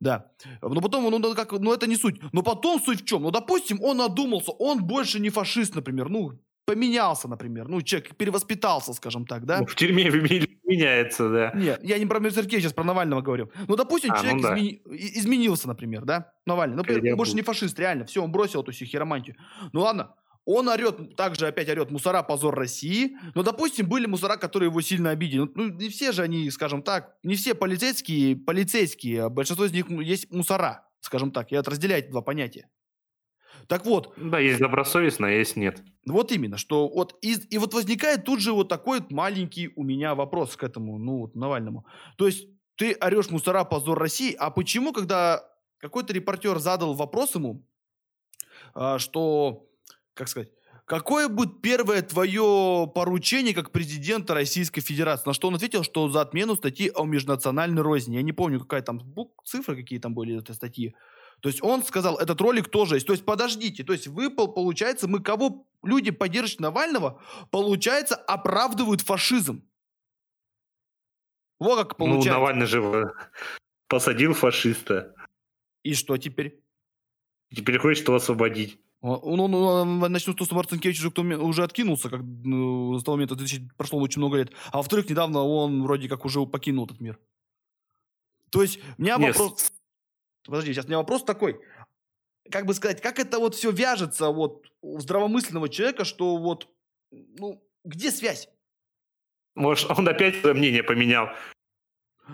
Да. 0.00 0.30
Но 0.62 0.80
потом, 0.80 1.10
ну, 1.10 1.34
как, 1.34 1.52
ну, 1.52 1.72
это 1.72 1.86
не 1.86 1.96
суть. 1.96 2.20
Но 2.32 2.42
потом 2.42 2.80
суть 2.80 3.02
в 3.02 3.04
чем? 3.04 3.22
Ну, 3.22 3.30
допустим, 3.30 3.82
он 3.82 4.00
одумался, 4.00 4.52
он 4.52 4.84
больше 4.84 5.20
не 5.20 5.30
фашист, 5.30 5.74
например. 5.74 6.08
Ну, 6.08 6.38
поменялся, 6.68 7.28
например. 7.28 7.68
Ну, 7.68 7.82
человек 7.82 8.14
перевоспитался, 8.16 8.92
скажем 8.92 9.26
так, 9.26 9.46
да? 9.46 9.60
Ну, 9.60 9.66
в 9.66 9.74
тюрьме 9.74 10.10
меняется, 10.64 11.28
да. 11.30 11.52
Нет, 11.54 11.80
я 11.82 11.98
не 11.98 12.06
про 12.06 12.20
Мерзеркея, 12.20 12.60
сейчас 12.60 12.74
про 12.74 12.84
Навального 12.84 13.22
говорю. 13.22 13.50
Ну, 13.66 13.74
допустим, 13.74 14.12
а, 14.12 14.18
человек 14.18 14.36
ну, 14.36 14.42
да. 14.42 14.54
измени... 14.54 14.82
изменился, 14.86 15.66
например, 15.66 16.04
да? 16.04 16.32
Навальный. 16.46 16.76
Ну, 16.76 16.82
он 17.10 17.16
больше 17.16 17.34
не 17.34 17.42
фашист, 17.42 17.78
реально. 17.78 18.04
Все, 18.04 18.22
он 18.22 18.30
бросил 18.30 18.62
эту 18.62 18.72
всю 18.72 18.84
хиромантию. 18.84 19.36
Ну, 19.72 19.80
ладно, 19.80 20.14
он 20.50 20.66
орет, 20.68 21.14
также 21.14 21.46
опять 21.46 21.68
орет 21.68 21.90
мусора, 21.90 22.22
позор 22.22 22.54
России. 22.54 23.18
Но, 23.34 23.42
допустим, 23.42 23.86
были 23.86 24.06
мусора, 24.06 24.38
которые 24.38 24.70
его 24.70 24.80
сильно 24.80 25.10
обидели. 25.10 25.40
Ну, 25.40 25.50
ну, 25.54 25.68
не 25.68 25.90
все 25.90 26.10
же 26.10 26.22
они, 26.22 26.50
скажем 26.50 26.82
так, 26.82 27.16
не 27.22 27.34
все 27.34 27.54
полицейские, 27.54 28.34
полицейские, 28.34 29.24
а 29.24 29.28
большинство 29.28 29.66
из 29.66 29.72
них 29.72 29.90
есть 29.90 30.32
мусора, 30.32 30.88
скажем 31.00 31.32
так. 31.32 31.52
И 31.52 31.54
это 31.54 31.70
разделяет 31.70 32.08
два 32.08 32.22
понятия. 32.22 32.70
Так 33.66 33.84
вот. 33.84 34.14
Да, 34.16 34.38
есть 34.38 34.58
добросовестно, 34.58 35.26
а 35.26 35.30
есть 35.30 35.56
нет. 35.56 35.82
Вот 36.06 36.32
именно, 36.32 36.56
что 36.56 36.88
вот 36.88 37.18
и, 37.20 37.34
и 37.50 37.58
вот 37.58 37.74
возникает 37.74 38.24
тут 38.24 38.40
же 38.40 38.52
вот 38.52 38.70
такой 38.70 39.00
вот 39.00 39.10
маленький 39.10 39.70
у 39.76 39.82
меня 39.82 40.14
вопрос 40.14 40.56
к 40.56 40.62
этому, 40.62 40.96
ну 40.96 41.18
вот 41.18 41.34
Навальному. 41.34 41.84
То 42.16 42.26
есть 42.26 42.48
ты 42.76 42.96
орешь 42.98 43.28
мусора, 43.28 43.64
позор 43.64 43.98
России, 43.98 44.34
а 44.38 44.50
почему, 44.50 44.94
когда 44.94 45.44
какой-то 45.78 46.14
репортер 46.14 46.58
задал 46.58 46.94
вопрос 46.94 47.34
ему, 47.34 47.66
а, 48.74 48.98
что 48.98 49.67
как 50.18 50.28
сказать, 50.28 50.50
Какое 50.84 51.28
будет 51.28 51.60
первое 51.60 52.00
твое 52.00 52.90
поручение 52.94 53.54
как 53.54 53.72
президента 53.72 54.32
Российской 54.32 54.80
Федерации? 54.80 55.28
На 55.28 55.34
что 55.34 55.48
он 55.48 55.54
ответил, 55.54 55.82
что 55.84 56.08
за 56.08 56.22
отмену 56.22 56.56
статьи 56.56 56.90
о 56.94 57.04
межнациональной 57.04 57.82
розни. 57.82 58.16
Я 58.16 58.22
не 58.22 58.32
помню, 58.32 58.58
какая 58.58 58.80
там 58.80 59.02
цифры, 59.44 59.76
какие 59.76 59.98
там 59.98 60.14
были 60.14 60.38
этой 60.38 60.54
статьи. 60.54 60.96
То 61.42 61.50
есть 61.50 61.62
он 61.62 61.84
сказал, 61.84 62.16
этот 62.16 62.40
ролик 62.40 62.70
тоже 62.70 62.96
есть. 62.96 63.06
То 63.06 63.12
есть 63.12 63.26
подождите, 63.26 63.84
то 63.84 63.92
есть 63.92 64.06
вы, 64.06 64.30
получается, 64.30 65.08
мы 65.08 65.22
кого 65.22 65.66
люди, 65.82 66.10
поддерживают 66.10 66.60
Навального, 66.60 67.22
получается, 67.50 68.16
оправдывают 68.16 69.02
фашизм. 69.02 69.62
Вот 71.60 71.76
как 71.76 71.98
ну, 71.98 72.06
получается. 72.06 72.30
Ну, 72.30 72.38
Навальный 72.38 72.66
же 72.66 73.12
посадил 73.88 74.32
фашиста. 74.32 75.14
И 75.82 75.92
что 75.92 76.16
теперь? 76.16 76.62
Теперь 77.54 77.78
хочет 77.78 78.06
его 78.06 78.16
освободить. 78.16 78.80
Он, 79.00 79.40
он, 79.40 79.54
он, 79.54 79.98
начнем 80.12 80.32
с 80.32 80.36
того, 80.36 80.46
что 80.46 80.54
Марцинкевич 80.56 80.98
уже, 80.98 81.10
кто, 81.10 81.22
уже 81.22 81.62
откинулся, 81.62 82.10
как 82.10 82.20
ну, 82.22 82.98
с 82.98 83.04
того 83.04 83.16
момента 83.16 83.36
2000, 83.36 83.70
прошло 83.76 84.00
очень 84.00 84.20
много 84.20 84.38
лет. 84.38 84.52
А 84.72 84.78
во-вторых, 84.78 85.08
недавно 85.08 85.40
он 85.40 85.84
вроде 85.84 86.08
как 86.08 86.24
уже 86.24 86.44
покинул 86.46 86.86
этот 86.86 87.00
мир. 87.00 87.18
То 88.50 88.62
есть, 88.62 88.80
у 88.98 89.02
меня 89.02 89.16
Нет. 89.16 89.36
вопрос... 89.36 89.72
Подожди, 90.44 90.72
сейчас 90.72 90.86
у 90.86 90.88
меня 90.88 90.98
вопрос 90.98 91.22
такой. 91.22 91.60
Как 92.50 92.66
бы 92.66 92.74
сказать, 92.74 93.00
как 93.00 93.18
это 93.18 93.38
вот 93.38 93.54
все 93.54 93.70
вяжется 93.70 94.30
вот 94.30 94.66
у 94.80 94.98
здравомысленного 94.98 95.68
человека, 95.68 96.04
что 96.04 96.36
вот, 96.36 96.68
ну, 97.10 97.62
где 97.84 98.10
связь? 98.10 98.48
Может, 99.54 99.90
он 99.96 100.08
опять 100.08 100.36
свое 100.36 100.54
мнение 100.54 100.82
поменял. 100.82 101.28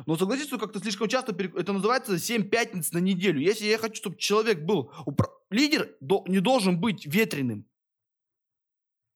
Но 0.06 0.16
согласись, 0.16 0.46
что 0.46 0.58
как-то 0.58 0.80
слишком 0.80 1.08
часто 1.08 1.32
перек... 1.32 1.54
это 1.56 1.72
называется 1.72 2.18
7 2.18 2.48
пятниц 2.48 2.92
на 2.92 2.98
неделю. 2.98 3.40
Если 3.40 3.66
я 3.66 3.78
хочу, 3.78 3.96
чтобы 3.96 4.16
человек 4.16 4.60
был... 4.60 4.92
Упро... 5.06 5.28
Лидер 5.50 5.90
до... 6.00 6.24
не 6.26 6.40
должен 6.40 6.80
быть 6.80 7.06
ветреным. 7.06 7.66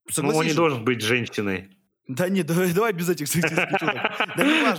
Согласись, 0.09 0.35
ну, 0.35 0.41
он 0.41 0.47
не 0.47 0.55
должен 0.55 0.85
быть 0.85 1.03
женщиной. 1.03 1.71
Да 2.07 2.29
нет, 2.29 2.47
давай, 2.47 2.73
давай 2.75 2.93
без 2.93 3.09
этих 3.09 3.29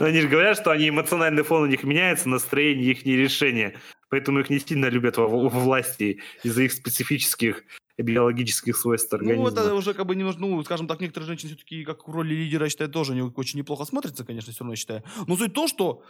Они 0.02 0.22
же 0.22 0.28
говорят, 0.28 0.58
что 0.58 0.72
они 0.72 0.90
эмоциональный 0.90 1.44
фон 1.44 1.64
у 1.64 1.68
них 1.68 1.84
меняется, 1.84 2.28
настроение 2.28 2.92
их 2.92 3.06
не 3.06 3.16
решение. 3.16 3.78
Поэтому 4.10 4.40
их 4.40 4.50
не 4.50 4.60
сильно 4.60 4.88
любят 4.88 5.18
во 5.18 5.28
власти 5.28 6.22
из-за 6.44 6.64
их 6.64 6.74
специфических 6.74 7.64
биологических 8.04 8.78
свойств 8.78 9.14
организма. 9.14 9.50
Ну, 9.50 9.50
это 9.50 9.74
уже 9.74 9.94
как 9.94 10.06
бы 10.06 10.16
немножко, 10.16 10.42
ну, 10.42 10.64
скажем 10.64 10.88
так, 10.88 11.00
некоторые 11.00 11.28
женщины 11.28 11.50
все-таки 11.50 11.84
как 11.84 12.08
в 12.08 12.12
роли 12.12 12.34
лидера, 12.34 12.66
я 12.66 12.70
считаю, 12.70 12.90
тоже 12.90 13.14
не, 13.14 13.22
очень 13.22 13.60
неплохо 13.60 13.86
смотрятся, 13.86 14.26
конечно, 14.26 14.52
все 14.52 14.60
равно, 14.62 14.74
я 14.74 14.78
считаю. 14.78 15.04
Но 15.28 15.38
суть 15.38 15.52
в 15.52 15.54
том, 15.54 15.68
что 15.68 16.04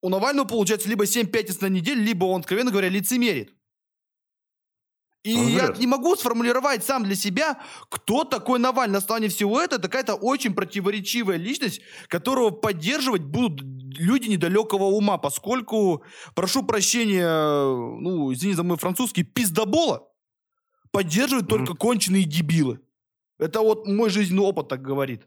у 0.00 0.08
Навального 0.08 0.46
получается 0.46 0.88
либо 0.88 1.06
7 1.06 1.26
пятниц 1.26 1.60
на 1.60 1.66
неделю, 1.66 2.02
либо 2.02 2.24
он, 2.24 2.40
откровенно 2.40 2.70
говоря, 2.70 2.88
лицемерит. 2.88 3.54
И 5.24 5.36
он 5.36 5.46
я 5.48 5.68
не 5.78 5.86
могу 5.86 6.16
сформулировать 6.16 6.84
сам 6.84 7.04
для 7.04 7.14
себя, 7.14 7.60
кто 7.88 8.24
такой 8.24 8.58
Навальный. 8.58 8.94
На 8.94 8.98
основании 8.98 9.28
всего 9.28 9.60
этого 9.60 9.78
это 9.78 9.88
какая-то 9.88 10.14
очень 10.14 10.52
противоречивая 10.52 11.36
личность, 11.36 11.80
которого 12.08 12.50
поддерживать 12.50 13.22
будут 13.22 13.62
люди 13.62 14.28
недалекого 14.28 14.84
ума, 14.84 15.18
поскольку, 15.18 16.02
прошу 16.34 16.64
прощения, 16.64 17.24
ну, 17.26 18.32
извини 18.32 18.54
за 18.54 18.64
мой 18.64 18.78
французский, 18.78 19.22
пиздобола 19.22 20.11
поддерживают 20.92 21.46
mm-hmm. 21.46 21.66
только 21.66 21.74
конченые 21.74 22.24
дебилы. 22.24 22.80
Это 23.38 23.60
вот 23.60 23.86
мой 23.86 24.10
жизненный 24.10 24.44
опыт 24.44 24.68
так 24.68 24.82
говорит. 24.82 25.26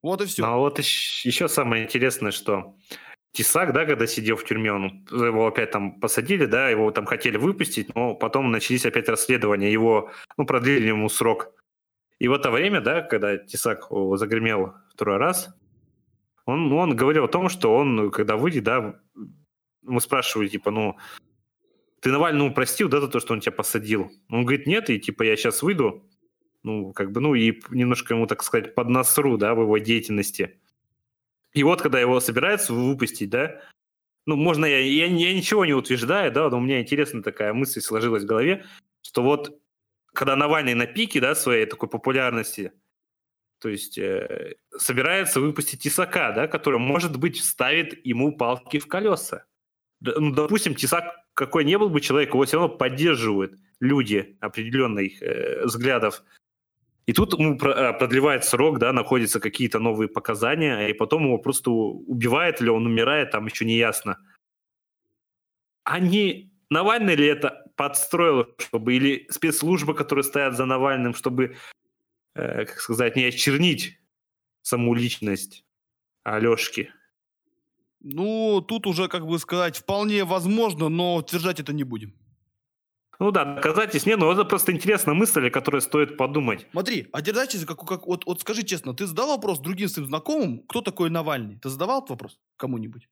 Вот 0.00 0.22
и 0.22 0.26
все. 0.26 0.42
Ну, 0.42 0.48
а 0.48 0.56
вот 0.56 0.78
еще 0.78 1.48
самое 1.48 1.84
интересное, 1.84 2.30
что 2.30 2.76
Тесак, 3.32 3.72
да, 3.72 3.84
когда 3.84 4.06
сидел 4.06 4.36
в 4.36 4.44
тюрьме, 4.44 4.72
он, 4.72 5.06
его 5.10 5.46
опять 5.46 5.70
там 5.70 5.98
посадили, 5.98 6.46
да, 6.46 6.68
его 6.68 6.90
там 6.92 7.04
хотели 7.04 7.36
выпустить, 7.36 7.94
но 7.94 8.14
потом 8.14 8.52
начались 8.52 8.86
опять 8.86 9.08
расследования, 9.08 9.72
его, 9.72 10.10
ну, 10.36 10.46
продлили 10.46 10.88
ему 10.88 11.08
срок. 11.08 11.50
И 12.20 12.28
в 12.28 12.32
это 12.32 12.50
время, 12.50 12.80
да, 12.80 13.02
когда 13.02 13.36
Тесак 13.36 13.88
загремел 14.14 14.74
второй 14.92 15.16
раз, 15.16 15.52
он, 16.46 16.68
ну, 16.68 16.76
он 16.76 16.94
говорил 16.94 17.24
о 17.24 17.28
том, 17.28 17.48
что 17.48 17.74
он, 17.74 18.10
когда 18.10 18.36
выйдет, 18.36 18.64
да, 18.64 19.00
мы 19.82 20.00
спрашивали, 20.00 20.48
типа, 20.48 20.70
ну, 20.70 20.96
ты 22.04 22.12
Навальному 22.12 22.52
простил, 22.52 22.90
да, 22.90 23.00
за 23.00 23.08
то, 23.08 23.18
что 23.18 23.32
он 23.32 23.40
тебя 23.40 23.52
посадил? 23.52 24.12
Он 24.28 24.44
говорит, 24.44 24.66
нет, 24.66 24.90
и 24.90 25.00
типа 25.00 25.22
я 25.22 25.36
сейчас 25.36 25.62
выйду, 25.62 26.06
ну, 26.62 26.92
как 26.92 27.12
бы, 27.12 27.22
ну, 27.22 27.34
и 27.34 27.62
немножко 27.70 28.12
ему, 28.12 28.26
так 28.26 28.42
сказать, 28.42 28.74
поднасру, 28.74 29.38
да, 29.38 29.54
в 29.54 29.62
его 29.62 29.78
деятельности. 29.78 30.60
И 31.54 31.62
вот, 31.62 31.80
когда 31.80 31.98
его 31.98 32.20
собираются 32.20 32.74
выпустить, 32.74 33.30
да, 33.30 33.58
ну, 34.26 34.36
можно, 34.36 34.66
я, 34.66 34.80
я, 34.80 35.06
я 35.06 35.34
ничего 35.34 35.64
не 35.64 35.72
утверждаю, 35.72 36.30
да, 36.30 36.50
но 36.50 36.58
у 36.58 36.60
меня 36.60 36.82
интересная 36.82 37.22
такая 37.22 37.54
мысль 37.54 37.80
сложилась 37.80 38.24
в 38.24 38.26
голове, 38.26 38.66
что 39.00 39.22
вот, 39.22 39.58
когда 40.12 40.36
Навальный 40.36 40.74
на 40.74 40.86
пике, 40.86 41.22
да, 41.22 41.34
своей 41.34 41.64
такой 41.64 41.88
популярности, 41.88 42.72
То 43.60 43.70
есть 43.70 43.96
э, 43.96 44.56
собирается 44.76 45.40
выпустить 45.40 45.80
Тесака, 45.80 46.32
да, 46.32 46.48
который, 46.48 46.78
может 46.78 47.18
быть, 47.18 47.38
вставит 47.38 48.04
ему 48.04 48.36
палки 48.36 48.78
в 48.78 48.88
колеса. 48.88 49.46
Ну, 50.02 50.34
допустим, 50.34 50.74
Тесак 50.74 51.23
какой 51.34 51.64
не 51.64 51.78
был 51.78 51.88
бы 51.90 52.00
человек, 52.00 52.30
его 52.30 52.44
все 52.44 52.58
равно 52.58 52.76
поддерживают 52.76 53.58
люди 53.80 54.36
определенных 54.40 55.22
э, 55.22 55.64
взглядов. 55.64 56.22
И 57.06 57.12
тут 57.12 57.34
ему 57.34 57.56
э, 57.56 57.92
продлевает 57.98 58.44
срок, 58.44 58.78
да, 58.78 58.92
находятся 58.92 59.40
какие-то 59.40 59.78
новые 59.78 60.08
показания, 60.08 60.88
и 60.88 60.94
потом 60.94 61.24
его 61.24 61.38
просто 61.38 61.70
убивает 61.70 62.62
или 62.62 62.70
он 62.70 62.86
умирает, 62.86 63.30
там 63.30 63.46
еще 63.46 63.64
не 63.64 63.76
ясно. 63.76 64.18
А 65.84 65.98
не 65.98 66.54
Навальный 66.70 67.14
ли 67.14 67.26
это 67.26 67.70
подстроил, 67.76 68.48
чтобы 68.58 68.96
или 68.96 69.26
спецслужбы, 69.30 69.94
которые 69.94 70.24
стоят 70.24 70.56
за 70.56 70.64
Навальным, 70.64 71.14
чтобы, 71.14 71.56
э, 72.34 72.64
как 72.64 72.80
сказать, 72.80 73.16
не 73.16 73.24
очернить 73.24 73.98
саму 74.62 74.94
личность 74.94 75.64
Алешки? 76.24 76.90
Ну, 78.06 78.60
тут 78.60 78.86
уже, 78.86 79.08
как 79.08 79.26
бы 79.26 79.38
сказать, 79.38 79.78
вполне 79.78 80.24
возможно, 80.24 80.90
но 80.90 81.16
утверждать 81.16 81.58
это 81.58 81.72
не 81.72 81.84
будем. 81.84 82.12
Ну 83.18 83.30
да, 83.30 83.44
доказательств 83.44 84.06
нет, 84.06 84.18
но 84.18 84.30
это 84.30 84.44
просто 84.44 84.72
интересная 84.72 85.14
мысль, 85.14 85.46
о 85.46 85.50
которой 85.50 85.80
стоит 85.80 86.18
подумать. 86.18 86.66
Смотри, 86.72 87.08
а 87.12 87.22
держать, 87.22 87.56
как, 87.64 87.78
как, 87.78 88.06
вот, 88.06 88.26
вот 88.26 88.40
скажи 88.42 88.62
честно, 88.62 88.92
ты 88.92 89.06
задал 89.06 89.28
вопрос 89.28 89.58
другим 89.58 89.88
своим 89.88 90.08
знакомым, 90.08 90.58
кто 90.68 90.82
такой 90.82 91.08
Навальный? 91.08 91.58
Ты 91.58 91.70
задавал 91.70 92.00
этот 92.00 92.10
вопрос 92.10 92.38
кому-нибудь? 92.56 93.08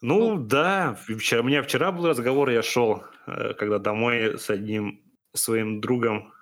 Ну, 0.00 0.36
ну 0.36 0.44
да, 0.44 0.96
вчера, 1.06 1.42
у 1.42 1.44
меня 1.44 1.62
вчера 1.62 1.92
был 1.92 2.08
разговор, 2.08 2.50
я 2.50 2.62
шел, 2.62 3.04
э, 3.26 3.54
когда 3.54 3.78
домой 3.78 4.36
с 4.36 4.50
одним 4.50 5.00
своим 5.32 5.80
другом. 5.80 6.32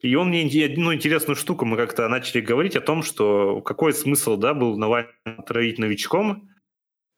И 0.00 0.14
он 0.14 0.28
мне 0.28 0.44
ну, 0.76 0.94
интересную 0.94 1.36
штуку, 1.36 1.64
мы 1.64 1.76
как-то 1.76 2.08
начали 2.08 2.40
говорить 2.40 2.76
о 2.76 2.80
том, 2.80 3.02
что 3.02 3.60
какой 3.62 3.92
смысл, 3.92 4.36
да, 4.36 4.54
был 4.54 4.76
Навальный 4.76 5.12
отравить 5.24 5.78
новичком 5.78 6.50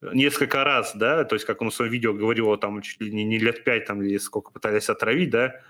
несколько 0.00 0.64
раз, 0.64 0.92
да, 0.94 1.24
то 1.24 1.34
есть 1.34 1.44
как 1.44 1.60
он 1.60 1.70
в 1.70 1.74
своем 1.74 1.92
видео 1.92 2.14
говорил, 2.14 2.56
там 2.56 2.80
чуть 2.80 3.00
ли 3.02 3.12
не, 3.12 3.24
не 3.24 3.38
лет 3.38 3.64
пять 3.64 3.84
там 3.84 4.02
или 4.02 4.16
сколько 4.16 4.50
пытались 4.50 4.88
отравить, 4.88 5.30
да, 5.30 5.60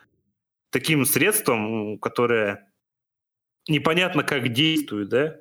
таким 0.70 1.04
средством, 1.04 1.98
которое 1.98 2.70
непонятно 3.66 4.22
как 4.22 4.52
действует, 4.52 5.08
да, 5.08 5.40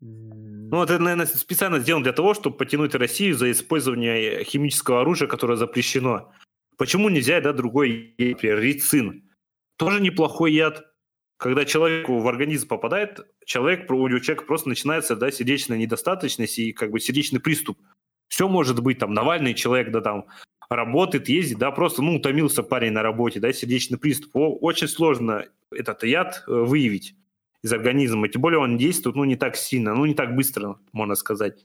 ну, 0.00 0.82
это, 0.82 0.98
наверное, 0.98 1.26
специально 1.26 1.80
сделано 1.80 2.04
для 2.04 2.12
того, 2.12 2.34
чтобы 2.34 2.56
потянуть 2.56 2.94
Россию 2.94 3.34
за 3.34 3.50
использование 3.50 4.44
химического 4.44 5.00
оружия, 5.00 5.26
которое 5.26 5.56
запрещено. 5.56 6.32
Почему 6.76 7.08
нельзя, 7.08 7.40
да, 7.40 7.52
другой, 7.52 8.14
например, 8.18 8.60
рицин? 8.60 9.28
Тоже 9.76 10.00
неплохой 10.00 10.52
яд. 10.52 10.87
Когда 11.38 11.64
человеку 11.64 12.18
в 12.18 12.28
организм 12.28 12.66
попадает, 12.66 13.20
человек, 13.46 13.90
у 13.90 14.08
человека 14.08 14.44
просто 14.44 14.68
начинается, 14.68 15.14
да, 15.14 15.30
сердечная 15.30 15.78
недостаточность 15.78 16.58
и 16.58 16.72
как 16.72 16.90
бы 16.90 16.98
сердечный 16.98 17.40
приступ. 17.40 17.78
Все 18.26 18.48
может 18.48 18.82
быть, 18.82 18.98
там, 18.98 19.14
Навальный 19.14 19.54
человек, 19.54 19.92
да, 19.92 20.00
там, 20.00 20.26
работает, 20.68 21.28
ездит, 21.28 21.58
да, 21.58 21.70
просто, 21.70 22.02
ну, 22.02 22.16
утомился 22.16 22.64
парень 22.64 22.92
на 22.92 23.02
работе, 23.02 23.38
да, 23.38 23.52
сердечный 23.52 23.98
приступ. 23.98 24.32
Очень 24.34 24.88
сложно 24.88 25.46
этот 25.70 26.02
яд 26.02 26.42
э, 26.48 26.50
выявить 26.52 27.14
из 27.62 27.72
организма. 27.72 28.28
Тем 28.28 28.42
более 28.42 28.58
он 28.58 28.76
действует 28.76 29.16
ну, 29.16 29.24
не 29.24 29.36
так 29.36 29.56
сильно, 29.56 29.94
ну 29.94 30.06
не 30.06 30.14
так 30.14 30.34
быстро, 30.34 30.80
можно 30.92 31.14
сказать. 31.14 31.64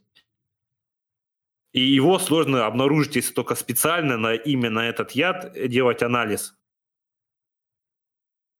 И 1.71 1.81
его 1.81 2.19
сложно 2.19 2.67
обнаружить, 2.67 3.15
если 3.15 3.33
только 3.33 3.55
специально 3.55 4.17
на 4.17 4.35
именно 4.35 4.79
этот 4.81 5.11
яд 5.11 5.53
делать 5.67 6.03
анализ. 6.03 6.55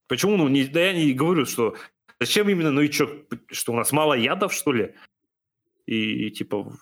Почему? 0.08 0.38
Ну, 0.38 0.48
не, 0.48 0.66
да 0.66 0.82
я 0.82 0.94
не 0.94 1.14
говорю, 1.14 1.46
что 1.46 1.76
зачем 2.20 2.50
именно 2.50 2.72
новичок, 2.72 3.10
что 3.52 3.74
у 3.74 3.76
нас 3.76 3.92
мало 3.92 4.14
ядов, 4.14 4.54
что 4.54 4.72
ли? 4.72 4.96
И, 5.86 6.28
и 6.28 6.32
типа 6.32 6.64
в 6.64 6.78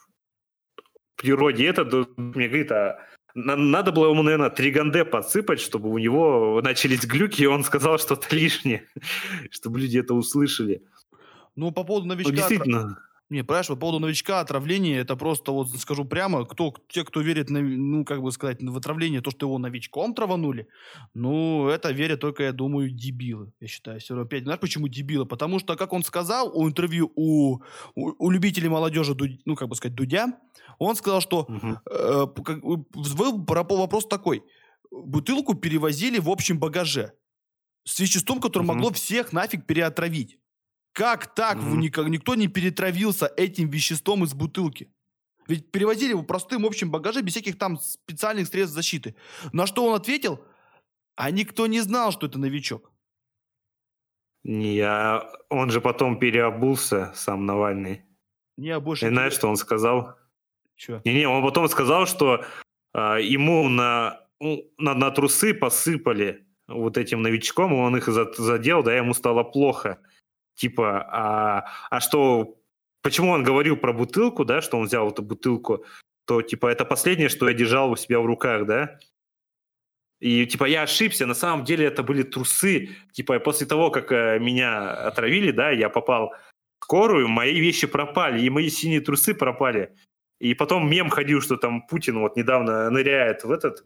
природе 1.16 1.66
это 1.68 1.86
мне 2.18 2.48
говорит, 2.48 2.72
а 2.72 3.00
надо 3.34 3.92
было 3.92 4.10
ему, 4.10 4.24
наверное, 4.24 4.50
триганде 4.50 5.06
подсыпать, 5.06 5.60
чтобы 5.62 5.90
у 5.90 5.98
него 5.98 6.62
начались 6.64 7.06
глюки, 7.06 7.44
и 7.44 7.48
он 7.48 7.64
сказал 7.64 7.98
что-то 7.98 8.36
лишнее, 8.36 8.88
чтобы 9.50 9.80
люди 9.80 10.00
это 10.00 10.14
услышали. 10.14 10.84
Ну, 11.56 11.72
по 11.72 11.84
поводу 11.84 12.08
новичка... 12.08 12.32
Ну, 12.32 12.38
действительно. 12.38 13.00
Не, 13.32 13.46
понимаешь, 13.46 13.68
по 13.68 13.78
поводу 13.78 14.00
новичка, 14.00 14.42
отравления, 14.42 15.00
это 15.00 15.16
просто, 15.16 15.54
вот 15.54 15.70
скажу 15.78 16.04
прямо, 16.04 16.46
кто, 16.46 16.74
те, 16.90 17.06
кто 17.06 17.22
верит, 17.22 17.50
ну, 17.50 18.04
как 18.04 18.22
бы 18.22 18.30
сказать, 18.34 18.62
в 18.62 18.76
отравление, 18.76 19.22
то, 19.22 19.32
что 19.32 19.46
его 19.46 19.58
новичком 19.58 20.14
траванули, 20.14 20.68
ну, 21.14 21.70
это 21.70 21.94
верят 21.94 22.20
только, 22.20 22.44
я 22.44 22.52
думаю, 22.52 22.90
дебилы, 22.90 23.54
я 23.62 23.68
считаю. 23.68 24.02
Все 24.02 24.16
равно, 24.16 24.26
опять, 24.26 24.44
знаешь, 24.44 24.60
почему 24.60 24.90
дебилы? 24.90 25.26
Потому 25.26 25.60
что, 25.60 25.78
как 25.78 25.94
он 25.94 26.04
сказал 26.04 26.52
у 26.54 26.68
интервью 26.68 27.10
у, 27.16 27.62
у, 27.96 28.26
у 28.26 28.30
любителей 28.30 28.68
молодежи, 28.68 29.16
ну, 29.46 29.56
как 29.56 29.70
бы 29.70 29.76
сказать, 29.78 29.96
Дудя, 29.96 30.38
он 30.78 30.98
сказал, 30.98 31.22
что 31.22 31.44
угу. 31.44 31.80
э, 31.90 32.28
как, 32.44 32.62
вопрос 32.62 34.08
такой, 34.08 34.44
бутылку 34.92 35.54
перевозили 35.54 36.20
в 36.20 36.30
общем 36.30 36.60
багаже 36.60 37.14
с 37.86 37.98
веществом, 37.98 38.42
которое 38.42 38.66
угу. 38.66 38.74
могло 38.74 38.92
всех 38.92 39.32
нафиг 39.32 39.66
переотравить. 39.66 40.41
Как 40.94 41.34
так 41.34 41.58
mm-hmm. 41.58 42.10
никто 42.10 42.36
не 42.36 42.48
перетравился 42.48 43.32
этим 43.38 43.70
веществом 43.70 44.24
из 44.24 44.34
бутылки? 44.34 44.92
Ведь 45.48 45.72
перевозили 45.72 46.12
его 46.12 46.24
простым 46.24 46.66
общим 46.66 46.92
багаже 46.92 47.22
без 47.22 47.34
всяких 47.34 47.58
там 47.58 47.78
специальных 47.78 48.48
средств 48.48 48.76
защиты. 48.76 49.16
На 49.54 49.68
что 49.68 49.86
он 49.86 49.96
ответил? 49.96 50.44
А 51.16 51.32
никто 51.32 51.68
не 51.68 51.82
знал, 51.82 52.12
что 52.12 52.28
это 52.28 52.40
новичок. 52.40 52.92
Я... 54.44 55.30
Он 55.50 55.70
же 55.70 55.82
потом 55.82 56.20
переобулся, 56.20 57.12
сам 57.16 57.46
Навальный. 57.46 58.04
Не, 58.58 58.72
а 58.72 58.80
больше... 58.80 59.06
И 59.06 59.10
знаешь, 59.10 59.34
что 59.34 59.50
он 59.50 59.56
сказал? 59.56 60.18
Что? 60.76 61.02
Не-не, 61.06 61.28
он 61.28 61.44
потом 61.44 61.68
сказал, 61.68 62.06
что 62.06 62.44
э, 62.94 63.18
ему 63.22 63.70
на, 63.70 64.20
на, 64.78 64.94
на 64.94 65.12
трусы 65.12 65.54
посыпали 65.54 66.48
вот 66.68 66.98
этим 66.98 67.22
новичком, 67.22 67.74
и 67.74 67.78
он 67.78 67.98
их 67.98 68.08
задел, 68.08 68.84
да, 68.84 68.96
ему 68.96 69.14
стало 69.14 69.44
плохо. 69.44 70.00
Типа, 70.62 71.08
а, 71.10 71.66
а 71.90 72.00
что, 72.00 72.56
почему 73.02 73.32
он 73.32 73.44
говорил 73.44 73.78
про 73.78 73.94
бутылку, 73.94 74.46
да, 74.46 74.62
что 74.62 74.78
он 74.78 74.86
взял 74.86 75.10
эту 75.10 75.24
бутылку, 75.24 75.84
то, 76.28 76.44
типа, 76.44 76.68
это 76.68 76.86
последнее, 76.86 77.30
что 77.30 77.50
я 77.50 77.56
держал 77.56 77.90
у 77.90 77.96
себя 77.96 78.20
в 78.20 78.28
руках, 78.28 78.68
да, 78.68 79.00
и, 80.20 80.46
типа, 80.46 80.66
я 80.66 80.84
ошибся, 80.84 81.26
на 81.26 81.34
самом 81.34 81.66
деле 81.66 81.88
это 81.88 82.04
были 82.04 82.22
трусы. 82.22 82.90
Типа, 83.12 83.40
после 83.40 83.66
того, 83.66 83.90
как 83.90 84.12
э, 84.12 84.38
меня 84.38 84.92
отравили, 85.08 85.50
да, 85.52 85.72
я 85.72 85.90
попал 85.90 86.36
в 86.80 86.84
скорую, 86.84 87.28
мои 87.28 87.60
вещи 87.60 87.88
пропали, 87.88 88.40
и 88.46 88.50
мои 88.52 88.70
синие 88.70 89.02
трусы 89.02 89.34
пропали. 89.34 89.96
И 90.40 90.54
потом 90.54 90.88
мем 90.88 91.10
ходил, 91.10 91.42
что 91.42 91.58
там 91.58 91.82
Путин 91.88 92.20
вот 92.20 92.36
недавно 92.36 92.92
ныряет 92.92 93.44
в 93.44 93.52
этот 93.52 93.84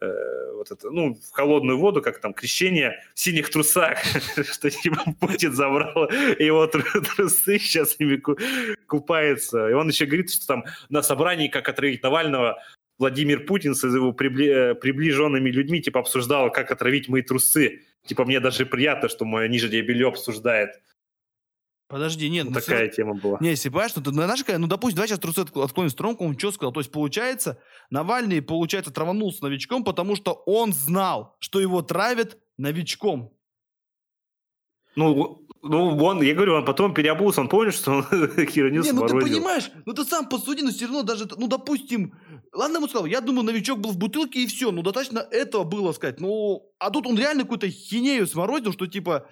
э, 0.00 0.52
вот 0.54 0.70
это, 0.70 0.90
ну, 0.90 1.14
в 1.14 1.32
холодную 1.32 1.78
воду, 1.78 2.02
как 2.02 2.20
там, 2.20 2.34
крещение 2.34 3.02
в 3.14 3.20
синих 3.20 3.50
трусах, 3.50 3.98
что 4.52 4.70
типа 4.70 5.04
Путин 5.20 5.52
забрал 5.52 6.10
его 6.38 6.66
трусы, 6.66 7.58
сейчас 7.58 7.96
ими 7.98 8.20
купается. 8.86 9.68
И 9.68 9.72
он 9.72 9.88
еще 9.88 10.06
говорит, 10.06 10.30
что 10.30 10.46
там 10.46 10.64
на 10.88 11.02
собрании, 11.02 11.48
как 11.48 11.68
отравить 11.68 12.02
Навального, 12.02 12.58
Владимир 12.98 13.46
Путин 13.46 13.74
с 13.74 13.84
его 13.84 14.12
прибли... 14.12 14.76
приближенными 14.80 15.50
людьми 15.50 15.80
типа 15.80 16.00
обсуждал, 16.00 16.50
как 16.50 16.70
отравить 16.70 17.08
мои 17.08 17.22
трусы. 17.22 17.82
Типа 18.04 18.24
мне 18.24 18.40
даже 18.40 18.66
приятно, 18.66 19.08
что 19.08 19.24
мое 19.24 19.48
нижнее 19.48 19.82
белье 19.82 20.08
обсуждает. 20.08 20.80
Подожди, 21.88 22.28
нет. 22.28 22.44
Ну, 22.44 22.50
ну 22.50 22.60
такая 22.60 22.88
все... 22.88 22.96
тема 22.96 23.14
была. 23.14 23.38
Не, 23.40 23.50
если 23.50 23.70
понимаешь, 23.70 23.92
ну, 23.96 24.02
ты, 24.02 24.10
знаешь, 24.12 24.44
ну, 24.46 24.66
допустим, 24.66 24.96
давай 24.96 25.08
сейчас 25.08 25.18
трусы 25.18 25.40
отклоним 25.40 25.90
стронку, 25.90 26.24
он 26.24 26.38
что 26.38 26.52
сказал? 26.52 26.72
То 26.72 26.80
есть, 26.80 26.92
получается, 26.92 27.58
Навальный, 27.90 28.42
получается, 28.42 28.92
траванулся 28.92 29.42
новичком, 29.42 29.84
потому 29.84 30.14
что 30.14 30.42
он 30.44 30.74
знал, 30.74 31.36
что 31.38 31.60
его 31.60 31.80
травят 31.80 32.38
новичком. 32.58 33.32
Ну, 34.96 35.46
ну, 35.62 35.96
он, 36.04 36.22
я 36.22 36.34
говорю, 36.34 36.54
он 36.54 36.64
потом 36.64 36.92
переобулся, 36.92 37.40
он 37.40 37.48
понял, 37.48 37.72
что 37.72 37.92
он 37.92 38.02
херню 38.46 38.82
Не, 38.82 38.92
ну 38.92 39.06
ты 39.06 39.14
понимаешь, 39.18 39.70
ну 39.86 39.94
ты 39.94 40.04
сам 40.04 40.28
посуди, 40.28 40.62
но 40.62 40.70
все 40.70 40.86
равно 40.86 41.02
даже, 41.02 41.26
ну, 41.36 41.46
допустим, 41.46 42.14
ладно, 42.52 42.76
ему 42.76 42.88
сказал, 42.88 43.06
я 43.06 43.20
думаю, 43.20 43.44
новичок 43.44 43.78
был 43.78 43.92
в 43.92 43.98
бутылке 43.98 44.42
и 44.42 44.46
все, 44.46 44.70
ну, 44.72 44.82
достаточно 44.82 45.20
этого 45.20 45.64
было 45.64 45.92
сказать, 45.92 46.20
ну, 46.20 46.70
а 46.78 46.90
тут 46.90 47.06
он 47.06 47.18
реально 47.18 47.42
какую-то 47.42 47.70
хинею 47.70 48.26
сморозил, 48.26 48.72
что 48.72 48.86
типа, 48.86 49.28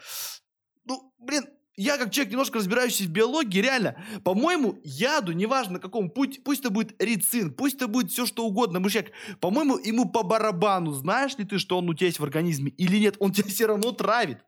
ну, 0.85 1.13
блин, 1.19 1.45
я 1.77 1.99
как 1.99 2.11
человек, 2.11 2.33
немножко 2.33 2.59
разбирающийся 2.59 3.05
в 3.05 3.13
биологии, 3.13 3.61
реально, 3.61 4.03
по-моему, 4.25 4.81
яду, 4.83 5.33
неважно 5.33 5.75
на 5.75 5.79
каком, 5.79 6.11
путь, 6.11 6.43
пусть 6.43 6.61
это 6.61 6.71
будет 6.71 7.01
рицин, 7.03 7.53
пусть 7.53 7.77
это 7.77 7.87
будет 7.87 8.11
все 8.11 8.25
что 8.27 8.47
угодно, 8.47 8.81
мышьяк, 8.81 9.07
по-моему, 9.41 9.79
ему 9.79 10.09
по 10.09 10.23
барабану, 10.23 10.93
знаешь 10.93 11.37
ли 11.37 11.45
ты, 11.45 11.59
что 11.59 11.79
он 11.79 11.89
у 11.89 11.95
тебя 11.95 12.07
есть 12.07 12.19
в 12.19 12.25
организме 12.25 12.71
или 12.71 12.99
нет, 12.99 13.17
он 13.19 13.33
тебя 13.33 13.49
все 13.49 13.67
равно 13.67 13.93
травит. 13.93 14.39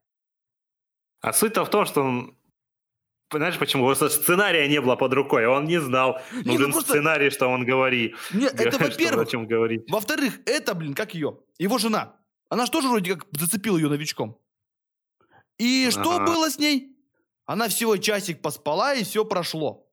А 1.21 1.33
суть-то 1.33 1.65
в 1.65 1.71
том, 1.71 1.85
что 1.85 2.03
он 2.03 2.35
Понимаешь, 3.31 3.59
почему? 3.59 3.85
Просто 3.85 4.09
сценария 4.09 4.67
не 4.69 4.81
было 4.81 4.97
под 4.97 5.13
рукой, 5.13 5.45
он 5.47 5.67
не 5.67 5.79
знал. 5.79 6.19
Не, 6.33 6.53
Нужен 6.53 6.69
ну 6.69 6.73
просто... 6.73 6.93
сценарий, 6.93 7.29
что 7.29 7.49
он 7.49 7.67
говорит. 7.67 8.17
Нет, 8.33 8.59
это 8.59 8.79
во-первых. 8.79 9.29
Во-вторых, 9.89 10.41
это, 10.47 10.75
блин, 10.75 10.95
как 10.95 11.13
ее? 11.13 11.39
Его 11.59 11.77
жена. 11.77 12.17
Она 12.49 12.65
же 12.65 12.73
тоже 12.73 12.89
вроде 12.89 13.17
как 13.17 13.27
зацепила 13.33 13.77
ее 13.77 13.91
новичком. 13.91 14.41
И 15.59 15.91
что 15.91 16.17
Ага. 16.17 16.25
было 16.25 16.49
с 16.49 16.59
ней? 16.59 16.98
Она 17.49 17.69
всего 17.69 17.97
часик 17.97 18.43
поспала, 18.43 18.95
и 18.95 19.05
все 19.05 19.25
прошло. 19.25 19.91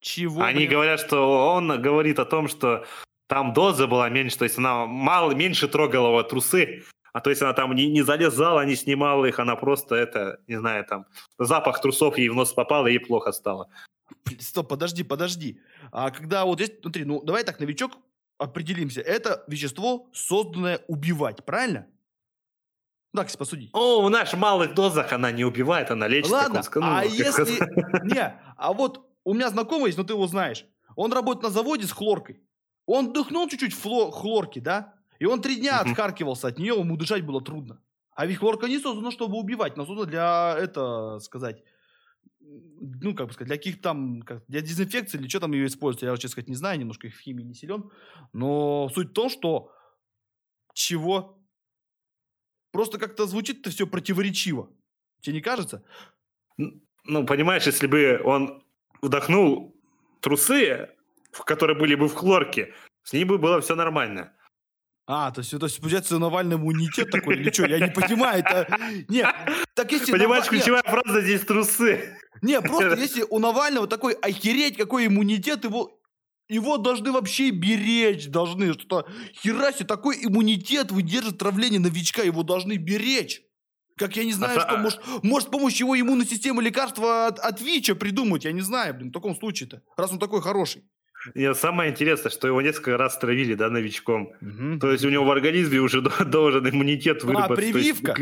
Чего? 0.00 0.42
Они 0.42 0.58
блин? 0.58 0.70
говорят, 0.72 0.98
что 0.98 1.54
он 1.54 1.80
говорит 1.80 2.18
о 2.18 2.24
том, 2.24 2.48
что 2.48 2.84
там 3.28 3.52
доза 3.52 3.86
была 3.86 4.08
меньше, 4.08 4.38
то 4.38 4.44
есть 4.44 4.58
она 4.58 4.84
мало, 4.84 5.30
меньше 5.30 5.68
трогала 5.68 6.10
вот 6.10 6.30
трусы, 6.30 6.82
а 7.12 7.20
то 7.20 7.30
есть 7.30 7.40
она 7.40 7.52
там 7.52 7.72
не, 7.72 7.86
не 7.86 8.02
залезала, 8.02 8.66
не 8.66 8.74
снимала 8.74 9.26
их, 9.26 9.38
она 9.38 9.54
просто 9.54 9.94
это, 9.94 10.40
не 10.48 10.56
знаю, 10.56 10.84
там 10.84 11.06
запах 11.38 11.80
трусов 11.80 12.18
ей 12.18 12.28
в 12.30 12.34
нос 12.34 12.52
попал, 12.52 12.88
и 12.88 12.90
ей 12.90 12.98
плохо 12.98 13.30
стало. 13.30 13.68
Блин, 14.24 14.40
Стоп, 14.40 14.68
подожди, 14.68 15.04
подожди. 15.04 15.60
А 15.92 16.10
когда 16.10 16.44
вот 16.44 16.60
здесь, 16.60 16.72
смотри, 16.82 17.04
ну 17.04 17.22
давай 17.22 17.44
так, 17.44 17.60
новичок, 17.60 17.92
определимся. 18.38 19.02
Это 19.02 19.44
вещество, 19.46 20.10
созданное 20.12 20.80
убивать, 20.88 21.44
правильно? 21.44 21.86
Ну, 23.14 23.18
Так, 23.20 23.28
если 23.28 23.38
посудить. 23.38 23.70
О, 23.72 24.02
в 24.02 24.10
наших 24.10 24.40
малых 24.40 24.74
дозах 24.74 25.12
она 25.12 25.30
не 25.30 25.44
убивает, 25.44 25.88
она 25.92 26.08
лечит. 26.08 26.32
Ладно, 26.32 26.62
он 26.74 26.82
а 26.82 27.02
ну, 27.04 27.10
как 27.10 27.12
если... 27.12 28.04
Не, 28.12 28.40
а 28.56 28.72
вот 28.72 29.08
у 29.22 29.34
меня 29.34 29.50
знакомый 29.50 29.86
есть, 29.86 29.98
но 29.98 30.02
ты 30.02 30.14
его 30.14 30.26
знаешь. 30.26 30.66
Он 30.96 31.12
работает 31.12 31.44
на 31.44 31.50
заводе 31.50 31.86
с 31.86 31.92
хлоркой. 31.92 32.42
Он 32.86 33.12
дыхнул 33.12 33.48
чуть-чуть 33.48 33.72
фло- 33.72 34.10
хлорки, 34.10 34.58
да? 34.58 34.94
И 35.20 35.26
он 35.26 35.40
три 35.40 35.56
дня 35.56 35.78
отхаркивался 35.78 36.48
от 36.48 36.58
нее, 36.58 36.74
ему 36.74 36.96
дышать 36.96 37.24
было 37.24 37.40
трудно. 37.40 37.80
А 38.16 38.26
ведь 38.26 38.38
хлорка 38.38 38.66
не 38.66 38.80
создана, 38.80 39.12
чтобы 39.12 39.36
убивать, 39.36 39.74
она 39.76 39.86
создана 39.86 40.10
для, 40.10 40.56
это, 40.58 41.20
сказать, 41.20 41.62
ну, 42.40 43.14
как 43.14 43.28
бы 43.28 43.32
сказать, 43.32 43.46
для 43.46 43.56
каких 43.56 43.80
там, 43.80 44.22
как, 44.22 44.44
для 44.48 44.60
дезинфекции 44.60 45.18
или 45.18 45.28
что 45.28 45.38
там 45.38 45.52
ее 45.52 45.66
используют, 45.68 46.02
я, 46.02 46.16
честно 46.16 46.30
сказать, 46.30 46.48
не 46.48 46.56
знаю, 46.56 46.80
немножко 46.80 47.08
в 47.08 47.20
химии 47.20 47.44
не 47.44 47.54
силен. 47.54 47.90
Но 48.32 48.88
суть 48.92 49.10
в 49.10 49.12
том, 49.12 49.30
что 49.30 49.70
чего? 50.72 51.38
Просто 52.74 52.98
как-то 52.98 53.24
звучит 53.28 53.60
это 53.60 53.70
все 53.70 53.86
противоречиво. 53.86 54.68
Тебе 55.20 55.34
не 55.36 55.40
кажется? 55.40 55.84
Ну, 56.56 57.24
понимаешь, 57.24 57.66
если 57.66 57.86
бы 57.86 58.20
он 58.24 58.64
вдохнул 59.00 59.76
трусы, 60.20 60.88
в- 61.30 61.44
которые 61.44 61.78
были 61.78 61.94
бы 61.94 62.08
в 62.08 62.14
хлорке, 62.14 62.74
с 63.04 63.12
ней 63.12 63.22
бы 63.22 63.38
было 63.38 63.60
все 63.60 63.76
нормально. 63.76 64.32
А, 65.06 65.30
то 65.30 65.40
есть, 65.42 65.52
то 65.52 65.66
есть 65.66 65.78
получается, 65.78 66.18
Навальный 66.18 66.56
иммунитет 66.56 67.12
такой 67.12 67.36
или 67.36 67.52
что? 67.52 67.64
Я 67.66 67.78
не 67.78 67.92
понимаю. 67.92 68.40
Это... 68.40 68.66
Не, 69.08 69.24
так 69.74 69.92
если... 69.92 70.10
Понимаешь, 70.10 70.50
не, 70.50 70.58
ключевая 70.58 70.82
фраза 70.82 71.20
здесь 71.20 71.42
трусы. 71.42 72.18
Не, 72.42 72.60
просто 72.60 72.96
если 72.96 73.22
у 73.30 73.38
Навального 73.38 73.86
такой 73.86 74.14
охереть, 74.14 74.76
какой 74.76 75.06
иммунитет, 75.06 75.62
его, 75.62 76.00
его 76.48 76.76
должны 76.78 77.12
вообще 77.12 77.50
беречь, 77.50 78.28
должны. 78.28 78.72
Что-то 78.74 79.10
хера 79.42 79.72
себе, 79.72 79.86
такой 79.86 80.16
иммунитет 80.24 80.90
выдержит 80.92 81.38
травление 81.38 81.80
новичка, 81.80 82.22
его 82.22 82.42
должны 82.42 82.76
беречь. 82.76 83.42
Как 83.96 84.16
я 84.16 84.24
не 84.24 84.32
знаю, 84.32 84.58
А 84.58 84.60
что 84.62 84.70
та- 84.70 84.76
может, 84.82 85.00
может 85.22 85.48
с 85.48 85.50
помощью 85.52 85.86
его 85.86 86.00
иммунной 86.00 86.26
системы 86.26 86.62
лекарства 86.62 87.28
от, 87.28 87.38
от 87.38 87.60
ВИЧа 87.60 87.94
придумать, 87.94 88.44
я 88.44 88.52
не 88.52 88.60
знаю, 88.60 88.94
блин, 88.94 89.10
в 89.10 89.12
таком 89.12 89.36
случае-то, 89.36 89.82
раз 89.96 90.10
он 90.12 90.18
такой 90.18 90.42
хороший. 90.42 90.82
И 91.34 91.54
самое 91.54 91.90
интересное, 91.92 92.30
что 92.30 92.48
его 92.48 92.60
несколько 92.60 92.96
раз 92.98 93.16
травили, 93.16 93.54
да, 93.54 93.70
новичком. 93.70 94.32
То 94.80 94.90
есть 94.92 95.04
у 95.04 95.10
него 95.10 95.24
в 95.24 95.30
организме 95.30 95.78
уже 95.78 96.02
до- 96.02 96.24
должен 96.24 96.68
иммунитет 96.68 97.22
А, 97.22 97.26
выработать. 97.26 97.64
Есть, 97.66 97.72
прививка. 98.02 98.16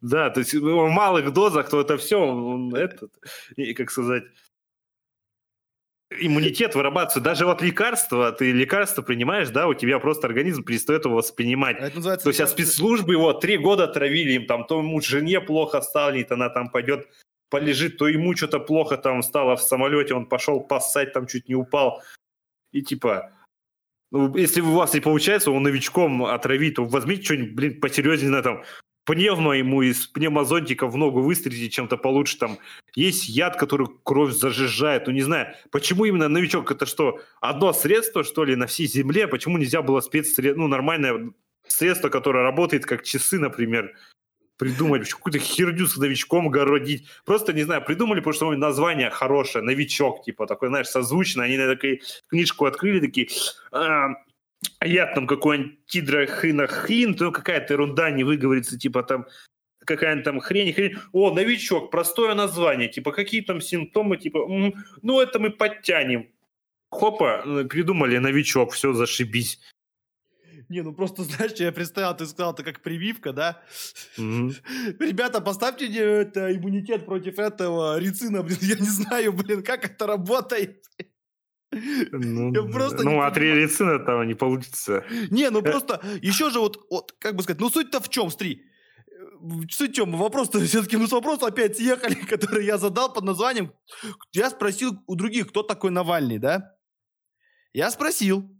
Да, 0.00 0.30
то 0.30 0.40
есть 0.40 0.54
в 0.54 0.88
малых 0.88 1.30
дозах, 1.32 1.68
то 1.68 1.78
это 1.80 1.98
все, 1.98 2.16
он 2.18 2.74
этот, 2.74 3.12
и, 3.56 3.74
как 3.74 3.90
сказать, 3.90 4.22
иммунитет 6.10 6.74
вырабатывается. 6.74 7.20
Даже 7.20 7.46
вот 7.46 7.62
лекарства, 7.62 8.32
ты 8.32 8.52
лекарства 8.52 9.02
принимаешь, 9.02 9.50
да, 9.50 9.68
у 9.68 9.74
тебя 9.74 9.98
просто 9.98 10.26
организм 10.26 10.64
перестает 10.64 11.04
его 11.04 11.16
воспринимать. 11.16 11.76
А 11.80 11.86
Это 11.86 11.96
называется... 11.96 12.24
То 12.24 12.30
есть, 12.30 12.40
а 12.40 12.44
лекарство- 12.44 12.64
спецслужбы 12.64 13.12
его 13.14 13.32
три 13.32 13.56
года 13.56 13.86
травили, 13.86 14.32
им 14.32 14.46
там 14.46 14.64
то 14.64 14.78
ему 14.78 15.00
жене 15.00 15.40
плохо 15.40 15.80
станет, 15.80 16.32
она 16.32 16.48
там 16.48 16.70
пойдет 16.70 17.08
полежит, 17.50 17.98
то 17.98 18.06
ему 18.06 18.34
что-то 18.36 18.60
плохо 18.60 18.96
там 18.96 19.22
стало 19.22 19.56
в 19.56 19.62
самолете, 19.62 20.14
он 20.14 20.26
пошел 20.26 20.60
поссать, 20.60 21.12
там 21.12 21.26
чуть 21.26 21.48
не 21.48 21.56
упал. 21.56 22.02
И 22.72 22.80
типа, 22.80 23.32
ну, 24.12 24.34
если 24.36 24.60
у 24.60 24.72
вас 24.72 24.94
не 24.94 25.00
получается, 25.00 25.50
он 25.50 25.64
новичком 25.64 26.24
отравить, 26.24 26.76
то 26.76 26.84
возьмите 26.84 27.24
что-нибудь, 27.24 27.54
блин, 27.54 27.80
посерьезнее 27.80 28.30
на 28.30 28.42
там, 28.42 28.62
пневмо 29.04 29.54
ему 29.54 29.82
из 29.82 30.06
пневмозонтика 30.06 30.86
в 30.86 30.96
ногу 30.96 31.20
выстрелите 31.20 31.68
чем-то 31.68 31.96
получше 31.96 32.38
там. 32.38 32.58
Есть 32.94 33.28
яд, 33.28 33.56
который 33.56 33.88
кровь 34.04 34.32
зажижает, 34.32 35.06
ну 35.06 35.12
не 35.12 35.22
знаю, 35.22 35.54
почему 35.70 36.04
именно 36.04 36.28
новичок, 36.28 36.70
это 36.70 36.86
что, 36.86 37.20
одно 37.40 37.72
средство, 37.72 38.24
что 38.24 38.44
ли, 38.44 38.56
на 38.56 38.66
всей 38.66 38.86
земле, 38.86 39.26
почему 39.26 39.58
нельзя 39.58 39.82
было 39.82 40.00
спецсредство, 40.00 40.60
ну 40.60 40.68
нормальное 40.68 41.30
средство, 41.66 42.08
которое 42.08 42.42
работает 42.42 42.86
как 42.86 43.04
часы, 43.04 43.38
например, 43.38 43.94
придумать, 44.60 45.08
какую-то 45.08 45.38
херню 45.38 45.86
с 45.86 45.96
новичком 45.96 46.50
городить. 46.50 47.06
Просто, 47.24 47.54
не 47.54 47.62
знаю, 47.62 47.82
придумали, 47.82 48.20
потому 48.20 48.34
что 48.34 48.50
название 48.52 49.08
хорошее, 49.08 49.64
новичок, 49.64 50.22
типа, 50.22 50.46
такой, 50.46 50.68
знаешь, 50.68 50.88
созвучно. 50.88 51.44
Они 51.44 51.56
на 51.56 51.66
такой 51.66 52.02
книжку 52.28 52.66
открыли, 52.66 53.00
такие, 53.00 53.30
яд 54.82 55.14
там 55.14 55.26
какой-нибудь 55.26 55.86
тидрохинохин, 55.86 57.14
то 57.14 57.32
какая-то 57.32 57.74
ерунда 57.74 58.10
не 58.10 58.24
выговорится, 58.24 58.78
типа 58.78 59.02
там 59.02 59.26
какая-нибудь 59.84 60.24
там 60.24 60.40
хрень, 60.40 60.72
хрень. 60.72 60.96
О, 61.12 61.32
новичок, 61.32 61.90
простое 61.90 62.34
название, 62.34 62.88
типа, 62.88 63.12
какие 63.12 63.40
там 63.40 63.60
симптомы, 63.60 64.16
типа, 64.18 64.38
м, 64.38 64.74
ну, 65.02 65.20
это 65.20 65.38
мы 65.38 65.50
подтянем. 65.50 66.28
Хопа, 66.90 67.42
э, 67.44 67.64
придумали 67.64 68.18
новичок, 68.18 68.72
все, 68.72 68.92
зашибись. 68.92 69.60
Не, 70.68 70.82
ну 70.82 70.92
просто, 70.92 71.24
знаешь, 71.24 71.52
что 71.52 71.64
я 71.64 71.72
представил, 71.72 72.16
ты 72.16 72.26
сказал, 72.26 72.52
это 72.52 72.62
как 72.62 72.80
прививка, 72.80 73.32
да? 73.32 73.62
Мгм. 74.16 74.54
Ребята, 75.00 75.40
поставьте 75.40 75.88
мне 75.88 75.98
это, 75.98 76.54
иммунитет 76.54 77.06
против 77.06 77.38
этого 77.38 77.98
рецина, 77.98 78.42
блин, 78.42 78.58
я 78.60 78.76
не 78.76 78.88
знаю, 78.88 79.32
блин, 79.32 79.62
как 79.62 79.84
это 79.84 80.06
работает. 80.06 80.84
Ну, 81.72 82.52
Я 82.52 82.62
просто 82.72 82.98
не 82.98 83.04
ну 83.04 83.20
от 83.22 83.34
понимаю. 83.34 83.62
рецина 83.62 83.90
этого 83.92 84.22
не 84.24 84.34
получится. 84.34 85.04
Не, 85.30 85.50
ну 85.50 85.62
просто 85.62 86.00
еще 86.20 86.50
же 86.50 86.58
вот, 86.60 86.84
вот, 86.90 87.12
как 87.18 87.36
бы 87.36 87.42
сказать, 87.42 87.60
ну 87.60 87.70
суть-то 87.70 88.00
в 88.00 88.08
чем, 88.08 88.30
смотри. 88.30 88.64
Э, 89.06 89.24
Суть 89.70 89.92
в 89.92 89.94
чем? 89.94 90.16
Вопрос-то 90.16 90.58
все-таки 90.60 90.96
мы 90.96 91.06
с 91.06 91.12
вопроса 91.12 91.46
опять 91.46 91.76
съехали, 91.76 92.14
который 92.28 92.64
я 92.66 92.76
задал 92.78 93.12
под 93.12 93.24
названием. 93.24 93.72
Я 94.32 94.50
спросил 94.50 94.98
у 95.06 95.14
других, 95.14 95.48
кто 95.48 95.62
такой 95.62 95.90
Навальный, 95.90 96.38
да? 96.38 96.74
Я 97.72 97.90
спросил. 97.90 98.50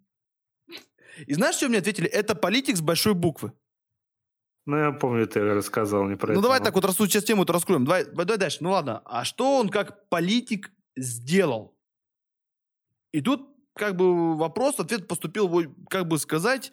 И 1.27 1.35
знаешь, 1.35 1.57
что 1.57 1.69
мне 1.69 1.79
ответили? 1.79 2.09
Это 2.09 2.35
политик 2.35 2.77
с 2.77 2.81
большой 2.81 3.15
буквы. 3.15 3.53
Ну, 4.67 4.77
я 4.77 4.93
помню, 4.93 5.27
ты 5.27 5.41
рассказывал 5.41 6.05
мне 6.05 6.17
про 6.17 6.29
Ну 6.29 6.35
это. 6.35 6.43
давай 6.43 6.61
так 6.61 6.75
вот 6.75 6.85
раз 6.85 6.95
сейчас 6.97 7.25
тему 7.25 7.43
это 7.43 7.53
раскроем. 7.53 7.85
Давай, 7.85 8.05
давай 8.05 8.39
дальше. 8.39 8.59
Ну 8.61 8.71
ладно. 8.71 9.03
А 9.05 9.25
что 9.25 9.59
он 9.59 9.69
как 9.69 10.09
политик 10.09 10.71
сделал? 10.97 11.77
И 13.13 13.21
тут 13.21 13.49
как 13.75 13.97
бы 13.97 14.37
вопрос, 14.37 14.79
ответ 14.79 15.09
поступил, 15.09 15.51
как 15.89 16.07
бы 16.07 16.19
сказать, 16.19 16.73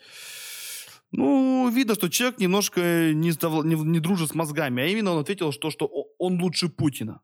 ну, 1.11 1.69
видно, 1.69 1.95
что 1.95 2.09
человек 2.09 2.39
немножко 2.39 3.13
не, 3.13 3.31
сдав- 3.31 3.65
не, 3.65 3.75
не 3.75 3.99
дружит 3.99 4.29
с 4.29 4.35
мозгами, 4.35 4.83
а 4.83 4.87
именно 4.87 5.11
он 5.13 5.19
ответил, 5.19 5.51
что, 5.51 5.71
что 5.71 5.89
он 6.17 6.41
лучше 6.41 6.67
Путина. 6.69 7.21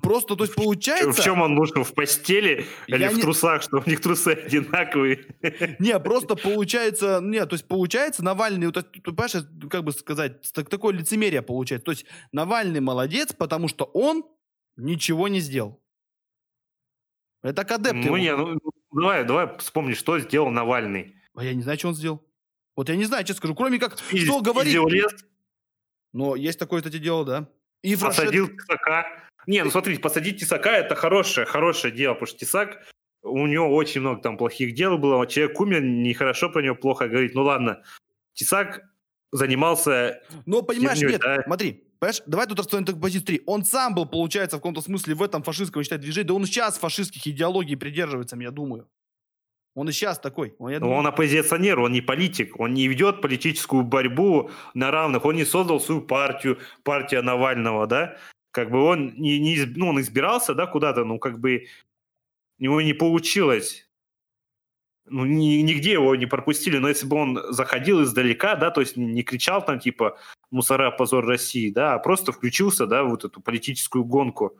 Просто, 0.00 0.36
то 0.36 0.44
есть, 0.44 0.54
получается... 0.54 1.10
В 1.20 1.24
чем 1.24 1.42
он 1.42 1.58
лучше, 1.58 1.82
в 1.82 1.92
постели 1.92 2.66
или 2.86 3.08
в 3.08 3.16
не- 3.16 3.20
трусах, 3.20 3.62
что 3.62 3.82
у 3.84 3.90
них 3.90 4.00
трусы 4.00 4.28
одинаковые? 4.28 5.26
Не, 5.80 5.98
просто 5.98 6.36
получается, 6.36 7.18
нет, 7.20 7.48
то 7.48 7.54
есть 7.54 7.66
получается 7.66 8.22
Навальный, 8.22 8.66
вот, 8.66 8.92
понимаешь, 9.02 9.32
как 9.68 9.82
бы 9.82 9.90
сказать, 9.90 10.40
так- 10.54 10.68
такое 10.68 10.94
лицемерие 10.94 11.42
получается. 11.42 11.84
То 11.84 11.90
есть 11.90 12.06
Навальный 12.30 12.78
молодец, 12.78 13.32
потому 13.32 13.66
что 13.66 13.84
он 13.86 14.22
ничего 14.76 15.26
не 15.26 15.40
сделал. 15.40 15.81
Это 17.42 17.64
к 17.64 17.70
адепту. 17.72 18.08
Ну, 18.08 18.16
не, 18.16 18.34
ну, 18.36 18.58
давай, 18.92 19.24
давай 19.24 19.58
вспомни, 19.58 19.94
что 19.94 20.18
сделал 20.18 20.50
Навальный. 20.50 21.16
А 21.34 21.44
я 21.44 21.54
не 21.54 21.62
знаю, 21.62 21.78
что 21.78 21.88
он 21.88 21.94
сделал. 21.94 22.22
Вот 22.76 22.88
я 22.88 22.96
не 22.96 23.04
знаю, 23.04 23.24
честно 23.24 23.38
скажу, 23.38 23.54
кроме 23.54 23.78
как, 23.78 23.96
Из- 24.12 24.24
что 24.24 24.40
говорить. 24.40 24.74
лес, 24.74 25.12
Но 26.12 26.36
есть 26.36 26.58
такое, 26.58 26.80
кстати, 26.80 26.98
дело, 26.98 27.24
да. 27.24 27.48
И 27.82 27.96
посадил 27.96 28.48
тесака. 28.48 29.06
Не, 29.46 29.64
ну 29.64 29.70
смотрите, 29.70 30.00
посадить 30.00 30.38
тесака 30.38 30.70
это 30.76 30.94
хорошее, 30.94 31.46
хорошее 31.46 31.92
дело, 31.92 32.14
потому 32.14 32.28
что 32.28 32.38
тесак, 32.38 32.86
у 33.22 33.46
него 33.46 33.74
очень 33.74 34.00
много 34.00 34.22
там 34.22 34.36
плохих 34.36 34.74
дел 34.74 34.98
было, 34.98 35.26
человек 35.26 35.58
умер, 35.60 35.82
нехорошо 35.82 36.48
про 36.48 36.62
него 36.62 36.76
плохо 36.76 37.08
говорить. 37.08 37.34
Ну 37.34 37.42
ладно, 37.42 37.82
тесак 38.34 38.82
занимался 39.32 40.20
Но, 40.46 40.62
понимаешь, 40.62 41.00
нет, 41.00 41.20
да. 41.20 41.42
смотри, 41.44 41.84
понимаешь, 41.98 42.22
давай 42.26 42.46
тут 42.46 42.58
расставим 42.58 42.84
так 42.84 43.00
позицию 43.00 43.26
3. 43.26 43.42
Он 43.46 43.64
сам 43.64 43.94
был, 43.94 44.06
получается, 44.06 44.56
в 44.56 44.60
каком-то 44.60 44.82
смысле 44.82 45.14
в 45.14 45.22
этом 45.22 45.42
фашистском, 45.42 45.82
считать, 45.82 46.00
движении, 46.00 46.28
да 46.28 46.34
он 46.34 46.44
сейчас 46.44 46.78
фашистских 46.78 47.26
идеологий 47.26 47.76
придерживается, 47.76 48.36
я 48.36 48.50
думаю. 48.50 48.88
Он 49.74 49.88
и 49.88 49.92
сейчас 49.92 50.18
такой. 50.18 50.54
Он, 50.58 50.70
Но 50.70 50.80
думаю, 50.80 50.98
он 50.98 51.06
оппозиционер, 51.06 51.80
он 51.80 51.92
не 51.92 52.02
политик, 52.02 52.60
он 52.60 52.74
не 52.74 52.88
ведет 52.88 53.22
политическую 53.22 53.82
борьбу 53.82 54.50
на 54.74 54.90
равных, 54.90 55.24
он 55.24 55.36
не 55.36 55.46
создал 55.46 55.80
свою 55.80 56.02
партию, 56.02 56.58
партия 56.82 57.22
Навального, 57.22 57.86
да, 57.86 58.18
как 58.50 58.70
бы 58.70 58.82
он 58.84 59.14
не, 59.16 59.38
не 59.38 59.64
ну, 59.64 59.88
он 59.88 60.00
избирался, 60.00 60.54
да, 60.54 60.66
куда-то, 60.66 61.04
ну, 61.04 61.18
как 61.18 61.40
бы 61.40 61.68
у 62.58 62.62
него 62.62 62.82
не 62.82 62.92
получилось 62.92 63.88
ну, 65.06 65.24
ни, 65.24 65.60
нигде 65.62 65.92
его 65.92 66.14
не 66.16 66.26
пропустили, 66.26 66.78
но 66.78 66.88
если 66.88 67.06
бы 67.06 67.16
он 67.16 67.40
заходил 67.52 68.02
издалека, 68.02 68.54
да, 68.56 68.70
то 68.70 68.80
есть 68.80 68.96
не 68.96 69.22
кричал 69.22 69.64
там 69.64 69.80
типа 69.80 70.18
«мусора, 70.50 70.90
позор 70.90 71.26
России», 71.26 71.70
да, 71.70 71.94
а 71.94 71.98
просто 71.98 72.32
включился, 72.32 72.86
да, 72.86 73.02
вот 73.04 73.24
эту 73.24 73.40
политическую 73.40 74.04
гонку 74.04 74.58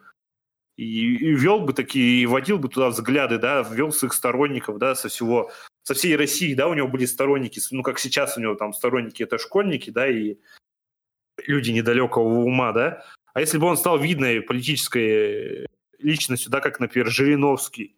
и, 0.77 1.15
и 1.15 1.35
вел 1.35 1.61
бы 1.61 1.73
такие, 1.73 2.23
и 2.23 2.27
водил 2.27 2.59
бы 2.59 2.69
туда 2.69 2.89
взгляды, 2.89 3.39
да, 3.39 3.63
ввел 3.63 3.93
своих 3.93 4.13
сторонников, 4.13 4.79
да, 4.79 4.95
со 4.95 5.09
всего, 5.09 5.51
со 5.85 5.95
всей 5.95 6.17
России, 6.17 6.55
да, 6.55 6.69
у 6.69 6.75
него 6.75 6.89
были 6.89 7.05
сторонники, 7.05 7.61
ну, 7.71 7.83
как 7.83 7.99
сейчас 7.99 8.37
у 8.37 8.41
него 8.41 8.55
там 8.55 8.73
сторонники, 8.73 9.23
это 9.23 9.39
школьники, 9.39 9.91
да, 9.91 10.09
и 10.09 10.37
люди 11.47 11.71
недалекого 11.71 12.45
ума, 12.45 12.73
да, 12.73 13.05
а 13.35 13.41
если 13.41 13.59
бы 13.59 13.67
он 13.67 13.77
стал 13.77 13.99
видной 13.99 14.41
политической 14.41 15.67
личностью, 15.99 16.51
да, 16.51 16.61
как, 16.61 16.81
например, 16.81 17.11
Жириновский, 17.11 17.97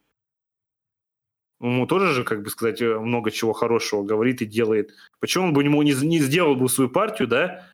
ему 1.65 1.87
тоже 1.87 2.13
же, 2.13 2.25
как 2.25 2.43
бы 2.43 2.51
сказать, 2.51 2.81
много 2.81 3.31
чего 3.31 3.53
хорошего 3.53 4.03
говорит 4.03 4.43
и 4.43 4.47
делает. 4.47 4.95
Почему 5.21 5.47
он 5.47 5.53
бы 5.53 5.63
ему 5.63 5.83
не, 5.83 5.93
не 5.93 6.19
сделал 6.19 6.57
бы 6.57 6.69
свою 6.69 6.91
партию, 6.91 7.29
да, 7.29 7.71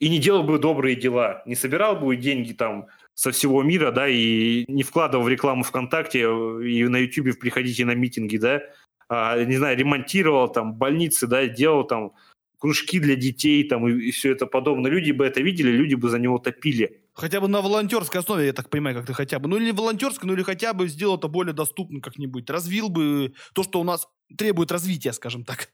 и 0.00 0.08
не 0.08 0.18
делал 0.18 0.42
бы 0.42 0.58
добрые 0.58 0.96
дела, 0.96 1.42
не 1.46 1.54
собирал 1.54 1.96
бы 1.96 2.16
деньги 2.16 2.52
там 2.52 2.86
со 3.14 3.30
всего 3.30 3.62
мира, 3.62 3.90
да, 3.90 4.08
и 4.08 4.64
не 4.68 4.82
вкладывал 4.82 5.24
в 5.24 5.28
рекламу 5.28 5.62
ВКонтакте 5.62 6.20
и 6.20 6.84
на 6.84 6.98
Ютубе 6.98 7.34
приходите 7.34 7.84
на 7.84 7.94
митинги, 7.94 8.36
да, 8.36 8.62
а, 9.08 9.42
не 9.42 9.56
знаю, 9.56 9.76
ремонтировал 9.76 10.48
там 10.50 10.74
больницы, 10.74 11.26
да, 11.26 11.46
делал 11.46 11.84
там 11.84 12.12
кружки 12.58 12.98
для 12.98 13.16
детей 13.16 13.68
там 13.68 13.86
и, 13.86 14.08
и 14.08 14.10
все 14.10 14.32
это 14.32 14.46
подобное. 14.46 14.90
Люди 14.90 15.12
бы 15.12 15.24
это 15.24 15.40
видели, 15.40 15.70
люди 15.70 15.94
бы 15.94 16.08
за 16.08 16.18
него 16.18 16.38
топили. 16.38 17.03
Хотя 17.14 17.40
бы 17.40 17.46
на 17.46 17.62
волонтерской 17.62 18.20
основе, 18.20 18.46
я 18.46 18.52
так 18.52 18.68
понимаю, 18.68 18.96
как 18.96 19.06
ты 19.06 19.14
хотя 19.14 19.38
бы. 19.38 19.48
Ну 19.48 19.56
или 19.56 19.70
волонтерской, 19.70 20.26
ну 20.26 20.34
или 20.34 20.42
хотя 20.42 20.74
бы 20.74 20.88
сделал 20.88 21.16
это 21.16 21.28
более 21.28 21.52
доступным 21.54 22.00
как-нибудь. 22.00 22.50
Развил 22.50 22.88
бы 22.88 23.34
то, 23.54 23.62
что 23.62 23.80
у 23.80 23.84
нас 23.84 24.08
требует 24.36 24.72
развития, 24.72 25.12
скажем 25.12 25.44
так. 25.44 25.68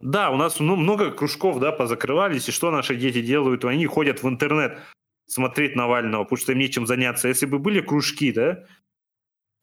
Да, 0.00 0.30
у 0.30 0.36
нас 0.36 0.60
ну, 0.60 0.76
много 0.76 1.10
кружков, 1.10 1.58
да, 1.58 1.72
позакрывались, 1.72 2.48
и 2.48 2.52
что 2.52 2.70
наши 2.70 2.94
дети 2.94 3.22
делают? 3.22 3.64
Они 3.64 3.86
ходят 3.86 4.22
в 4.22 4.28
интернет 4.28 4.78
смотреть 5.26 5.74
Навального, 5.74 6.24
потому 6.24 6.38
что 6.38 6.52
им 6.52 6.58
нечем 6.58 6.86
заняться. 6.86 7.26
Если 7.26 7.46
бы 7.46 7.58
были 7.58 7.80
кружки, 7.80 8.30
да, 8.30 8.64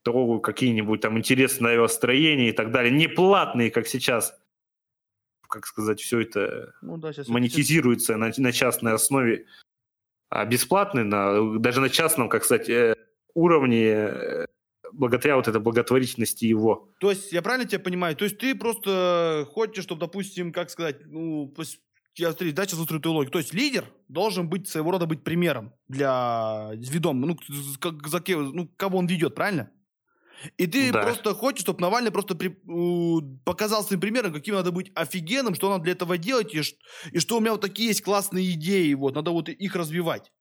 то 0.04 0.40
какие-нибудь 0.40 1.00
там 1.00 1.18
интересные 1.18 1.74
авиастроения 1.74 2.50
и 2.50 2.54
так 2.54 2.72
далее, 2.72 2.92
не 2.92 3.08
платные, 3.08 3.72
как 3.72 3.88
сейчас, 3.88 4.34
как 5.48 5.66
сказать, 5.66 6.02
все 6.02 6.22
это 6.22 6.74
ну, 6.82 6.98
да, 6.98 7.12
монетизируется 7.28 8.18
на, 8.18 8.32
на 8.36 8.52
частной 8.52 8.94
основе, 8.94 9.46
бесплатный, 10.46 11.04
на, 11.04 11.60
даже 11.60 11.82
на 11.82 11.90
частном, 11.90 12.30
как 12.30 12.44
сказать, 12.44 12.70
э, 12.70 12.96
уровне 13.34 13.88
э, 13.88 14.46
благодаря 14.94 15.36
вот 15.36 15.48
этой 15.48 15.62
благотворительности 15.62 16.46
его. 16.46 16.90
То 17.00 17.12
есть, 17.12 17.32
я 17.32 17.42
правильно 17.42 17.68
тебя 17.68 17.80
понимаю? 17.80 18.16
То 18.16 18.26
есть 18.26 18.38
ты 18.38 18.56
просто 18.56 19.48
хочешь, 19.52 19.84
чтобы, 19.84 20.02
допустим, 20.02 20.52
как 20.52 20.70
сказать, 20.70 21.06
ну, 21.06 21.54
я 22.16 22.32
смотри, 22.32 22.52
да, 22.52 22.66
сейчас 22.66 22.80
устрою 22.80 23.02
твою 23.02 23.18
логику. 23.18 23.34
То 23.34 23.40
есть 23.40 23.54
лидер 23.54 23.86
должен 24.08 24.50
быть 24.50 24.68
своего 24.68 24.92
рода 24.92 25.06
быть 25.06 25.24
примером 25.24 25.74
для 25.88 26.72
ведом, 26.74 27.22
ну, 27.22 27.38
как, 27.80 28.08
за, 28.08 28.22
ну, 28.28 28.68
кого 28.78 28.98
он 29.00 29.08
ведет, 29.08 29.36
правильно? 29.36 29.72
И 30.58 30.68
ты 30.68 30.92
да. 30.92 31.04
просто 31.04 31.34
хочешь, 31.34 31.62
чтобы 31.62 31.82
Навальный 31.82 32.12
просто 32.12 32.36
при, 32.36 32.56
показал 33.46 33.84
своим 33.84 34.02
примером, 34.02 34.34
каким 34.34 34.56
надо 34.56 34.72
быть 34.72 34.92
офигенным, 34.96 35.56
что 35.56 35.70
надо 35.70 35.84
для 35.84 35.94
этого 35.94 36.18
делать, 36.18 36.54
и, 36.54 36.62
и 37.12 37.20
что 37.20 37.38
у 37.38 37.40
меня 37.40 37.52
вот 37.52 37.62
такие 37.62 37.90
есть 37.90 38.02
классные 38.02 38.52
идеи, 38.52 38.94
вот, 38.94 39.16
надо 39.16 39.32
вот 39.32 39.50
их 39.50 39.76
развивать. 39.76 40.32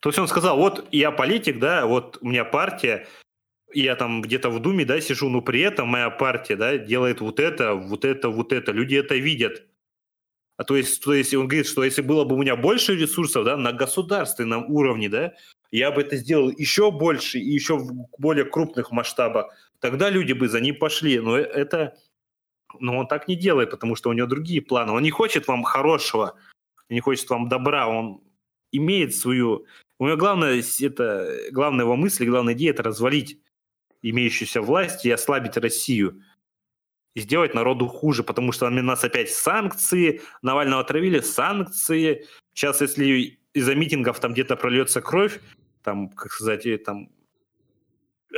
То 0.00 0.08
есть 0.08 0.18
он 0.18 0.28
сказал, 0.28 0.56
вот 0.56 0.88
я 0.92 1.10
политик, 1.10 1.58
да, 1.58 1.86
вот 1.86 2.18
у 2.20 2.28
меня 2.28 2.44
партия, 2.44 3.06
я 3.72 3.96
там 3.96 4.22
где-то 4.22 4.50
в 4.50 4.60
Думе, 4.60 4.84
да, 4.84 5.00
сижу, 5.00 5.28
но 5.28 5.42
при 5.42 5.60
этом 5.60 5.88
моя 5.88 6.10
партия, 6.10 6.56
да, 6.56 6.78
делает 6.78 7.20
вот 7.20 7.38
это, 7.38 7.74
вот 7.74 8.04
это, 8.04 8.28
вот 8.30 8.52
это. 8.52 8.72
Люди 8.72 8.96
это 8.96 9.14
видят. 9.16 9.62
А 10.56 10.64
то 10.64 10.76
есть, 10.76 11.02
то 11.02 11.14
есть 11.14 11.32
он 11.34 11.48
говорит, 11.48 11.66
что 11.66 11.84
если 11.84 12.02
было 12.02 12.24
бы 12.24 12.34
у 12.34 12.38
меня 12.38 12.56
больше 12.56 12.96
ресурсов, 12.96 13.44
да, 13.44 13.56
на 13.56 13.72
государственном 13.72 14.70
уровне, 14.70 15.08
да, 15.08 15.34
я 15.78 15.90
бы 15.90 16.02
это 16.02 16.16
сделал 16.16 16.50
еще 16.50 16.90
больше 16.90 17.38
и 17.38 17.50
еще 17.50 17.76
в 17.76 18.08
более 18.18 18.44
крупных 18.44 18.90
масштабах. 18.90 19.54
Тогда 19.78 20.10
люди 20.10 20.32
бы 20.32 20.48
за 20.48 20.60
ним 20.60 20.76
пошли. 20.76 21.20
Но 21.20 21.36
это, 21.36 21.96
но 22.78 22.98
он 22.98 23.06
так 23.06 23.28
не 23.28 23.36
делает, 23.36 23.70
потому 23.70 23.94
что 23.94 24.10
у 24.10 24.12
него 24.12 24.26
другие 24.26 24.62
планы. 24.62 24.92
Он 24.92 25.02
не 25.02 25.10
хочет 25.10 25.46
вам 25.46 25.62
хорошего, 25.62 26.34
не 26.88 27.00
хочет 27.00 27.28
вам 27.30 27.48
добра. 27.48 27.86
Он 27.88 28.20
имеет 28.72 29.14
свою... 29.14 29.66
У 29.98 30.06
него 30.06 30.16
главное, 30.16 30.62
это, 30.80 31.36
главная 31.52 31.84
его 31.84 31.96
мысль, 31.96 32.26
главная 32.26 32.54
идея– 32.54 32.70
это 32.72 32.82
развалить 32.82 33.40
имеющуюся 34.02 34.62
власть 34.62 35.04
и 35.04 35.10
ослабить 35.10 35.56
Россию 35.56 36.22
и 37.14 37.20
сделать 37.20 37.54
народу 37.54 37.86
хуже, 37.86 38.22
потому 38.22 38.52
что 38.52 38.66
у 38.66 38.70
нас 38.70 39.04
опять 39.04 39.30
санкции, 39.30 40.22
Навального 40.42 40.80
отравили, 40.80 41.20
санкции. 41.20 42.26
Сейчас, 42.54 42.80
если 42.80 43.38
из-за 43.52 43.74
митингов 43.74 44.20
там 44.20 44.32
где-то 44.32 44.56
прольется 44.56 45.02
кровь, 45.02 45.40
там, 45.82 46.08
как 46.08 46.32
сказать, 46.32 46.84
там, 46.84 47.10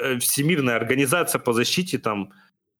э, 0.00 0.18
Всемирная 0.18 0.76
организация 0.76 1.38
по 1.38 1.52
защите 1.52 1.98
там 1.98 2.32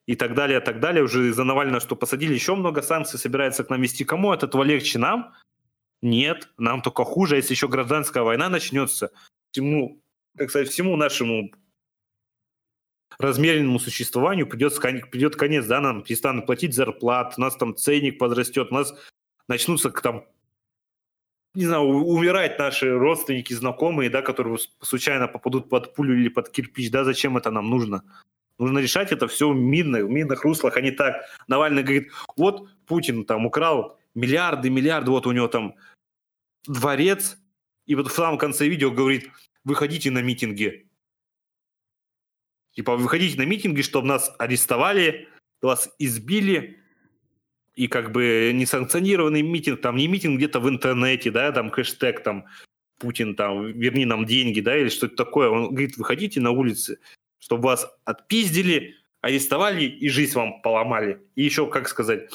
и 0.07 0.17
так 0.17 0.35
далее, 0.35 0.61
так 0.61 0.81
далее, 0.81 1.05
уже 1.05 1.29
из-за 1.29 1.45
Навального, 1.45 1.81
что 1.81 1.97
посадили 1.97 2.35
еще 2.35 2.55
много 2.55 2.83
санкций, 2.83 3.19
собирается 3.19 3.65
к 3.65 3.71
нам 3.71 3.81
вести. 3.81 4.05
Кому 4.05 4.31
от 4.31 4.43
этого 4.43 4.63
легче? 4.63 4.99
Нам? 4.99 5.35
Нет, 6.03 6.49
нам 6.59 6.83
только 6.83 7.05
хуже, 7.05 7.37
если 7.37 7.55
еще 7.55 7.69
гражданская 7.69 8.25
война 8.25 8.49
начнется. 8.49 9.13
Всему, 9.53 10.03
как 10.37 10.51
сказать, 10.51 10.69
всему 10.69 10.97
нашему 10.97 11.53
размеренному 13.19 13.79
существованию 13.79 14.49
придет, 14.49 14.81
придет 15.11 15.37
конец, 15.37 15.67
да, 15.67 15.81
нам 15.81 16.03
перестанут 16.03 16.47
платить 16.47 16.75
зарплат, 16.75 17.35
у 17.37 17.41
нас 17.41 17.57
там 17.57 17.77
ценник 17.77 18.19
подрастет, 18.19 18.69
у 18.71 18.75
нас 18.75 18.95
начнутся 19.49 19.91
там 19.91 20.25
не 21.55 21.67
знаю, 21.67 21.83
умирать 21.83 22.59
наши 22.59 22.91
родственники, 22.91 23.53
знакомые, 23.53 24.11
да, 24.11 24.23
которые 24.23 24.59
случайно 24.81 25.29
попадут 25.29 25.69
под 25.69 25.95
пулю 25.95 26.19
или 26.19 26.29
под 26.29 26.49
кирпич, 26.51 26.91
да, 26.91 27.05
зачем 27.05 27.37
это 27.37 27.51
нам 27.51 27.69
нужно? 27.69 28.03
Нужно 28.59 28.79
решать 28.79 29.13
это 29.13 29.29
все 29.29 29.51
в 29.51 29.57
мирных, 29.57 30.05
в 30.05 30.11
мирных 30.11 30.45
руслах, 30.45 30.77
а 30.77 30.81
не 30.81 30.91
так. 30.91 31.25
Навальный 31.49 31.83
говорит, 31.83 32.11
вот 32.37 32.69
Путин 32.87 33.25
там 33.25 33.47
украл 33.47 33.99
миллиарды, 34.15 34.71
миллиарды, 34.71 35.11
вот 35.11 35.27
у 35.27 35.33
него 35.33 35.49
там 35.49 35.75
дворец, 36.67 37.39
и 37.87 37.95
вот 37.95 38.09
в 38.09 38.13
самом 38.13 38.39
конце 38.39 38.69
видео 38.69 38.91
говорит, 38.91 39.31
выходите 39.65 40.11
на 40.11 40.23
митинги, 40.23 40.87
Типа, 42.75 42.97
выходите 42.97 43.37
на 43.37 43.45
митинги, 43.45 43.83
чтобы 43.83 44.07
нас 44.07 44.35
арестовали, 44.39 45.29
вас 45.61 45.91
избили, 45.99 46.82
и 47.75 47.89
как 47.89 48.13
бы 48.13 48.53
несанкционированный 48.55 49.43
митинг, 49.43 49.81
там 49.81 49.97
не 49.97 50.09
митинг 50.09 50.39
где-то 50.39 50.61
в 50.61 50.69
интернете, 50.69 51.31
да, 51.31 51.53
там 51.53 51.71
хэштег 51.71 52.23
там 52.23 52.47
Путин 52.99 53.35
там 53.35 53.67
верни 53.73 54.05
нам 54.05 54.27
деньги, 54.27 54.61
да, 54.61 54.77
или 54.77 54.89
что-то 54.89 55.17
такое. 55.17 55.49
Он 55.49 55.69
говорит, 55.71 55.97
выходите 55.97 56.41
на 56.41 56.51
улицы, 56.51 57.01
чтобы 57.39 57.65
вас 57.65 57.91
отпиздили, 58.05 58.97
арестовали 59.21 59.85
и 59.85 60.09
жизнь 60.09 60.35
вам 60.35 60.63
поломали. 60.63 61.21
И 61.35 61.43
еще, 61.43 61.67
как 61.69 61.89
сказать, 61.89 62.31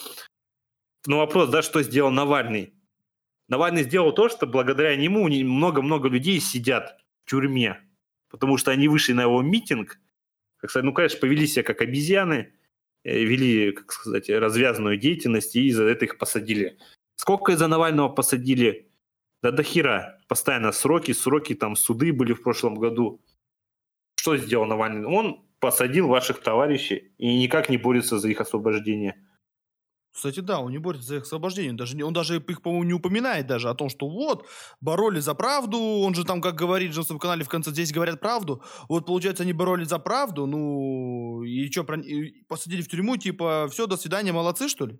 ну 1.05 1.17
вопрос, 1.17 1.49
да, 1.49 1.61
что 1.61 1.81
сделал 1.83 2.11
Навальный? 2.11 2.73
Навальный 3.47 3.83
сделал 3.83 4.11
то, 4.11 4.27
что 4.27 4.45
благодаря 4.45 4.95
нему 4.95 5.29
много-много 5.29 6.09
людей 6.09 6.39
сидят 6.41 6.97
в 7.23 7.29
тюрьме, 7.29 7.79
потому 8.29 8.57
что 8.57 8.71
они 8.71 8.89
вышли 8.89 9.13
на 9.13 9.21
его 9.21 9.41
митинг, 9.41 9.99
как 10.57 10.69
сказать, 10.69 10.85
ну, 10.85 10.93
конечно, 10.93 11.19
повели 11.19 11.47
себя 11.47 11.63
как 11.63 11.81
обезьяны, 11.81 12.53
вели, 13.03 13.71
как 13.71 13.91
сказать, 13.91 14.29
развязанную 14.29 14.97
деятельность, 14.97 15.55
и 15.55 15.71
за 15.71 15.83
это 15.83 16.05
их 16.05 16.17
посадили. 16.17 16.77
Сколько 17.15 17.51
из-за 17.53 17.67
Навального 17.67 18.09
посадили? 18.09 18.91
Да 19.41 19.51
до 19.51 19.63
хера. 19.63 20.19
Постоянно 20.27 20.71
сроки, 20.71 21.13
сроки, 21.13 21.55
там 21.55 21.75
суды 21.75 22.11
были 22.13 22.33
в 22.33 22.41
прошлом 22.41 22.75
году. 22.75 23.21
Что 24.15 24.37
сделал 24.37 24.65
Навальный? 24.65 25.05
Он 25.05 25.45
посадил 25.59 26.07
ваших 26.07 26.41
товарищей 26.41 27.13
и 27.17 27.37
никак 27.37 27.69
не 27.69 27.77
борется 27.77 28.19
за 28.19 28.29
их 28.29 28.41
освобождение. 28.41 29.26
Кстати, 30.17 30.39
да, 30.39 30.59
он 30.61 30.71
не 30.71 30.79
борется 30.79 31.09
за 31.09 31.15
их 31.17 31.23
освобождение. 31.23 31.73
Даже 31.73 31.95
не, 31.95 32.01
он 32.01 32.11
даже 32.11 32.37
их, 32.37 32.63
по-моему, 32.63 32.83
не 32.85 32.93
упоминает 32.93 33.45
даже 33.45 33.69
о 33.69 33.75
том, 33.75 33.87
что 33.87 34.09
вот, 34.09 34.47
боролись 34.81 35.25
за 35.25 35.35
правду. 35.35 35.77
Он 35.77 36.15
же 36.15 36.23
там, 36.25 36.41
как 36.41 36.55
говорит 36.55 36.91
же 36.91 37.01
на 37.01 37.05
своем 37.05 37.19
канале 37.19 37.43
в 37.43 37.49
конце, 37.49 37.69
здесь 37.69 37.91
говорят 37.91 38.19
правду. 38.19 38.63
Вот, 38.89 39.05
получается, 39.05 39.43
они 39.43 39.53
боролись 39.53 39.89
за 39.89 39.99
правду. 39.99 40.47
Ну, 40.47 41.43
и 41.43 41.69
что, 41.71 41.83
про... 41.83 41.99
и 41.99 42.41
посадили 42.47 42.81
в 42.81 42.89
тюрьму, 42.89 43.17
типа, 43.17 43.67
все, 43.71 43.85
до 43.85 43.95
свидания, 43.95 44.31
молодцы, 44.31 44.69
что 44.69 44.87
ли? 44.87 44.99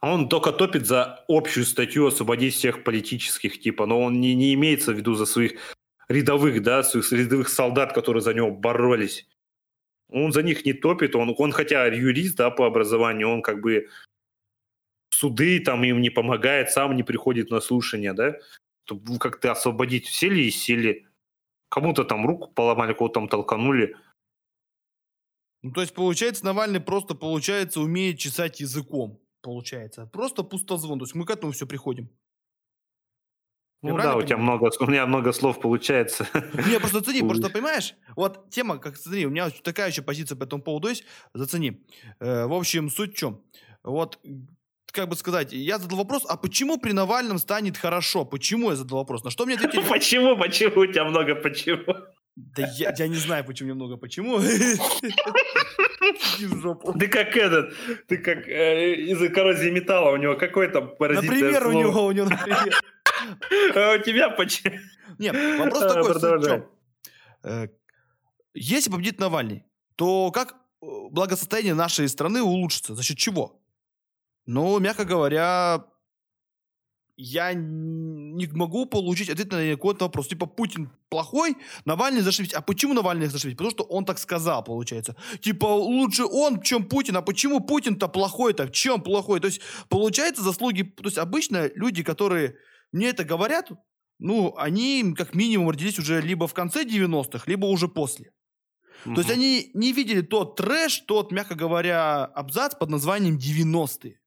Он 0.00 0.30
только 0.30 0.50
топит 0.50 0.86
за 0.86 1.26
общую 1.28 1.66
статью 1.66 2.06
освободить 2.06 2.54
всех 2.54 2.84
политических, 2.84 3.60
типа, 3.60 3.84
но 3.84 4.00
он 4.00 4.18
не, 4.18 4.34
не 4.34 4.54
имеется 4.54 4.92
в 4.92 4.96
виду 4.96 5.12
за 5.12 5.26
своих 5.26 5.60
рядовых, 6.08 6.62
да, 6.62 6.82
своих 6.82 7.12
рядовых 7.12 7.50
солдат, 7.50 7.92
которые 7.92 8.22
за 8.22 8.32
него 8.32 8.50
боролись. 8.50 9.28
Он 10.08 10.32
за 10.32 10.42
них 10.42 10.64
не 10.64 10.72
топит, 10.72 11.14
он, 11.16 11.34
он 11.36 11.52
хотя 11.52 11.84
юрист, 11.86 12.36
да, 12.36 12.48
по 12.50 12.66
образованию, 12.66 13.28
он 13.28 13.42
как 13.42 13.60
бы 13.60 13.88
суды 15.14 15.60
там 15.60 15.84
им 15.84 16.00
не 16.00 16.10
помогает, 16.10 16.70
сам 16.70 16.96
не 16.96 17.02
приходит 17.02 17.50
на 17.50 17.60
слушание, 17.60 18.12
да? 18.12 18.34
Как-то 19.18 19.52
освободить 19.52 20.06
сели 20.06 20.42
и 20.42 20.50
сели. 20.50 21.06
Кому-то 21.68 22.04
там 22.04 22.26
руку 22.26 22.52
поломали, 22.52 22.92
кого-то 22.92 23.14
там 23.14 23.28
толканули. 23.28 23.96
Ну, 25.62 25.72
то 25.72 25.80
есть, 25.80 25.94
получается, 25.94 26.44
Навальный 26.44 26.80
просто, 26.80 27.14
получается, 27.14 27.80
умеет 27.80 28.18
чесать 28.18 28.60
языком. 28.60 29.18
Получается. 29.40 30.06
Просто 30.06 30.42
пустозвон. 30.42 30.98
То 30.98 31.04
есть 31.04 31.14
мы 31.14 31.24
к 31.24 31.30
этому 31.30 31.52
все 31.52 31.66
приходим. 31.66 32.10
Ну 33.82 33.98
да, 33.98 34.16
у 34.16 34.22
тебя 34.22 34.38
много, 34.38 34.70
у 34.80 34.86
меня 34.86 35.04
много 35.04 35.32
слов 35.32 35.60
получается. 35.60 36.26
Не, 36.66 36.80
просто 36.80 36.98
зацени, 37.00 37.20
просто 37.20 37.50
понимаешь, 37.50 37.94
вот 38.16 38.48
тема, 38.48 38.78
как 38.78 38.96
смотри, 38.96 39.26
у 39.26 39.30
меня 39.30 39.50
такая 39.50 39.90
еще 39.90 40.00
позиция 40.00 40.36
по 40.36 40.44
этому 40.44 40.62
поводу 40.62 40.88
есть, 40.88 41.04
зацени. 41.34 41.86
Э, 42.18 42.46
в 42.46 42.54
общем, 42.54 42.88
суть 42.88 43.12
в 43.12 43.18
чем? 43.18 43.42
Вот, 43.82 44.18
как 44.94 45.08
бы 45.08 45.16
сказать, 45.16 45.52
я 45.52 45.78
задал 45.78 45.98
вопрос, 45.98 46.24
а 46.28 46.36
почему 46.36 46.78
при 46.78 46.92
Навальном 46.92 47.38
станет 47.38 47.76
хорошо? 47.76 48.24
Почему 48.24 48.70
я 48.70 48.76
задал 48.76 48.98
вопрос? 48.98 49.24
На 49.24 49.30
что 49.30 49.44
мне 49.44 49.56
ответили? 49.56 49.82
Почему, 49.82 50.38
почему, 50.38 50.82
у 50.82 50.86
тебя 50.86 51.04
много 51.04 51.34
почему? 51.34 51.82
Да 52.36 52.68
я, 52.76 52.94
я 52.96 53.08
не 53.08 53.16
знаю, 53.16 53.44
почему 53.44 53.70
немного 53.70 53.96
почему. 53.96 54.40
Ты 56.98 57.08
как 57.08 57.36
этот, 57.36 57.74
ты 58.08 58.18
как 58.18 58.48
э, 58.48 58.94
из-за 58.94 59.28
коррозии 59.28 59.70
металла, 59.70 60.10
у 60.10 60.16
него 60.16 60.36
какой 60.36 60.68
то 60.68 60.82
паразит. 60.82 61.22
Например, 61.22 61.66
у 61.66 61.72
него, 61.72 62.06
у 62.06 62.12
него, 62.12 62.28
например. 62.28 62.80
А 63.74 63.94
у 63.94 64.02
тебя 64.02 64.28
почему? 64.30 64.74
Нет, 65.18 65.34
вопрос 65.58 65.80
такой, 65.80 66.12
в 66.12 66.46
чем? 66.46 66.66
Э, 67.42 67.68
если 68.52 68.90
победит 68.90 69.18
Навальный, 69.18 69.64
то 69.96 70.30
как 70.30 70.56
э, 70.82 70.86
благосостояние 71.10 71.74
нашей 71.74 72.06
страны 72.08 72.42
улучшится? 72.42 72.94
За 72.94 73.02
счет 73.02 73.16
чего? 73.16 73.63
Ну, 74.46 74.78
мягко 74.78 75.04
говоря, 75.04 75.84
я 77.16 77.54
не 77.54 78.46
могу 78.48 78.86
получить 78.86 79.30
ответ 79.30 79.52
на 79.52 79.70
какой-то 79.70 80.06
вопрос. 80.06 80.28
Типа, 80.28 80.46
Путин 80.46 80.90
плохой, 81.08 81.56
Навальный 81.84 82.22
зашибись. 82.22 82.52
А 82.54 82.60
почему 82.60 82.92
Навальный 82.92 83.26
зашибись? 83.26 83.56
Потому 83.56 83.70
что 83.70 83.84
он 83.84 84.04
так 84.04 84.18
сказал, 84.18 84.64
получается. 84.64 85.16
Типа, 85.40 85.66
лучше 85.66 86.24
он, 86.24 86.60
чем 86.60 86.84
Путин. 86.84 87.16
А 87.16 87.22
почему 87.22 87.60
Путин-то 87.60 88.08
плохой-то? 88.08 88.66
В 88.66 88.72
чем 88.72 89.00
плохой? 89.00 89.40
То 89.40 89.46
есть, 89.46 89.60
получается, 89.88 90.42
заслуги... 90.42 90.82
То 90.82 91.04
есть, 91.04 91.18
обычно 91.18 91.70
люди, 91.74 92.02
которые 92.02 92.56
мне 92.90 93.08
это 93.10 93.24
говорят, 93.24 93.70
ну, 94.18 94.54
они 94.56 95.14
как 95.16 95.34
минимум 95.34 95.70
родились 95.70 95.98
уже 95.98 96.20
либо 96.20 96.46
в 96.48 96.54
конце 96.54 96.84
90-х, 96.84 97.44
либо 97.46 97.66
уже 97.66 97.86
после. 97.86 98.32
Угу. 99.06 99.14
То 99.14 99.20
есть, 99.20 99.30
они 99.30 99.70
не 99.74 99.92
видели 99.92 100.20
тот 100.20 100.56
трэш, 100.56 100.98
тот, 101.06 101.30
мягко 101.30 101.54
говоря, 101.54 102.24
абзац 102.24 102.74
под 102.74 102.90
названием 102.90 103.38
90-е. 103.38 104.18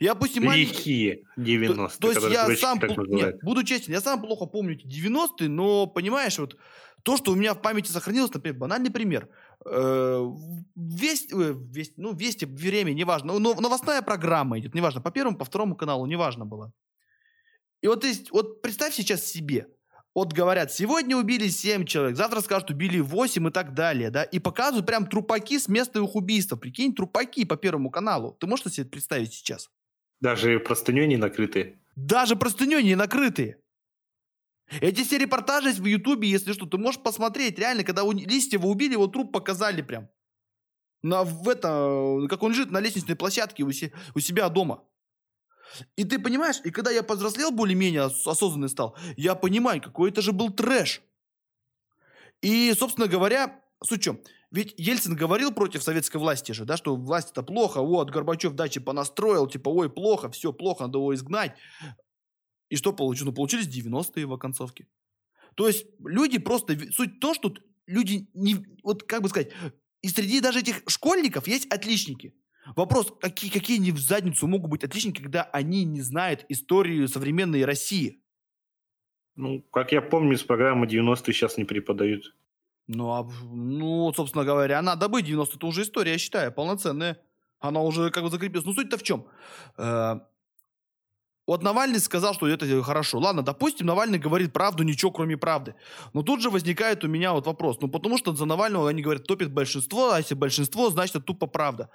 Я, 0.00 0.14
допустим, 0.14 0.50
Лихие 0.50 1.24
90-е. 1.38 1.74
То, 1.74 1.98
то 1.98 2.10
есть 2.10 2.30
я 2.30 2.56
сам... 2.56 2.80
Нет, 3.08 3.38
буду 3.42 3.62
честен, 3.64 3.92
я 3.92 4.00
сам 4.00 4.20
плохо 4.20 4.46
помню 4.46 4.74
эти 4.74 4.86
90-е, 4.86 5.48
но, 5.48 5.86
понимаешь, 5.86 6.38
вот 6.38 6.56
то, 7.02 7.16
что 7.16 7.32
у 7.32 7.34
меня 7.34 7.54
в 7.54 7.62
памяти 7.62 7.90
сохранилось, 7.90 8.32
например, 8.32 8.58
банальный 8.58 8.90
пример. 8.90 9.28
Э, 9.64 10.24
весть, 10.76 11.32
э, 11.32 11.54
весть, 11.56 11.94
ну, 11.96 12.14
вести, 12.14 12.46
время, 12.46 12.92
неважно. 12.92 13.38
Но 13.38 13.54
новостная 13.54 14.02
программа 14.02 14.58
идет, 14.58 14.74
неважно, 14.74 15.00
по 15.00 15.10
первому, 15.10 15.36
по 15.36 15.44
второму 15.44 15.76
каналу, 15.76 16.06
неважно 16.06 16.46
было. 16.46 16.72
И 17.80 17.88
вот, 17.88 18.04
есть, 18.04 18.30
вот 18.30 18.62
представь 18.62 18.94
сейчас 18.94 19.24
себе, 19.24 19.66
вот 20.14 20.32
говорят, 20.32 20.72
сегодня 20.72 21.16
убили 21.16 21.48
7 21.48 21.84
человек, 21.84 22.16
завтра 22.16 22.40
скажут, 22.40 22.70
убили 22.70 23.00
8 23.00 23.48
и 23.48 23.50
так 23.50 23.74
далее, 23.74 24.10
да, 24.10 24.22
и 24.22 24.38
показывают 24.38 24.86
прям 24.86 25.06
трупаки 25.06 25.58
с 25.58 25.68
места 25.68 26.00
их 26.00 26.14
убийства. 26.14 26.56
Прикинь, 26.56 26.94
трупаки 26.94 27.44
по 27.44 27.56
Первому 27.56 27.90
каналу. 27.90 28.36
Ты 28.38 28.46
можешь 28.46 28.72
себе 28.72 28.86
представить 28.86 29.32
сейчас? 29.32 29.70
Даже 30.22 30.60
простыней 30.60 31.08
не 31.08 31.16
накрытые. 31.16 31.80
Даже 31.96 32.36
простыней 32.36 32.82
не 32.84 32.94
накрытые. 32.94 33.58
Эти 34.80 35.02
все 35.02 35.18
репортажи 35.18 35.70
есть 35.70 35.80
в 35.80 35.84
Ютубе, 35.84 36.28
если 36.28 36.52
что, 36.52 36.64
ты 36.66 36.78
можешь 36.78 37.02
посмотреть, 37.02 37.58
реально, 37.58 37.82
когда 37.82 38.04
у 38.04 38.12
Листьева 38.12 38.66
убили, 38.66 38.92
его 38.92 39.08
труп 39.08 39.32
показали 39.32 39.82
прям. 39.82 40.08
На, 41.02 41.24
в 41.24 41.48
это, 41.48 42.28
как 42.30 42.40
он 42.44 42.52
лежит 42.52 42.70
на 42.70 42.78
лестничной 42.78 43.16
площадке 43.16 43.64
у, 43.64 43.72
се, 43.72 43.92
у 44.14 44.20
себя 44.20 44.48
дома. 44.48 44.84
И 45.96 46.04
ты 46.04 46.20
понимаешь, 46.20 46.60
и 46.62 46.70
когда 46.70 46.92
я 46.92 47.02
повзрослел 47.02 47.50
более-менее, 47.50 48.02
осознанный 48.02 48.68
стал, 48.68 48.96
я 49.16 49.34
понимаю, 49.34 49.82
какой 49.82 50.10
это 50.10 50.22
же 50.22 50.32
был 50.32 50.50
трэш. 50.50 51.02
И, 52.42 52.72
собственно 52.78 53.08
говоря, 53.08 53.60
суть 53.82 54.00
в 54.00 54.04
чем? 54.04 54.20
Ведь 54.52 54.74
Ельцин 54.76 55.16
говорил 55.16 55.50
против 55.50 55.82
советской 55.82 56.18
власти 56.18 56.52
же, 56.52 56.66
да, 56.66 56.76
что 56.76 56.94
власть 56.94 57.30
это 57.30 57.42
плохо, 57.42 57.80
вот, 57.80 58.10
Горбачев 58.10 58.52
дачи 58.52 58.80
понастроил, 58.80 59.48
типа, 59.48 59.70
ой, 59.70 59.88
плохо, 59.88 60.30
все 60.30 60.52
плохо, 60.52 60.84
надо 60.84 60.98
его 60.98 61.14
изгнать. 61.14 61.56
И 62.68 62.76
что 62.76 62.92
получилось? 62.92 63.30
Ну, 63.30 63.34
получились 63.34 63.66
90-е 63.66 64.20
его 64.20 64.36
концовки. 64.36 64.86
То 65.54 65.66
есть 65.66 65.86
люди 66.04 66.38
просто... 66.38 66.78
Суть 66.92 67.16
в 67.16 67.18
том, 67.18 67.34
что 67.34 67.54
люди 67.86 68.28
не... 68.34 68.56
Вот 68.82 69.04
как 69.04 69.22
бы 69.22 69.30
сказать, 69.30 69.52
и 70.02 70.08
среди 70.08 70.40
даже 70.40 70.60
этих 70.60 70.82
школьников 70.86 71.48
есть 71.48 71.66
отличники. 71.72 72.34
Вопрос, 72.76 73.12
какие, 73.20 73.50
какие 73.50 73.78
они 73.78 73.90
в 73.90 73.98
задницу 73.98 74.46
могут 74.46 74.70
быть 74.70 74.84
отличники, 74.84 75.22
когда 75.22 75.44
они 75.44 75.84
не 75.84 76.02
знают 76.02 76.44
историю 76.50 77.08
современной 77.08 77.64
России? 77.64 78.22
Ну, 79.34 79.62
как 79.72 79.92
я 79.92 80.02
помню, 80.02 80.34
из 80.34 80.42
программы 80.42 80.86
90-е 80.86 81.32
сейчас 81.32 81.56
не 81.56 81.64
преподают. 81.64 82.34
Ну, 82.88 83.10
а, 83.12 83.28
ну, 83.42 84.12
собственно 84.14 84.44
говоря, 84.44 84.82
надо 84.82 85.08
быть 85.08 85.24
90 85.24 85.56
это 85.56 85.66
уже 85.66 85.82
история, 85.82 86.12
я 86.12 86.18
считаю, 86.18 86.52
полноценная. 86.52 87.20
Она 87.60 87.80
уже 87.80 88.10
как 88.10 88.24
бы 88.24 88.30
закрепилась. 88.30 88.66
Ну, 88.66 88.72
суть-то 88.72 88.98
в 88.98 89.02
чем? 89.02 89.26
Э, 89.78 90.18
вот 91.46 91.62
Навальный 91.62 92.00
сказал, 92.00 92.34
что 92.34 92.48
это 92.48 92.82
хорошо. 92.82 93.18
Ладно, 93.18 93.42
допустим, 93.42 93.86
Навальный 93.86 94.18
говорит 94.18 94.52
правду, 94.52 94.84
ничего 94.84 95.10
кроме 95.10 95.36
правды. 95.36 95.74
Но 96.12 96.22
тут 96.22 96.40
же 96.40 96.50
возникает 96.50 97.04
у 97.04 97.08
меня 97.08 97.32
вот 97.32 97.46
вопрос. 97.46 97.78
Ну, 97.80 97.88
потому 97.88 98.18
что 98.18 98.34
за 98.34 98.44
Навального 98.46 98.88
они 98.88 99.02
говорят, 99.02 99.26
топит 99.26 99.52
большинство, 99.52 100.12
а 100.12 100.18
если 100.18 100.34
большинство, 100.34 100.90
значит, 100.90 101.16
это 101.16 101.24
тупо 101.24 101.46
правда. 101.46 101.90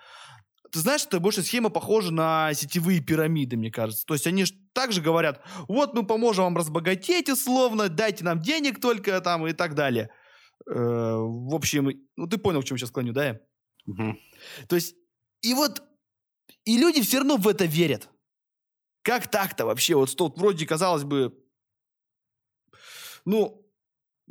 Ты 0.71 0.79
знаешь, 0.79 1.05
это 1.05 1.19
больше 1.21 1.43
схема 1.43 1.69
похожа 1.69 2.11
на 2.11 2.53
сетевые 2.53 2.99
пирамиды, 2.99 3.55
мне 3.55 3.71
кажется. 3.71 4.05
То 4.05 4.13
есть 4.13 4.27
они 4.27 4.43
же 4.43 4.53
также 4.73 5.01
говорят, 5.01 5.41
вот 5.69 5.93
мы 5.93 6.05
поможем 6.05 6.43
вам 6.43 6.57
разбогатеть 6.57 7.29
условно, 7.29 7.87
дайте 7.87 8.25
нам 8.25 8.41
денег 8.41 8.81
только 8.81 9.19
там 9.21 9.47
и 9.47 9.53
так 9.53 9.75
далее. 9.75 10.09
Э, 10.69 11.15
в 11.19 11.55
общем, 11.55 11.91
ну 12.15 12.27
ты 12.27 12.37
понял, 12.37 12.61
к 12.61 12.65
чему 12.65 12.77
сейчас 12.77 12.91
клоню, 12.91 13.13
да? 13.13 13.39
Угу. 13.85 14.17
То 14.67 14.75
есть, 14.75 14.95
и 15.41 15.53
вот, 15.53 15.81
и 16.65 16.77
люди 16.77 17.01
все 17.01 17.19
равно 17.19 17.37
в 17.37 17.47
это 17.47 17.65
верят. 17.65 18.09
Как 19.01 19.31
так-то 19.31 19.65
вообще? 19.65 19.95
Вот 19.95 20.09
что 20.09 20.27
вроде, 20.35 20.65
казалось 20.65 21.05
бы, 21.05 21.33
ну, 23.23 23.65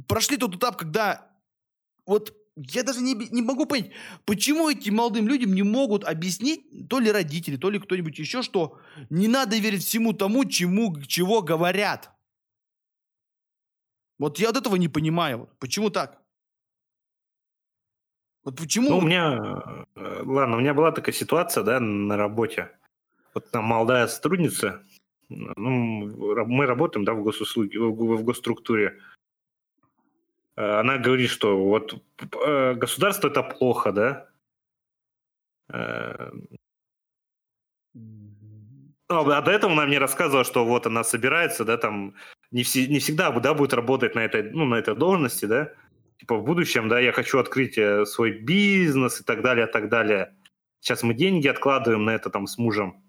прошли 0.07 0.37
тот 0.37 0.55
этап, 0.55 0.77
когда 0.77 1.31
вот 2.05 2.37
я 2.57 2.83
даже 2.83 3.01
не, 3.01 3.15
не 3.15 3.43
могу 3.43 3.67
понять, 3.67 3.91
почему 4.25 4.69
этим 4.69 4.97
молодым 4.97 5.29
людям 5.29 5.55
не 5.55 5.63
могут 5.63 6.05
объяснить, 6.05 6.89
то 6.89 6.99
ли 6.99 7.11
родители, 7.11 7.57
то 7.57 7.71
ли 7.71 7.79
кто-нибудь 7.79 8.19
еще, 8.19 8.43
что 8.43 8.79
не 9.11 9.29
надо 9.29 9.57
верить 9.59 9.85
всему 9.85 10.13
тому, 10.13 10.45
чему, 10.45 11.01
чего 11.03 11.43
говорят. 11.43 12.11
Вот 14.19 14.39
я 14.39 14.51
от 14.51 14.57
этого 14.57 14.77
не 14.77 14.89
понимаю. 14.89 15.51
Почему 15.59 15.91
так? 15.91 16.23
Вот 18.47 18.57
почему? 18.57 18.91
Ну, 18.91 18.99
у 18.99 19.01
меня, 19.01 19.83
э, 19.97 20.23
ладно, 20.25 20.57
у 20.57 20.61
меня 20.61 20.73
была 20.73 20.93
такая 20.93 21.13
ситуация, 21.13 21.65
да, 21.65 21.81
на 21.81 22.17
работе. 22.17 22.71
Вот 23.35 23.51
там 23.51 23.65
молодая 23.65 24.07
сотрудница, 24.07 24.85
ну, 25.29 26.45
мы 26.47 26.67
работаем, 26.67 27.05
да, 27.05 27.15
в 27.15 27.25
госуслуге, 27.25 27.81
в 27.81 28.23
госструктуре. 28.23 29.01
Э, 30.55 30.79
она 30.79 30.97
говорит, 30.99 31.29
что 31.29 31.59
вот 31.59 32.01
э, 32.47 32.75
государство 32.75 33.27
это 33.27 33.43
плохо, 33.43 33.91
да. 33.91 34.29
Ну, 37.95 39.31
а 39.31 39.41
до 39.43 39.51
этого 39.51 39.73
она 39.73 39.87
мне 39.87 39.99
рассказывала, 39.99 40.45
что 40.45 40.65
вот 40.65 40.87
она 40.87 41.03
собирается, 41.03 41.65
да, 41.65 41.79
там 41.79 42.15
не, 42.53 42.63
все, 42.63 42.87
не 42.87 43.01
всегда 43.01 43.33
да, 43.33 43.55
будет 43.55 43.75
работать 43.75 44.15
на 44.15 44.21
этой, 44.21 44.45
ну, 44.53 44.67
на 44.67 44.77
этой 44.77 44.95
должности, 44.95 45.47
да, 45.47 45.73
типа 46.19 46.37
в 46.37 46.45
будущем, 46.45 46.89
да, 46.89 47.01
я 47.01 47.13
хочу 47.13 47.39
открыть 47.39 47.79
э, 47.79 48.05
свой 48.07 48.33
бизнес 48.33 49.21
и 49.21 49.25
так 49.25 49.43
далее, 49.43 49.67
так 49.67 49.89
далее. 49.89 50.35
Сейчас 50.81 51.03
мы 51.03 51.15
деньги 51.15 51.49
откладываем 51.49 52.05
на 52.05 52.11
это 52.11 52.31
там 52.31 52.47
с 52.47 52.59
мужем. 52.59 53.03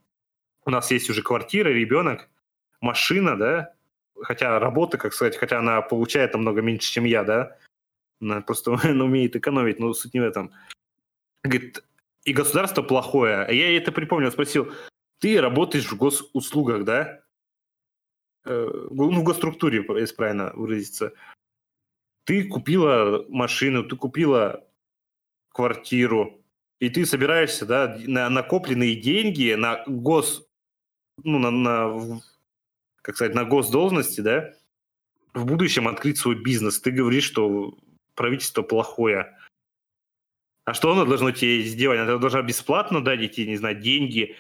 У 0.66 0.70
нас 0.70 0.92
есть 0.92 1.10
уже 1.10 1.22
квартира, 1.22 1.70
ребенок, 1.70 2.30
машина, 2.82 3.38
да, 3.38 3.74
хотя 4.22 4.60
работа, 4.60 4.98
как 4.98 5.14
сказать, 5.14 5.38
хотя 5.38 5.60
она 5.60 5.82
получает 5.82 6.34
намного 6.34 6.62
меньше, 6.62 6.92
чем 6.92 7.06
я, 7.06 7.24
да, 7.24 7.58
она 8.22 8.42
просто 8.42 8.74
она 8.84 9.06
умеет 9.06 9.36
экономить, 9.36 9.80
но 9.80 9.94
суть 9.94 10.14
не 10.14 10.20
в 10.20 10.24
этом. 10.24 10.52
Говорит, 11.44 11.84
и 12.24 12.34
государство 12.34 12.82
плохое. 12.82 13.46
А 13.46 13.52
я 13.52 13.70
ей 13.70 13.78
это 13.78 13.92
припомнил, 13.92 14.32
спросил, 14.32 14.74
ты 15.20 15.40
работаешь 15.40 15.90
в 15.90 15.96
госуслугах, 15.96 16.84
да? 16.84 17.22
Э, 18.46 18.88
ну, 18.92 19.12
в 19.12 19.24
госструктуре, 19.24 19.86
если 20.00 20.16
правильно 20.16 20.52
выразиться. 20.54 21.14
Ты 22.28 22.44
купила 22.44 23.26
машину, 23.30 23.86
ты 23.86 23.96
купила 23.96 24.68
квартиру, 25.48 26.44
и 26.78 26.90
ты 26.90 27.06
собираешься, 27.06 27.66
да, 27.66 27.98
на 28.06 28.30
накопленные 28.30 28.98
деньги 28.98 29.54
на 29.54 29.82
гос, 29.88 30.46
ну, 31.24 31.40
на, 31.40 31.52
на 31.52 32.22
как 33.02 33.16
сказать, 33.16 33.34
на 33.34 33.46
госдолжности, 33.46 34.20
да, 34.20 34.54
в 35.34 35.46
будущем 35.46 35.88
открыть 35.88 36.18
свой 36.18 36.36
бизнес. 36.36 36.82
Ты 36.82 36.92
говоришь, 36.92 37.24
что 37.24 37.78
правительство 38.14 38.62
плохое. 38.62 39.34
А 40.66 40.74
что 40.74 40.92
оно 40.92 41.06
должно 41.06 41.32
тебе 41.32 41.64
сделать? 41.64 42.02
Оно 42.02 42.18
должно 42.18 42.42
бесплатно 42.42 43.02
дать 43.02 43.34
тебе, 43.34 43.48
не 43.48 43.56
знаю, 43.56 43.80
деньги, 43.80 44.36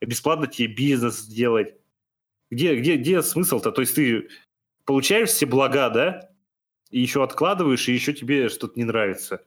бесплатно 0.00 0.46
тебе 0.46 0.68
бизнес 0.72 1.18
сделать. 1.18 1.74
Где, 2.52 2.76
где, 2.76 2.94
где 2.98 3.20
смысл-то? 3.20 3.72
То 3.72 3.80
есть 3.80 3.96
ты 3.96 4.28
получаешь 4.84 5.30
все 5.30 5.44
блага, 5.44 5.90
да? 5.90 6.31
И 6.92 7.00
еще 7.00 7.24
откладываешь, 7.24 7.88
и 7.88 7.94
еще 7.94 8.12
тебе 8.12 8.50
что-то 8.50 8.78
не 8.78 8.84
нравится. 8.84 9.42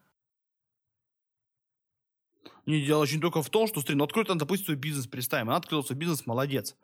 Не, 2.65 2.83
дело 2.83 3.03
очень 3.03 3.21
только 3.21 3.43
в 3.43 3.49
том, 3.51 3.67
что, 3.67 3.79
смотри, 3.79 3.95
ну 3.95 4.03
открой 4.03 4.25
там, 4.25 4.39
допустим, 4.39 4.65
свой 4.65 4.77
бизнес, 4.77 5.05
представим. 5.05 5.49
Она 5.49 5.57
открыла 5.57 5.83
свой 5.83 5.97
бизнес, 5.97 6.25
молодец. 6.25 6.75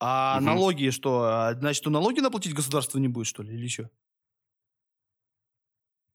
А 0.00 0.36
угу. 0.36 0.46
налоги 0.46 0.90
что? 0.90 1.22
А, 1.22 1.54
значит, 1.54 1.80
что 1.80 1.90
налоги 1.90 2.18
наплатить 2.18 2.54
государство 2.54 2.98
не 2.98 3.06
будет, 3.06 3.28
что 3.28 3.44
ли, 3.44 3.54
или 3.54 3.68
что? 3.68 3.88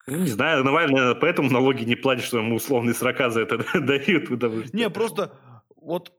Ну, 0.07 0.17
не 0.17 0.27
знаю, 0.27 0.63
Навальный 0.65 1.15
поэтому 1.15 1.49
налоги 1.49 1.83
не 1.85 1.95
платит, 1.95 2.25
что 2.25 2.39
ему 2.39 2.57
условные 2.57 2.93
срока 2.93 3.29
за 3.29 3.41
это 3.41 3.57
дают. 3.79 4.27
Потому 4.27 4.65
что... 4.65 4.75
Не, 4.75 4.89
просто 4.89 5.39
вот 5.77 6.13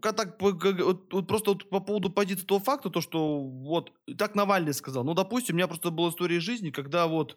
так, 0.00 0.40
вот, 0.40 1.12
вот 1.12 1.26
просто 1.26 1.50
вот 1.50 1.68
по 1.70 1.80
поводу 1.80 2.10
позиции 2.10 2.44
того 2.44 2.60
факта, 2.60 2.90
то, 2.90 3.00
что 3.00 3.40
вот 3.40 3.92
так 4.18 4.34
Навальный 4.34 4.74
сказал. 4.74 5.04
Ну, 5.04 5.14
допустим, 5.14 5.54
у 5.54 5.58
меня 5.58 5.68
просто 5.68 5.90
была 5.90 6.10
история 6.10 6.40
жизни, 6.40 6.70
когда 6.70 7.06
вот 7.06 7.36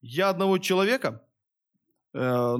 я 0.00 0.30
одного 0.30 0.58
человека, 0.58 1.22
э, 2.14 2.56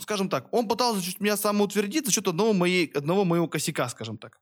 скажем 0.00 0.28
так, 0.28 0.52
он 0.52 0.68
пытался 0.68 1.02
чуть 1.02 1.20
меня 1.20 1.36
самоутвердить 1.36 2.06
за 2.06 2.12
счет 2.12 2.28
одного, 2.28 2.52
моей, 2.52 2.86
одного 2.86 3.24
моего 3.24 3.48
косяка, 3.48 3.88
скажем 3.88 4.18
так. 4.18 4.40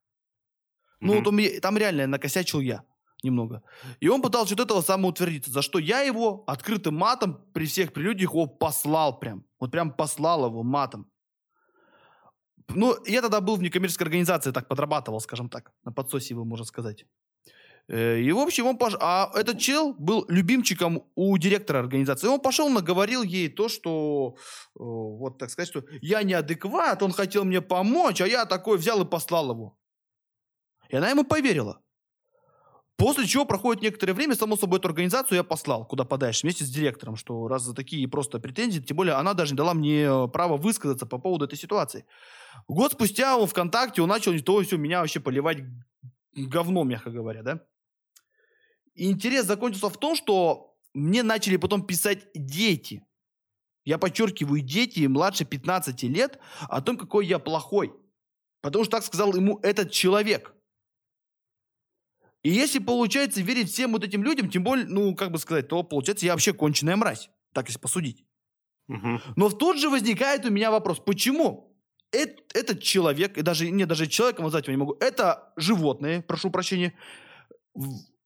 Ну, 1.01 1.15
mm-hmm. 1.15 1.19
вот 1.19 1.27
он, 1.27 1.61
там 1.61 1.79
реально 1.79 2.07
накосячил 2.07 2.61
я 2.61 2.83
немного. 3.23 3.63
И 4.01 4.09
он 4.09 4.23
пытался 4.23 4.55
от 4.55 4.61
этого 4.61 4.83
самоутвердиться, 4.83 5.51
за 5.51 5.63
что 5.63 5.79
я 5.79 6.01
его 6.01 6.45
открытым 6.47 6.97
матом 6.97 7.45
при 7.53 7.67
всех 7.67 7.93
прелюдиях 7.93 8.33
его 8.33 8.47
послал 8.47 9.19
прям. 9.19 9.45
Вот 9.59 9.71
прям 9.71 9.93
послал 9.93 10.47
его 10.47 10.63
матом. 10.63 11.11
Ну, 12.69 12.97
я 13.07 13.23
тогда 13.23 13.41
был 13.41 13.57
в 13.57 13.63
некоммерческой 13.63 14.07
организации, 14.07 14.53
так 14.53 14.69
подрабатывал, 14.69 15.21
скажем 15.21 15.49
так, 15.49 15.73
на 15.85 15.93
подсосе 15.93 16.35
его, 16.35 16.45
можно 16.45 16.67
сказать. 16.67 17.07
Э, 17.89 18.19
и, 18.21 18.33
в 18.33 18.39
общем, 18.39 18.67
он 18.67 18.79
пош... 18.79 18.95
А 19.01 19.31
этот 19.35 19.59
чел 19.59 19.95
был 19.95 20.25
любимчиком 20.29 21.05
у 21.15 21.39
директора 21.39 21.79
организации. 21.79 22.27
И 22.27 22.31
он 22.31 22.41
пошел, 22.41 22.69
наговорил 22.69 23.23
ей 23.23 23.49
то, 23.49 23.69
что, 23.69 24.37
вот 24.75 25.39
так 25.39 25.51
сказать, 25.51 25.69
что 25.69 25.85
я 26.03 26.23
неадекват, 26.23 27.03
он 27.03 27.13
хотел 27.13 27.45
мне 27.45 27.61
помочь, 27.61 28.21
а 28.21 28.27
я 28.27 28.45
такой 28.47 28.79
взял 28.79 29.01
и 29.03 29.09
послал 29.09 29.51
его. 29.51 29.79
И 30.89 30.97
она 30.97 31.11
ему 31.11 31.25
поверила. 31.25 31.81
После 32.97 33.27
чего 33.27 33.45
проходит 33.45 33.83
некоторое 33.83 34.15
время, 34.15 34.35
само 34.35 34.57
собой, 34.57 34.79
эту 34.79 34.89
организацию 34.89 35.37
я 35.37 35.45
послал 35.45 35.85
куда 35.85 36.05
подальше 36.05 36.43
вместе 36.43 36.65
с 36.65 36.71
директором, 36.71 37.17
что 37.17 37.47
раз 37.47 37.63
за 37.63 37.75
такие 37.75 38.09
просто 38.09 38.41
претензии, 38.41 38.81
тем 38.81 38.97
более 38.97 39.15
она 39.15 39.35
даже 39.35 39.53
не 39.53 39.59
дала 39.59 39.75
мне 39.75 40.29
право 40.33 40.57
высказаться 40.57 41.05
по 41.05 41.19
поводу 41.19 41.45
этой 41.45 41.59
ситуации. 41.59 42.07
Год 42.69 42.93
спустя 42.93 43.37
он 43.37 43.47
ВКонтакте, 43.47 44.01
он 44.01 44.09
начал 44.09 44.39
то 44.41 44.63
все 44.63 44.79
меня 44.79 45.01
вообще 45.01 45.21
поливать 45.21 45.59
говном, 46.35 46.89
мягко 46.89 47.11
говоря, 47.11 47.43
да. 47.43 47.61
Интерес 48.95 49.45
закончился 49.45 49.91
в 49.91 49.99
том, 49.99 50.17
что 50.17 50.75
мне 50.95 51.23
начали 51.23 51.59
потом 51.59 51.87
писать 51.87 52.29
дети. 52.35 53.05
Я 53.85 53.99
подчеркиваю, 53.99 54.63
дети 54.63 55.07
младше 55.07 55.45
15 55.45 56.03
лет 56.05 56.39
о 56.63 56.81
том, 56.81 56.97
какой 56.97 57.27
я 57.27 57.39
плохой. 57.39 57.95
Потому 58.63 58.85
что 58.85 58.93
так 58.93 59.05
сказал 59.05 59.35
ему 59.35 59.61
этот 59.63 59.93
человек. 59.93 60.56
И 62.47 62.51
если 62.51 62.79
получается 62.79 63.43
верить 63.43 63.73
всем 63.73 63.91
вот 63.91 64.05
этим 64.05 64.23
людям, 64.23 64.49
тем 64.49 64.63
более, 64.63 64.87
ну, 64.87 65.17
как 65.17 65.33
бы 65.33 65.39
сказать, 65.39 65.67
то 65.67 65.83
получается 65.83 66.27
я 66.27 66.33
вообще 66.33 66.53
конченая 66.53 66.95
мразь. 66.95 67.29
Так 67.53 67.67
если 67.67 67.81
посудить. 67.81 68.25
Угу. 68.87 69.21
Но 69.35 69.49
в 69.49 69.59
тот 69.59 69.79
же 69.79 69.91
возникает 69.91 70.47
у 70.47 70.51
меня 70.51 70.71
вопрос, 70.71 71.01
почему 71.01 71.77
этот, 72.13 72.55
этот 72.55 72.83
человек, 72.85 73.37
и 73.37 73.43
даже, 73.43 73.69
не, 73.69 73.85
даже 73.85 74.07
человеком 74.07 74.45
назвать 74.45 74.69
его 74.69 74.75
не 74.75 74.79
могу, 74.79 74.97
это 75.01 75.53
животные, 75.57 76.23
прошу 76.23 76.51
прощения, 76.51 76.95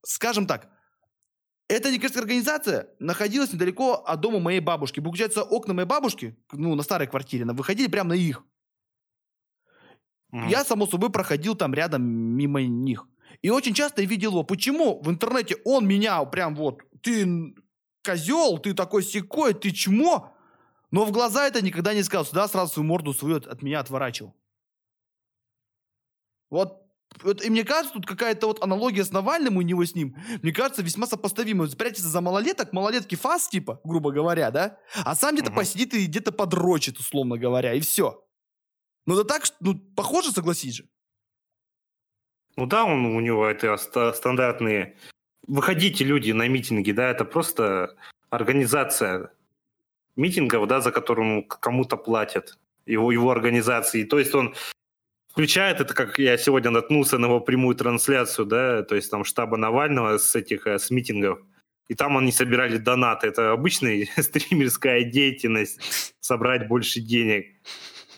скажем 0.04 0.46
так, 0.46 0.68
эта 1.68 1.90
некоммерческая 1.90 2.24
организация 2.24 2.90
находилась 2.98 3.54
недалеко 3.54 3.94
от 3.94 4.20
дома 4.20 4.38
моей 4.38 4.60
бабушки. 4.60 5.00
Получается, 5.00 5.44
окна 5.44 5.72
моей 5.72 5.88
бабушки, 5.88 6.36
ну, 6.52 6.74
на 6.74 6.82
старой 6.82 7.06
квартире, 7.06 7.46
выходили 7.46 7.88
прямо 7.88 8.10
на 8.10 8.14
их. 8.16 8.44
Mm. 10.34 10.50
Я, 10.50 10.62
само 10.62 10.86
собой, 10.86 11.08
проходил 11.08 11.54
там 11.54 11.72
рядом 11.72 12.02
мимо 12.02 12.60
них. 12.60 13.06
И 13.42 13.50
очень 13.50 13.74
часто 13.74 14.02
я 14.02 14.08
видел 14.08 14.32
его. 14.32 14.44
Почему 14.44 15.00
в 15.00 15.10
интернете 15.10 15.56
он 15.64 15.86
меня 15.86 16.24
прям 16.24 16.54
вот, 16.54 16.80
ты 17.02 17.54
козел, 18.04 18.58
ты 18.58 18.74
такой 18.74 19.02
секой, 19.02 19.54
ты 19.54 19.70
чмо? 19.70 20.34
Но 20.90 21.04
в 21.04 21.12
глаза 21.12 21.46
это 21.46 21.62
никогда 21.62 21.94
не 21.94 22.02
сказал. 22.02 22.24
Сюда 22.24 22.48
сразу 22.48 22.74
свою 22.74 22.88
морду 22.88 23.14
свою 23.14 23.36
от, 23.36 23.46
от 23.46 23.62
меня 23.62 23.80
отворачивал. 23.80 24.34
Вот, 26.50 26.80
вот, 27.22 27.44
и 27.44 27.50
мне 27.50 27.64
кажется, 27.64 27.94
тут 27.94 28.06
какая-то 28.06 28.46
вот 28.46 28.62
аналогия 28.62 29.04
с 29.04 29.10
Навальным 29.10 29.56
у 29.56 29.62
него 29.62 29.84
с 29.84 29.94
ним, 29.94 30.16
мне 30.42 30.52
кажется, 30.52 30.82
весьма 30.82 31.06
сопоставимая. 31.06 31.68
Спрячется 31.68 32.08
за 32.08 32.20
малолеток, 32.20 32.72
малолетки 32.72 33.14
фас, 33.14 33.48
типа, 33.48 33.80
грубо 33.84 34.10
говоря, 34.10 34.50
да? 34.50 34.78
А 35.04 35.14
сам 35.14 35.34
где-то 35.34 35.50
угу. 35.50 35.60
посидит 35.60 35.94
и 35.94 36.06
где-то 36.06 36.32
подрочит, 36.32 36.98
условно 36.98 37.36
говоря, 37.36 37.74
и 37.74 37.80
все. 37.80 38.24
Ну 39.06 39.16
да 39.16 39.24
так, 39.24 39.44
ну, 39.60 39.74
похоже, 39.96 40.30
согласись 40.32 40.76
же. 40.76 40.88
Ну 42.60 42.66
да, 42.66 42.84
он, 42.84 43.06
у 43.06 43.20
него 43.20 43.46
это 43.46 43.78
стандартные... 44.12 44.94
Выходите, 45.46 46.04
люди, 46.04 46.32
на 46.32 46.46
митинги, 46.46 46.92
да, 46.92 47.10
это 47.10 47.24
просто 47.24 47.96
организация 48.28 49.30
митингов, 50.14 50.68
да, 50.68 50.82
за 50.82 50.92
которым 50.92 51.42
кому-то 51.44 51.96
платят, 51.96 52.58
его, 52.84 53.12
его 53.12 53.30
организации. 53.30 54.04
То 54.04 54.18
есть 54.18 54.34
он 54.34 54.54
включает 55.28 55.80
это, 55.80 55.94
как 55.94 56.18
я 56.18 56.36
сегодня 56.36 56.70
наткнулся 56.70 57.16
на 57.16 57.26
его 57.26 57.40
прямую 57.40 57.76
трансляцию, 57.76 58.44
да, 58.44 58.82
то 58.82 58.94
есть 58.94 59.10
там 59.10 59.24
штаба 59.24 59.56
Навального 59.56 60.18
с 60.18 60.36
этих, 60.36 60.66
э, 60.66 60.78
с 60.78 60.90
митингов, 60.90 61.38
и 61.88 61.94
там 61.94 62.18
они 62.18 62.30
собирали 62.30 62.76
донаты. 62.76 63.28
Это 63.28 63.52
обычная 63.52 64.06
стримерская 64.18 65.04
деятельность, 65.04 66.14
собрать 66.20 66.68
больше 66.68 67.00
денег, 67.00 67.46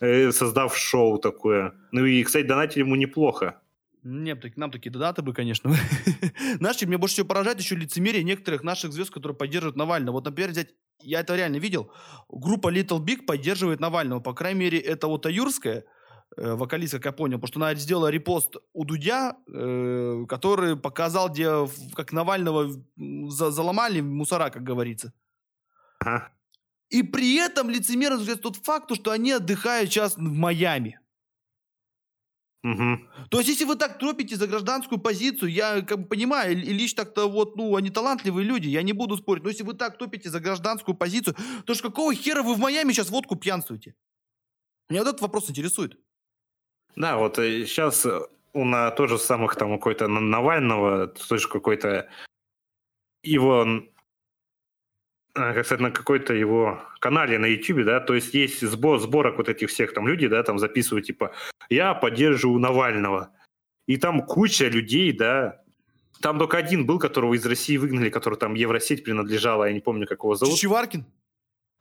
э, 0.01 0.33
создав 0.33 0.77
шоу 0.77 1.19
такое. 1.19 1.75
Ну 1.93 2.05
и, 2.05 2.25
кстати, 2.25 2.45
донатили 2.45 2.83
ему 2.83 2.97
неплохо. 2.97 3.62
Нет, 4.05 4.41
так, 4.41 4.57
нам 4.57 4.71
такие 4.71 4.91
донаты 4.91 5.23
бы, 5.23 5.33
конечно. 5.33 5.73
Наши, 6.61 6.87
мне 6.87 6.99
больше 6.99 7.15
всего 7.15 7.29
поражает 7.29 7.61
еще 7.61 7.77
лицемерие 7.77 8.25
некоторых 8.25 8.65
наших 8.65 8.93
звезд, 8.93 9.11
которые 9.11 9.37
поддерживают 9.37 9.77
Навального. 9.77 10.17
Вот, 10.17 10.25
например, 10.25 10.51
взять, 10.51 10.71
я 11.01 11.21
это 11.21 11.37
реально 11.37 11.57
видел, 11.57 11.93
группа 12.29 12.73
Little 12.73 12.99
Big 12.99 13.25
поддерживает 13.25 13.79
Навального. 13.79 14.19
По 14.19 14.35
крайней 14.35 14.61
мере, 14.61 14.79
это 14.81 15.07
вот 15.07 15.25
Аюрская, 15.27 15.85
э, 16.37 16.55
вокалистка, 16.55 16.99
как 16.99 17.07
я 17.07 17.13
понял, 17.13 17.39
потому 17.39 17.49
что 17.49 17.61
она 17.61 17.75
сделала 17.77 18.09
репост 18.09 18.57
у 18.73 18.85
Дудя, 18.85 19.37
э, 19.47 20.25
который 20.29 20.77
показал, 20.77 21.29
где, 21.31 21.69
как 21.95 22.13
Навального 22.13 22.73
за, 22.97 23.53
заломали 23.53 24.01
мусора, 24.01 24.51
как 24.51 24.65
говорится. 24.65 25.13
Ага. 26.01 26.33
И 26.91 27.05
при 27.05 27.37
этом 27.37 27.71
лицемерно 27.71 28.37
тот 28.37 28.57
факт, 28.57 28.95
что 28.97 29.13
они 29.13 29.31
отдыхают 29.31 29.91
сейчас 29.91 30.17
в 30.17 30.21
Майами. 30.21 30.99
Угу. 32.65 32.99
То 33.31 33.39
есть, 33.39 33.49
если 33.49 33.65
вы 33.65 33.75
так 33.75 33.99
тропите 33.99 34.37
за 34.37 34.47
гражданскую 34.47 35.01
позицию, 35.01 35.51
я 35.51 35.83
как 35.83 36.03
бы 36.03 36.07
понимаю, 36.07 36.55
Ильич 36.55 36.95
так-то 36.95 37.29
вот, 37.29 37.57
ну, 37.57 37.75
они 37.75 37.91
талантливые 37.91 38.47
люди, 38.47 38.69
я 38.69 38.83
не 38.83 38.93
буду 38.93 39.17
спорить, 39.17 39.43
но 39.43 39.49
если 39.49 39.65
вы 39.65 39.75
так 39.75 39.99
топите 39.99 40.31
за 40.31 40.39
гражданскую 40.39 40.97
позицию, 40.97 41.37
то 41.67 41.75
что 41.75 41.89
какого 41.89 42.15
хера 42.15 42.43
вы 42.43 42.55
в 42.55 42.59
Майами 42.59 42.93
сейчас 42.93 43.11
водку 43.11 43.35
пьянствуете? 43.35 43.97
Меня 44.89 45.01
вот 45.01 45.09
этот 45.09 45.23
вопрос 45.23 45.51
интересует. 45.51 45.99
Да, 46.95 47.17
вот 47.17 47.37
сейчас 47.37 48.07
э, 48.07 48.21
у 48.53 48.65
на 48.65 48.91
тоже 48.91 49.19
самых 49.19 49.57
там 49.57 49.77
какой-то 49.79 50.07
Навального, 50.07 51.09
тоже 51.09 51.49
какой-то 51.49 52.09
его 53.25 53.67
как 55.35 55.65
сказать, 55.65 55.81
на 55.81 55.91
какой-то 55.91 56.35
его 56.35 56.83
канале 57.01 57.39
на 57.39 57.47
YouTube, 57.47 57.85
да, 57.85 58.01
то 58.01 58.15
есть 58.15 58.35
есть 58.35 58.61
сбор, 58.61 59.01
сборок 59.01 59.39
вот 59.39 59.49
этих 59.49 59.71
всех 59.71 59.95
там 59.95 60.07
людей, 60.07 60.29
да, 60.29 60.43
там 60.43 60.59
записывают, 60.59 61.07
типа, 61.07 61.33
я 61.71 61.95
поддерживаю 61.95 62.59
Навального. 62.59 63.31
И 63.87 63.97
там 63.97 64.23
куча 64.23 64.69
людей, 64.69 65.13
да, 65.13 65.63
там 66.21 66.39
только 66.39 66.59
один 66.59 66.87
был, 66.87 66.99
которого 66.99 67.35
из 67.35 67.45
России 67.47 67.77
выгнали, 67.77 68.11
который 68.11 68.39
там 68.39 68.55
Евросеть 68.55 69.05
принадлежала, 69.05 69.65
я 69.65 69.73
не 69.73 69.81
помню, 69.81 70.07
как 70.07 70.21
его 70.21 70.35
зовут. 70.35 70.55
Чичеваркин? 70.55 71.05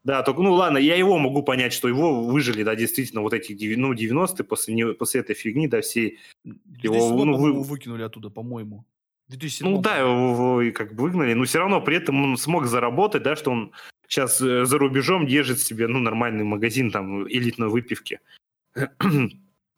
Да, 0.03 0.23
только, 0.23 0.41
ну 0.41 0.53
ладно, 0.53 0.79
я 0.79 0.95
его 0.95 1.19
могу 1.19 1.43
понять, 1.43 1.73
что 1.73 1.87
его 1.87 2.23
выжили, 2.23 2.63
да, 2.63 2.75
действительно, 2.75 3.21
вот 3.21 3.33
эти 3.33 3.53
ну, 3.75 3.93
90-е, 3.93 4.43
после, 4.43 4.93
после 4.93 5.21
этой 5.21 5.35
фигни, 5.35 5.67
да, 5.67 5.81
все 5.81 6.17
его... 6.43 7.23
Ну, 7.23 7.37
вы... 7.37 7.61
выкинули 7.61 8.01
оттуда, 8.01 8.31
по-моему. 8.31 8.85
2007 9.32 9.67
ну 9.67 9.82
да, 9.82 9.97
его, 9.97 10.61
его 10.61 10.73
как 10.73 10.93
бы 10.93 11.03
выгнали, 11.03 11.34
но 11.34 11.45
все 11.45 11.59
равно 11.59 11.82
при 11.82 11.97
этом 11.97 12.23
он 12.23 12.38
смог 12.38 12.65
заработать, 12.65 13.23
да, 13.23 13.36
что 13.36 13.51
он 13.51 13.71
сейчас 14.07 14.41
э, 14.41 14.65
за 14.65 14.77
рубежом 14.77 15.25
держит 15.25 15.59
себе, 15.59 15.88
ну, 15.88 15.99
нормальный 15.99 16.43
магазин 16.43 16.91
там 16.91 17.27
элитной 17.27 17.69
выпивки. 17.69 18.19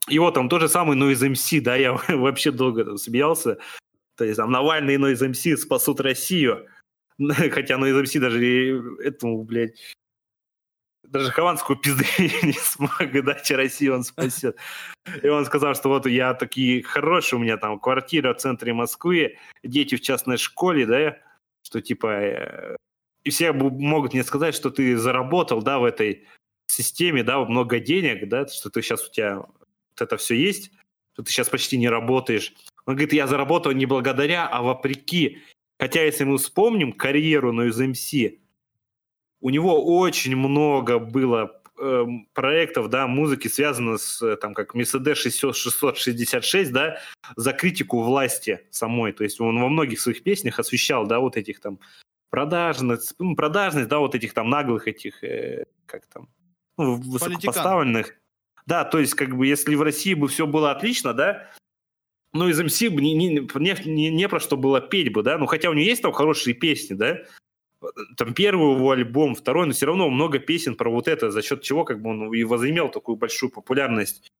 Его 0.10 0.32
там 0.32 0.50
то 0.50 0.60
же 0.60 0.68
самое, 0.68 0.98
но 0.98 1.12
из 1.12 1.22
МС, 1.22 1.62
да, 1.62 1.76
я 1.76 1.94
вообще 2.10 2.52
долго 2.52 2.84
там 2.84 2.98
смеялся. 2.98 3.58
То 4.16 4.26
есть 4.26 4.38
там 4.38 4.52
Навальный, 4.52 4.98
но 4.98 5.10
из 5.10 5.22
МС 5.22 5.62
спасут 5.62 6.02
Россию. 6.02 6.68
Хотя, 7.52 7.78
ну, 7.78 7.86
из 7.86 7.96
МС 7.96 8.14
даже 8.20 8.84
этому, 9.04 9.44
блядь, 9.44 9.94
даже 11.14 11.32
Хованскую 11.32 11.78
пизды 11.78 12.06
не 12.44 12.54
смог 12.54 13.12
дать, 13.24 13.52
Россию 13.52 13.96
он 13.96 14.04
спасет. 14.04 14.58
И 15.22 15.28
он 15.28 15.46
сказал, 15.46 15.76
что 15.76 15.90
вот 15.90 16.08
я 16.08 16.34
такие 16.34 16.82
хорошие, 16.82 17.40
у 17.40 17.44
меня 17.44 17.58
там 17.58 17.80
квартира 17.80 18.34
в 18.34 18.38
центре 18.38 18.74
Москвы, 18.74 19.38
дети 19.64 19.96
в 19.96 20.02
частной 20.02 20.38
школе, 20.38 20.86
да, 20.86 21.18
что 21.62 21.82
типа... 21.82 22.08
Э, 22.08 22.76
и 23.24 23.30
все 23.30 23.54
могут 23.54 24.14
мне 24.14 24.24
сказать, 24.24 24.56
что 24.56 24.70
ты 24.70 24.98
заработал, 24.98 25.62
да, 25.62 25.80
в 25.80 25.86
этой 25.86 26.28
системе, 26.68 27.24
да, 27.24 27.40
много 27.46 27.80
денег, 27.80 28.28
да, 28.28 28.48
что 28.48 28.70
ты 28.70 28.82
сейчас 28.82 29.08
у 29.08 29.12
тебя 29.12 29.38
вот 29.38 30.02
это 30.02 30.18
все 30.18 30.36
есть, 30.36 30.72
что 31.14 31.24
ты 31.24 31.32
сейчас 31.32 31.48
почти 31.48 31.78
не 31.78 31.88
работаешь. 31.90 32.54
Он 32.86 32.96
говорит, 32.96 33.14
я 33.14 33.28
заработал 33.28 33.72
не 33.72 33.86
благодаря, 33.86 34.48
а 34.48 34.62
вопреки. 34.62 35.44
Хотя, 35.80 36.04
если 36.04 36.24
мы 36.24 36.38
вспомним 36.38 36.92
карьеру 36.92 37.54
на 37.54 37.68
UZMC, 37.68 38.40
у 39.44 39.50
него 39.50 39.98
очень 40.00 40.38
много 40.38 41.00
было 41.00 41.62
э, 41.78 42.06
проектов, 42.34 42.90
да, 42.90 43.08
музыки, 43.08 43.50
связано 43.50 43.98
с, 43.98 44.22
э, 44.22 44.38
там, 44.38 44.54
как 44.54 44.74
Mercedes 44.74 45.16
666, 45.16 46.72
да, 46.72 46.98
за 47.36 47.52
критику 47.52 48.02
власти 48.02 48.62
самой. 48.72 49.12
То 49.12 49.26
есть 49.26 49.42
он 49.42 49.60
во 49.60 49.68
многих 49.68 50.00
своих 50.00 50.24
песнях 50.24 50.60
освещал, 50.60 51.06
да, 51.06 51.20
вот 51.20 51.36
этих 51.36 51.60
там 51.60 51.80
продажность, 52.30 53.16
ну, 53.20 53.36
продажность, 53.36 53.90
да, 53.90 54.00
вот 54.00 54.16
этих 54.16 54.34
там 54.34 54.50
наглых 54.50 54.88
этих, 54.88 55.22
э, 55.26 55.66
как 55.88 56.06
там, 56.06 56.30
ну, 56.78 56.96
высокопоставленных. 56.96 58.16
Да, 58.66 58.86
то 58.86 58.98
есть, 58.98 59.14
как 59.14 59.36
бы, 59.36 59.46
если 59.46 59.76
в 59.76 59.82
России 59.82 60.14
бы 60.14 60.30
все 60.30 60.48
было 60.48 60.72
отлично, 60.72 61.14
да, 61.14 61.50
ну, 62.32 62.48
из 62.48 62.62
МС 62.62 62.82
бы 62.90 63.02
не, 63.02 63.14
не, 63.14 63.46
не, 63.60 64.10
не 64.10 64.30
про 64.30 64.40
что 64.40 64.56
было 64.56 64.80
петь 64.80 65.12
бы, 65.12 65.22
да, 65.22 65.38
ну, 65.38 65.48
хотя 65.48 65.70
у 65.70 65.74
него 65.74 65.86
есть 65.86 66.02
там 66.02 66.14
хорошие 66.14 66.54
песни, 66.54 66.94
да, 66.94 67.24
там 68.18 68.34
первый 68.34 68.76
его 68.76 68.92
альбом, 68.92 69.36
второй, 69.36 69.66
но 69.68 69.74
все 69.74 69.86
равно 69.86 70.10
много 70.10 70.40
песен 70.40 70.76
про 70.76 70.90
вот 70.90 71.08
это, 71.08 71.32
за 71.32 71.42
счет 71.42 71.62
чего 71.62 71.84
как 71.84 72.02
бы 72.02 72.10
он 72.10 72.34
и 72.34 72.44
возымел 72.44 72.90
такую 72.90 73.18
большую 73.18 73.52
популярность. 73.52 74.32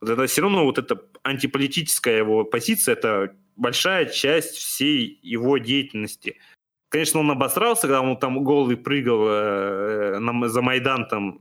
Вот 0.00 0.10
это 0.10 0.26
все 0.26 0.42
равно 0.42 0.64
вот 0.64 0.78
эта 0.78 1.00
антиполитическая 1.22 2.18
его 2.18 2.44
позиция, 2.44 2.94
это 2.94 3.36
большая 3.56 4.06
часть 4.06 4.56
всей 4.56 5.18
его 5.22 5.58
деятельности. 5.58 6.38
Конечно, 6.88 7.20
он 7.20 7.30
обосрался, 7.30 7.82
когда 7.82 8.02
он 8.02 8.18
там 8.18 8.42
голый 8.44 8.76
прыгал 8.76 9.26
э, 9.28 10.18
на, 10.18 10.48
за 10.48 10.60
Майдан, 10.60 11.08
там, 11.08 11.40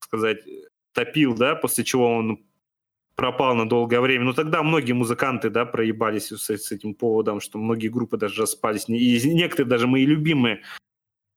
сказать, 0.00 0.44
топил, 0.92 1.34
да, 1.34 1.56
после 1.56 1.84
чего 1.84 2.14
он 2.14 2.44
пропал 3.20 3.54
на 3.54 3.68
долгое 3.68 4.00
время. 4.00 4.24
Но 4.24 4.32
тогда 4.32 4.62
многие 4.62 4.94
музыканты, 4.94 5.50
да, 5.50 5.66
проебались 5.66 6.32
с, 6.32 6.48
с 6.48 6.72
этим 6.72 6.94
поводом, 6.94 7.40
что 7.40 7.58
многие 7.58 7.88
группы 7.88 8.16
даже 8.16 8.40
распались. 8.40 8.88
И 8.88 9.34
некоторые 9.34 9.68
даже 9.68 9.86
мои 9.86 10.06
любимые 10.06 10.62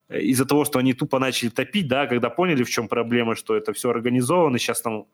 э, 0.08 0.22
из-за 0.22 0.46
того, 0.46 0.64
что 0.64 0.80
они 0.80 0.94
тупо 0.94 1.20
начали 1.20 1.50
топить, 1.50 1.90
да, 1.90 2.08
когда 2.08 2.30
поняли, 2.30 2.64
в 2.64 2.70
чем 2.70 2.88
проблема, 2.88 3.36
что 3.36 3.54
это 3.54 3.74
все 3.74 3.90
организовано, 3.90 4.60
сейчас 4.60 4.82
там 4.82 5.08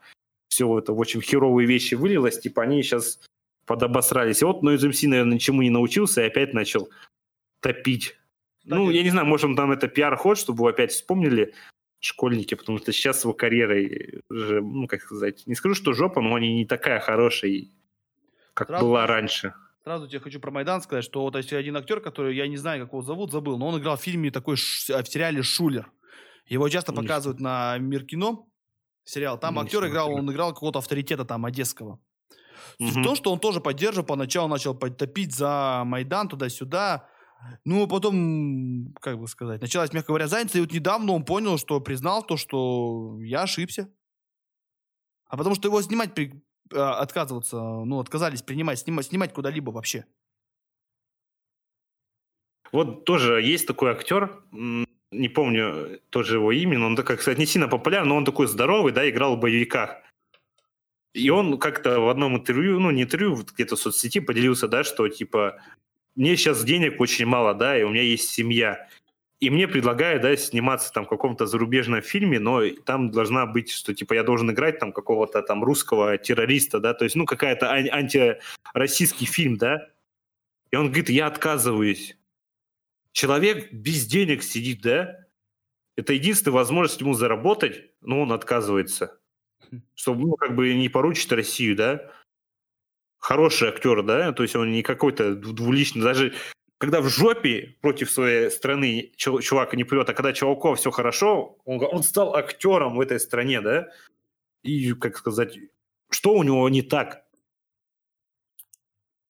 все 0.47 0.77
это 0.77 0.93
в 0.93 0.99
очень 0.99 1.21
херовые 1.21 1.67
вещи 1.67 1.95
вылилось, 1.95 2.39
типа 2.39 2.61
они 2.61 2.83
сейчас 2.83 3.19
подобосрались. 3.65 4.43
И 4.43 4.45
вот 4.45 4.63
Noise 4.63 4.89
MC, 4.89 5.07
наверное, 5.07 5.33
ничему 5.33 5.63
не 5.63 5.71
научился 5.71 6.21
и 6.21 6.27
опять 6.27 6.53
начал 6.53 6.89
топить. 7.61 8.15
Кстати, 8.59 8.75
ну, 8.75 8.91
я 8.91 9.01
не 9.01 9.09
знаю, 9.09 9.25
может, 9.25 9.45
он 9.45 9.55
там 9.55 9.71
это 9.71 9.87
пиар-ход, 9.87 10.37
чтобы 10.37 10.65
вы 10.65 10.69
опять 10.69 10.91
вспомнили, 10.91 11.55
школьники, 11.99 12.55
потому 12.55 12.77
что 12.77 12.91
сейчас 12.91 13.23
его 13.23 13.33
карьерой 13.33 14.21
уже, 14.29 14.61
ну, 14.61 14.87
как 14.87 15.01
сказать, 15.01 15.43
не 15.45 15.55
скажу, 15.55 15.75
что 15.75 15.93
жопа, 15.93 16.21
но 16.21 16.35
они 16.35 16.53
не 16.53 16.65
такая 16.65 16.99
хорошая, 16.99 17.65
как 18.53 18.67
сразу, 18.67 18.85
была 18.85 19.05
раньше. 19.05 19.53
Сразу 19.83 20.07
тебе 20.07 20.19
хочу 20.19 20.39
про 20.39 20.51
Майдан 20.51 20.81
сказать, 20.81 21.03
что 21.03 21.21
вот 21.21 21.35
есть 21.35 21.51
один 21.53 21.77
актер, 21.77 21.99
который, 21.99 22.35
я 22.35 22.47
не 22.47 22.57
знаю, 22.57 22.83
как 22.83 22.93
его 22.93 23.01
зовут, 23.01 23.31
забыл, 23.31 23.57
но 23.57 23.67
он 23.67 23.79
играл 23.79 23.97
в 23.97 24.01
фильме 24.01 24.31
такой, 24.31 24.55
в 24.55 24.59
сериале 24.59 25.43
«Шулер». 25.43 25.91
Его 26.45 26.67
часто 26.69 26.93
показывают 26.93 27.39
на 27.39 27.77
Мир 27.77 28.05
кино, 28.05 28.47
сериал. 29.03 29.39
Там 29.39 29.55
не 29.55 29.61
актер 29.61 29.87
играл, 29.87 30.11
он 30.11 30.31
играл 30.31 30.53
какого-то 30.53 30.79
авторитета 30.79 31.25
там 31.25 31.45
одесского. 31.45 31.99
Угу. 32.79 33.03
То, 33.03 33.15
что 33.15 33.31
он 33.31 33.39
тоже 33.39 33.61
поддерживал, 33.61 34.05
поначалу 34.05 34.47
начал 34.47 34.73
топить 34.73 35.33
за 35.33 35.83
Майдан 35.85 36.27
туда-сюда, 36.27 37.09
ну, 37.65 37.87
потом, 37.87 38.93
как 39.01 39.19
бы 39.19 39.27
сказать, 39.27 39.61
началась, 39.61 39.93
мягко 39.93 40.07
говоря, 40.07 40.27
занятость, 40.27 40.55
и 40.55 40.61
вот 40.61 40.71
недавно 40.71 41.13
он 41.13 41.25
понял, 41.25 41.57
что 41.57 41.79
признал 41.79 42.23
то, 42.23 42.37
что 42.37 43.19
я 43.21 43.43
ошибся. 43.43 43.91
А 45.25 45.37
потому 45.37 45.55
что 45.55 45.67
его 45.67 45.81
снимать 45.81 46.13
при, 46.13 46.43
а, 46.73 46.99
отказываться, 46.99 47.57
ну, 47.57 47.99
отказались 47.99 48.41
принимать, 48.41 48.79
снимать, 48.79 49.05
снимать 49.05 49.33
куда-либо 49.33 49.71
вообще. 49.71 50.05
Вот 52.71 53.05
тоже 53.05 53.41
есть 53.41 53.67
такой 53.67 53.91
актер, 53.91 54.43
не 54.51 55.29
помню 55.29 56.01
тоже 56.09 56.35
его 56.35 56.51
имя, 56.51 56.77
но 56.77 56.87
он, 56.87 56.95
такой, 56.95 57.17
кстати, 57.17 57.39
не 57.39 57.45
сильно 57.45 57.67
популярный, 57.67 58.09
но 58.09 58.17
он 58.17 58.25
такой 58.25 58.47
здоровый, 58.47 58.93
да, 58.93 59.09
играл 59.09 59.35
в 59.35 59.39
боевиках. 59.39 59.97
И 61.13 61.29
он 61.31 61.57
как-то 61.57 61.99
в 61.99 62.09
одном 62.09 62.37
интервью, 62.37 62.79
ну, 62.79 62.91
не 62.91 63.03
интервью, 63.03 63.35
где-то 63.35 63.75
в 63.75 63.79
соцсети 63.79 64.19
поделился, 64.19 64.67
да, 64.67 64.83
что, 64.83 65.07
типа, 65.09 65.59
мне 66.19 66.35
сейчас 66.35 66.65
денег 66.65 66.99
очень 66.99 67.25
мало, 67.25 67.53
да, 67.53 67.79
и 67.79 67.83
у 67.83 67.89
меня 67.89 68.01
есть 68.01 68.29
семья. 68.29 68.89
И 69.39 69.49
мне 69.49 69.69
предлагают, 69.69 70.21
да, 70.21 70.35
сниматься 70.35 70.91
там 70.91 71.05
в 71.05 71.07
каком-то 71.07 71.45
зарубежном 71.45 72.01
фильме, 72.01 72.39
но 72.39 72.61
там 72.85 73.09
должна 73.09 73.45
быть, 73.45 73.71
что, 73.71 73.93
типа, 73.95 74.15
я 74.15 74.23
должен 74.23 74.51
играть 74.51 74.79
там 74.79 74.91
какого-то 74.91 75.41
там 75.41 75.63
русского 75.63 76.17
террориста, 76.17 76.81
да, 76.81 76.93
то 76.93 77.05
есть, 77.05 77.15
ну, 77.15 77.25
какая-то 77.25 77.71
ан- 77.71 77.89
антироссийский 77.89 79.27
фильм, 79.27 79.55
да. 79.55 79.87
И 80.71 80.75
он 80.75 80.87
говорит, 80.87 81.09
я 81.09 81.27
отказываюсь. 81.27 82.17
Человек 83.13 83.71
без 83.71 84.05
денег 84.05 84.43
сидит, 84.43 84.81
да, 84.81 85.25
это 85.95 86.11
единственная 86.11 86.55
возможность 86.55 86.99
ему 86.99 87.13
заработать, 87.13 87.91
но 88.01 88.21
он 88.21 88.33
отказывается. 88.33 89.17
Хм. 89.71 89.83
Чтобы, 89.95 90.21
ну, 90.27 90.33
как 90.33 90.53
бы 90.53 90.73
не 90.73 90.89
поручить 90.89 91.31
Россию, 91.31 91.77
да 91.77 92.11
хороший 93.19 93.69
актер, 93.69 94.03
да, 94.03 94.31
то 94.31 94.43
есть 94.43 94.55
он 94.55 94.71
не 94.71 94.81
какой-то 94.81 95.35
двуличный, 95.35 96.01
даже 96.01 96.33
когда 96.77 97.01
в 97.01 97.09
жопе 97.09 97.75
против 97.81 98.09
своей 98.09 98.49
страны 98.49 99.11
чувак 99.17 99.73
не 99.73 99.83
плет, 99.83 100.09
а 100.09 100.13
когда 100.13 100.31
чуваку 100.33 100.73
все 100.75 100.91
хорошо, 100.91 101.57
он, 101.65 101.83
он 101.83 102.03
стал 102.03 102.35
актером 102.35 102.95
в 102.95 103.01
этой 103.01 103.19
стране, 103.19 103.61
да, 103.61 103.89
и, 104.63 104.93
как 104.93 105.17
сказать, 105.17 105.57
что 106.09 106.33
у 106.33 106.43
него 106.43 106.67
не 106.69 106.81
так? 106.81 107.25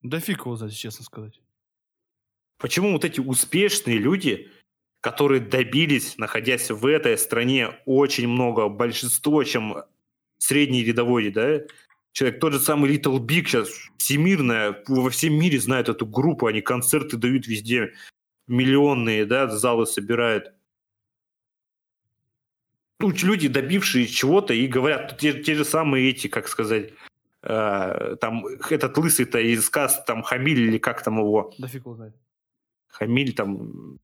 Да 0.02 0.20
фиг 0.20 0.46
его 0.46 0.56
знает, 0.56 0.74
честно 0.74 1.04
сказать. 1.04 1.42
Почему 2.58 2.94
вот 2.94 3.06
эти 3.06 3.20
успешные 3.20 3.98
люди, 3.98 4.50
которые 5.02 5.42
добились, 5.42 6.18
находясь 6.18 6.70
в 6.70 6.86
этой 6.86 7.18
стране, 7.18 7.80
очень 7.86 8.28
много, 8.28 8.70
большинство, 8.70 9.44
чем 9.44 9.84
средний 10.38 10.84
рядовой, 10.84 11.32
да, 11.32 11.62
человек, 12.12 12.40
тот 12.40 12.54
же 12.54 12.60
самый 12.60 12.96
Little 12.96 13.20
Big 13.20 13.46
сейчас, 13.46 13.70
всемирная, 13.98 14.84
во 14.88 15.10
всем 15.10 15.34
мире 15.34 15.60
знают 15.60 15.90
эту 15.90 16.06
группу, 16.06 16.48
они 16.48 16.62
концерты 16.62 17.18
дают 17.18 17.48
везде, 17.48 17.94
миллионные, 18.48 19.26
да, 19.26 19.48
залы 19.48 19.86
собирают. 19.86 20.54
Ну, 23.00 23.12
люди, 23.12 23.48
добившие 23.48 24.08
чего-то, 24.08 24.54
и 24.54 24.68
говорят, 24.68 25.18
те, 25.18 25.42
те 25.42 25.56
же 25.56 25.64
самые 25.64 26.10
эти, 26.10 26.28
как 26.28 26.50
сказать, 26.50 26.92
э, 27.44 28.16
там, 28.20 28.46
этот 28.46 28.98
лысый-то 28.98 29.40
из 29.40 29.70
каст, 29.70 30.06
там, 30.06 30.22
Хамиль 30.22 30.60
или 30.60 30.78
как 30.78 31.02
там 31.02 31.20
его? 31.20 31.54
Да 31.58 31.68
фиг 31.68 31.88
узнает. 31.88 32.16
Хамиль 32.90 33.34
там 33.34 34.00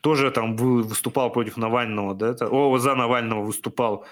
тоже 0.00 0.30
там 0.30 0.56
выступал 0.56 1.32
против 1.32 1.56
Навального, 1.56 2.14
да, 2.14 2.28
это, 2.28 2.48
о, 2.48 2.78
за 2.78 2.94
Навального 2.94 3.42
выступал. 3.42 4.06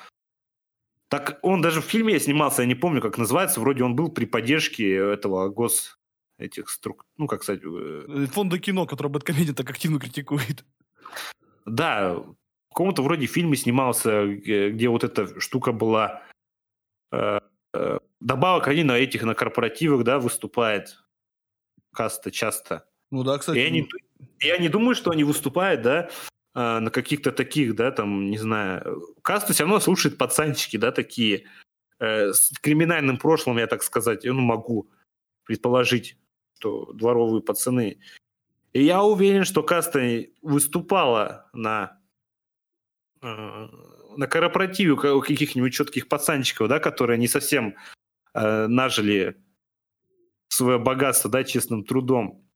Так 1.13 1.39
он 1.43 1.61
даже 1.61 1.83
в 1.83 1.85
фильме 1.85 2.19
снимался, 2.19 2.63
я 2.63 2.69
не 2.69 2.75
помню, 2.75 3.03
как 3.03 3.19
называется, 3.19 3.61
вроде 3.61 3.85
он 3.85 3.95
был 3.95 4.11
при 4.11 4.25
поддержке 4.25 4.95
этого 4.95 5.51
гос 5.51 5.99
этих 6.39 6.71
струк, 6.71 7.05
ну 7.19 7.27
как 7.27 7.43
сказать... 7.43 7.61
Э, 7.63 8.07
э, 8.09 8.27
Фонда 8.29 8.59
кино, 8.59 8.87
который 8.87 9.09
Бэткомедиан 9.09 9.55
так 9.55 9.69
активно 9.69 10.01
критикует. 10.01 10.65
Да, 11.67 12.15
в 12.15 12.35
каком-то 12.71 13.03
вроде 13.03 13.27
фильме 13.27 13.57
снимался, 13.57 14.25
где 14.27 14.89
вот 14.89 15.05
эта 15.05 15.39
штука 15.39 15.73
была. 15.73 16.23
Э, 17.13 17.41
добавок 18.21 18.69
они 18.69 18.83
на 18.83 18.97
этих, 18.97 19.23
на 19.25 19.35
корпоративах, 19.35 20.05
да, 20.05 20.19
выступает. 20.19 21.05
Каста 21.93 22.31
часто. 22.31 22.89
Ну 23.11 23.23
да, 23.23 23.37
кстати. 23.37 23.59
Я 23.59 23.69
не, 23.69 23.87
я 24.41 24.57
не 24.57 24.71
думаю, 24.71 24.95
что 24.95 25.11
они 25.11 25.25
выступают, 25.25 25.83
да, 25.83 26.09
а, 26.55 26.81
на 26.81 26.91
каких-то 26.91 27.33
таких, 27.33 27.75
да, 27.75 27.91
там, 27.91 28.31
не 28.31 28.39
знаю, 28.39 29.15
каста 29.23 29.53
все 29.53 29.65
равно 29.65 29.81
слушает 29.81 30.19
пацанчики, 30.19 30.77
да, 30.77 30.93
такие, 30.93 31.47
э, 31.99 32.33
с 32.33 32.53
криминальным 32.61 33.17
прошлым, 33.17 33.59
я 33.59 33.67
так 33.67 33.83
сказать, 33.83 34.25
ну, 34.25 34.41
могу 34.41 34.91
предположить, 35.45 36.19
что 36.59 36.93
дворовые 36.93 37.43
пацаны. 37.43 37.99
И 38.75 38.83
я 38.83 39.03
уверен, 39.03 39.45
что 39.45 39.63
каста 39.63 40.27
выступала 40.43 41.49
на, 41.55 41.99
э, 43.23 43.69
на 44.17 44.27
корпоративе 44.27 44.93
у 44.93 45.21
каких-нибудь 45.21 45.73
четких 45.73 46.09
пацанчиков, 46.09 46.69
да, 46.69 46.81
которые 46.81 47.19
не 47.19 47.29
совсем 47.29 47.77
э, 48.35 48.67
нажили 48.67 49.37
свое 50.49 50.79
богатство, 50.79 51.31
да, 51.31 51.45
честным 51.45 51.85
трудом. 51.85 52.47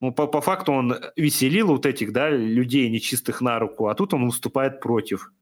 Ну, 0.00 0.12
по, 0.12 0.26
по 0.26 0.40
факту 0.40 0.72
он 0.72 0.94
веселил 1.16 1.68
вот 1.68 1.86
этих, 1.86 2.12
да, 2.12 2.30
людей 2.30 2.90
нечистых 2.90 3.40
на 3.40 3.58
руку, 3.58 3.88
а 3.88 3.94
тут 3.94 4.14
он 4.14 4.26
выступает 4.26 4.80
против. 4.80 5.32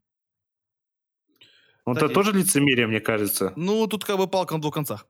Ну, 1.85 1.93
это 1.93 2.09
тоже 2.09 2.31
лицемерие, 2.31 2.87
мне 2.87 2.99
кажется. 2.99 3.53
Ну, 3.55 3.85
тут 3.87 4.05
как 4.05 4.17
бы 4.17 4.27
палка 4.27 4.55
на 4.55 4.61
двух 4.61 4.73
концах. 4.73 5.05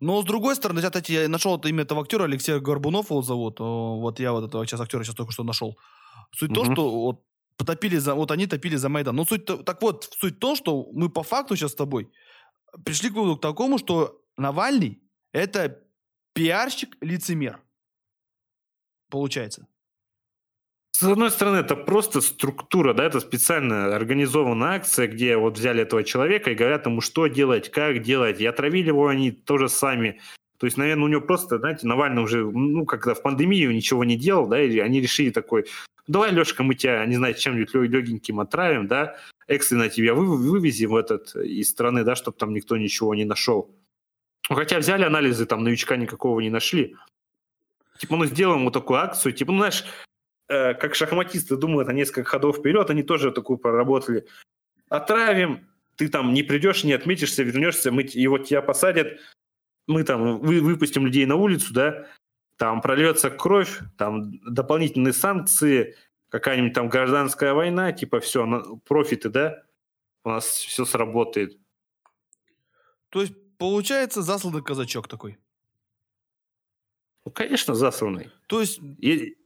Но 0.00 0.20
с 0.22 0.24
другой 0.24 0.56
стороны, 0.56 0.80
я, 0.80 0.86
кстати, 0.86 1.12
я 1.12 1.28
нашел 1.28 1.58
имя 1.58 1.82
этого 1.82 2.02
актера, 2.02 2.24
Алексея 2.24 2.58
Горбунов 2.60 3.10
его 3.10 3.22
зовут. 3.22 3.60
Вот 3.60 4.20
я 4.20 4.32
вот 4.32 4.48
этого 4.48 4.66
сейчас 4.66 4.80
актера 4.80 5.04
сейчас 5.04 5.14
только 5.14 5.32
что 5.32 5.42
нашел. 5.42 5.76
Суть 6.32 6.50
угу. 6.50 6.64
то, 6.64 6.72
что 6.72 6.90
вот 6.90 7.24
потопили 7.56 7.96
за, 7.96 8.14
вот 8.14 8.30
они 8.30 8.46
топили 8.46 8.76
за 8.76 8.88
Майдан. 8.88 9.16
Но 9.16 9.24
суть, 9.24 9.46
так 9.46 9.82
вот, 9.82 10.08
суть 10.18 10.38
то, 10.38 10.54
что 10.54 10.88
мы 10.92 11.08
по 11.08 11.22
факту 11.22 11.56
сейчас 11.56 11.72
с 11.72 11.74
тобой 11.74 12.10
пришли 12.84 13.10
к 13.10 13.14
выводу 13.14 13.36
к 13.36 13.40
такому, 13.40 13.78
что 13.78 14.20
Навальный 14.36 15.02
это 15.32 15.82
пиарщик-лицемер. 16.34 17.58
Получается. 19.10 19.66
С 20.92 21.02
одной 21.02 21.30
стороны, 21.30 21.56
это 21.56 21.76
просто 21.76 22.22
структура, 22.22 22.94
да, 22.94 23.04
это 23.04 23.20
специально 23.20 23.94
организованная 23.94 24.76
акция, 24.76 25.08
где 25.08 25.36
вот 25.36 25.58
взяли 25.58 25.82
этого 25.82 26.02
человека 26.02 26.50
и 26.50 26.54
говорят 26.54 26.86
ему, 26.86 27.02
что 27.02 27.26
делать, 27.26 27.70
как 27.70 28.00
делать, 28.00 28.40
и 28.40 28.46
отравили 28.46 28.88
его 28.88 29.08
они 29.08 29.30
тоже 29.30 29.68
сами. 29.68 30.20
То 30.58 30.66
есть, 30.66 30.78
наверное, 30.78 31.04
у 31.04 31.08
него 31.08 31.20
просто, 31.20 31.58
знаете, 31.58 31.86
Навальный 31.86 32.22
уже, 32.22 32.50
ну, 32.50 32.86
когда 32.86 33.12
в 33.12 33.20
пандемию 33.20 33.74
ничего 33.74 34.04
не 34.04 34.16
делал, 34.16 34.46
да, 34.46 34.58
и 34.62 34.78
они 34.78 35.02
решили 35.02 35.28
такой, 35.28 35.66
давай, 36.06 36.32
Лешка, 36.32 36.62
мы 36.62 36.74
тебя, 36.74 37.04
не 37.04 37.16
знаю, 37.16 37.34
чем-нибудь 37.34 37.74
легеньким 37.74 38.40
отравим, 38.40 38.86
да, 38.86 39.16
экстренно 39.48 39.90
тебя 39.90 40.14
вы, 40.14 40.24
вывезем 40.24 40.92
в 40.92 40.96
этот, 40.96 41.36
из 41.36 41.68
страны, 41.68 42.04
да, 42.04 42.16
чтобы 42.16 42.38
там 42.38 42.54
никто 42.54 42.76
ничего 42.78 43.14
не 43.14 43.26
нашел. 43.26 43.70
Хотя 44.48 44.78
взяли 44.78 45.04
анализы, 45.04 45.44
там 45.44 45.62
новичка 45.62 45.96
никакого 45.96 46.40
не 46.40 46.50
нашли. 46.50 46.96
Типа, 47.98 48.16
ну, 48.16 48.26
сделаем 48.26 48.64
вот 48.64 48.72
такую 48.72 49.00
акцию, 49.00 49.32
типа, 49.32 49.52
ну, 49.52 49.58
знаешь, 49.58 49.84
Э, 50.48 50.74
как 50.74 50.94
шахматисты 50.94 51.56
думают 51.56 51.88
на 51.88 51.92
несколько 51.92 52.24
ходов 52.24 52.58
вперед, 52.58 52.88
они 52.90 53.02
тоже 53.02 53.32
такую 53.32 53.58
проработали. 53.58 54.26
Отравим, 54.88 55.66
ты 55.96 56.08
там 56.08 56.32
не 56.32 56.44
придешь, 56.44 56.84
не 56.84 56.92
отметишься, 56.92 57.42
вернешься, 57.42 57.90
мы, 57.90 58.02
и 58.02 58.26
вот 58.28 58.46
тебя 58.46 58.62
посадят, 58.62 59.18
мы 59.88 60.04
там 60.04 60.38
вы, 60.38 60.60
выпустим 60.60 61.04
людей 61.06 61.26
на 61.26 61.34
улицу, 61.34 61.74
да, 61.74 62.06
там 62.58 62.80
прольется 62.80 63.30
кровь, 63.30 63.80
там 63.98 64.38
дополнительные 64.48 65.12
санкции, 65.12 65.96
какая-нибудь 66.28 66.74
там 66.74 66.88
гражданская 66.88 67.52
война, 67.52 67.92
типа 67.92 68.20
все, 68.20 68.78
профиты, 68.86 69.30
да, 69.30 69.64
у 70.22 70.30
нас 70.30 70.46
все 70.46 70.84
сработает. 70.84 71.58
То 73.08 73.20
есть, 73.20 73.34
получается, 73.58 74.22
засланный 74.22 74.62
казачок 74.62 75.08
такой? 75.08 75.38
Ну, 77.26 77.32
конечно, 77.32 77.74
засланный. 77.74 78.30
То 78.46 78.60
есть... 78.60 78.78
И, 78.78 79.36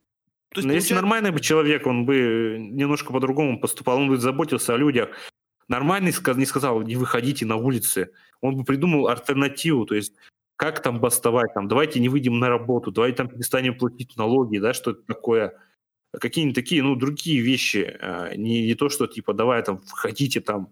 то 0.51 0.59
есть, 0.59 0.67
Но 0.67 0.73
получается... 0.75 0.75
если 0.75 0.95
нормальный 0.95 1.31
бы 1.31 1.41
человек, 1.41 1.87
он 1.87 2.05
бы 2.05 2.57
немножко 2.61 3.13
по-другому 3.13 3.59
поступал, 3.59 3.97
он 3.97 4.09
бы 4.09 4.19
заботился 4.19 4.75
о 4.75 4.77
людях. 4.77 5.09
Нормальный 5.67 6.13
не 6.37 6.45
сказал, 6.45 6.83
не 6.83 6.97
выходите 6.97 7.47
на 7.47 7.57
улицы. 7.57 8.13
Он 8.43 8.57
бы 8.57 8.65
придумал 8.65 9.09
альтернативу, 9.09 9.87
то 9.87 9.95
есть 9.95 10.13
как 10.57 10.83
там 10.83 11.01
бастовать, 11.01 11.55
там, 11.55 11.69
давайте 11.69 12.01
не 12.01 12.11
выйдем 12.11 12.39
на 12.39 12.51
работу, 12.51 12.91
давайте 12.91 13.17
там 13.17 13.29
перестанем 13.29 13.79
платить 13.79 14.15
налоги, 14.19 14.59
да, 14.59 14.75
что 14.75 14.91
это 14.91 15.01
такое. 15.03 15.59
Какие-нибудь 16.13 16.57
такие, 16.57 16.83
ну, 16.83 16.97
другие 16.97 17.41
вещи, 17.41 17.97
а, 18.03 18.35
не, 18.37 18.67
не 18.67 18.75
то, 18.75 18.91
что 18.91 19.07
типа 19.07 19.33
давай 19.33 19.63
там 19.63 19.81
входите 19.81 20.43
там, 20.43 20.71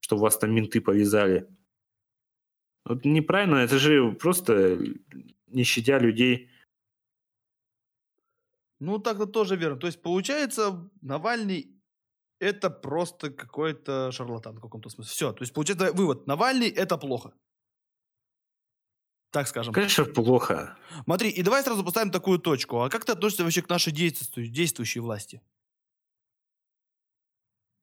что 0.00 0.18
вас 0.18 0.36
там 0.36 0.54
менты 0.54 0.82
повязали. 0.82 1.46
Вот 2.84 3.06
неправильно, 3.06 3.56
это 3.56 3.78
же 3.78 4.12
просто 4.12 4.78
не 5.46 5.64
щадя 5.64 5.98
людей. 5.98 6.50
Ну, 8.80 8.98
так-то 8.98 9.26
тоже 9.26 9.56
верно. 9.56 9.78
То 9.78 9.86
есть, 9.86 10.02
получается, 10.02 10.90
Навальный 11.00 11.70
это 12.40 12.70
просто 12.70 13.30
какой-то 13.30 14.12
шарлатан 14.12 14.56
в 14.56 14.60
каком-то 14.60 14.90
смысле. 14.90 15.10
Все. 15.10 15.32
То 15.32 15.42
есть, 15.42 15.54
получается, 15.54 15.92
вывод. 15.92 16.26
Навальный 16.26 16.68
это 16.68 16.98
плохо. 16.98 17.32
Так 19.30 19.48
скажем. 19.48 19.72
Конечно, 19.74 20.04
плохо. 20.04 20.76
Смотри, 21.04 21.28
и 21.30 21.42
давай 21.42 21.62
сразу 21.62 21.84
поставим 21.84 22.12
такую 22.12 22.38
точку. 22.38 22.82
А 22.82 22.88
как 22.88 23.04
ты 23.04 23.12
относишься 23.12 23.42
вообще 23.42 23.62
к 23.62 23.68
нашей 23.68 23.92
действующей, 23.92 24.52
действующей 24.52 25.00
власти? 25.00 25.40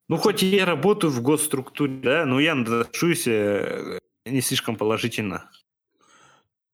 Ну, 0.08 0.18
хоть 0.18 0.42
я 0.44 0.66
работаю 0.66 1.12
в 1.12 1.22
госструктуре, 1.22 2.00
да, 2.02 2.26
но 2.26 2.40
я 2.40 2.54
отношусь 2.54 3.28
э, 3.28 4.00
не 4.26 4.42
слишком 4.42 4.76
положительно. 4.76 5.50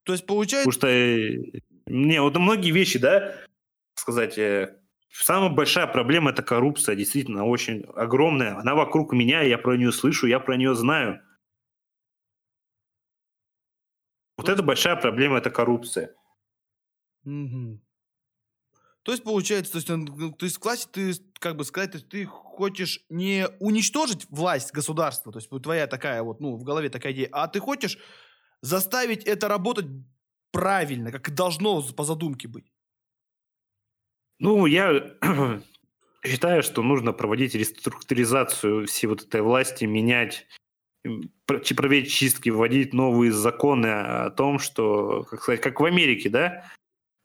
То 0.08 0.14
есть, 0.14 0.24
получается... 0.24 0.70
Потому 0.70 0.72
что, 0.72 0.88
э, 0.88 1.60
не, 1.84 2.22
вот 2.22 2.34
многие 2.38 2.70
вещи, 2.70 2.98
да, 2.98 3.34
сказать, 3.94 4.38
э, 4.38 4.80
самая 5.10 5.50
большая 5.50 5.86
проблема– 5.86 6.30
это 6.32 6.42
коррупция, 6.42 6.96
действительно, 6.96 7.44
очень 7.44 7.84
огромная. 7.94 8.56
Она 8.56 8.74
вокруг 8.74 9.12
меня, 9.12 9.42
я 9.42 9.58
про 9.58 9.76
нее 9.76 9.92
слышу, 9.92 10.26
я 10.26 10.40
про 10.40 10.56
нее 10.56 10.74
знаю. 10.74 11.20
Вот 14.38 14.48
это 14.48 14.62
большая 14.62 14.96
проблема– 14.96 15.36
это 15.38 15.50
коррупция. 15.50 16.14
Угу. 17.26 17.82
То 19.02 19.12
есть, 19.12 19.24
получается, 19.24 19.72
то 19.72 19.76
есть, 19.76 19.88
ну, 19.90 20.32
то 20.32 20.46
есть 20.46 20.56
в 20.56 20.60
классе 20.60 20.88
ты, 20.90 21.12
как 21.38 21.56
бы 21.56 21.64
сказать, 21.64 21.90
то 21.90 21.98
есть 21.98 22.08
ты 22.08 22.24
хочешь 22.24 23.04
не 23.10 23.46
уничтожить 23.60 24.24
власть 24.30 24.72
государства, 24.72 25.32
то 25.32 25.38
есть 25.38 25.50
твоя 25.62 25.86
такая 25.86 26.22
вот, 26.22 26.40
ну, 26.40 26.56
в 26.56 26.64
голове 26.64 26.88
такая 26.88 27.12
идея, 27.12 27.28
а 27.32 27.46
ты 27.46 27.60
хочешь 27.60 27.98
заставить 28.62 29.24
это 29.24 29.48
работать 29.48 29.86
правильно, 30.52 31.12
как 31.12 31.34
должно 31.34 31.82
по 31.82 32.04
задумке 32.04 32.48
быть. 32.48 32.72
Ну, 34.40 34.66
я 34.66 35.16
считаю, 36.24 36.62
что 36.62 36.82
нужно 36.82 37.12
проводить 37.12 37.54
реструктуризацию 37.54 38.86
всей 38.86 39.08
вот 39.08 39.22
этой 39.22 39.42
власти, 39.42 39.84
менять, 39.84 40.46
проводить 41.46 42.10
чистки, 42.10 42.50
вводить 42.50 42.92
новые 42.92 43.32
законы 43.32 43.86
о 43.86 44.30
том, 44.30 44.58
что, 44.58 45.24
как 45.24 45.42
сказать, 45.42 45.60
как 45.60 45.80
в 45.80 45.84
Америке, 45.84 46.28
да, 46.28 46.64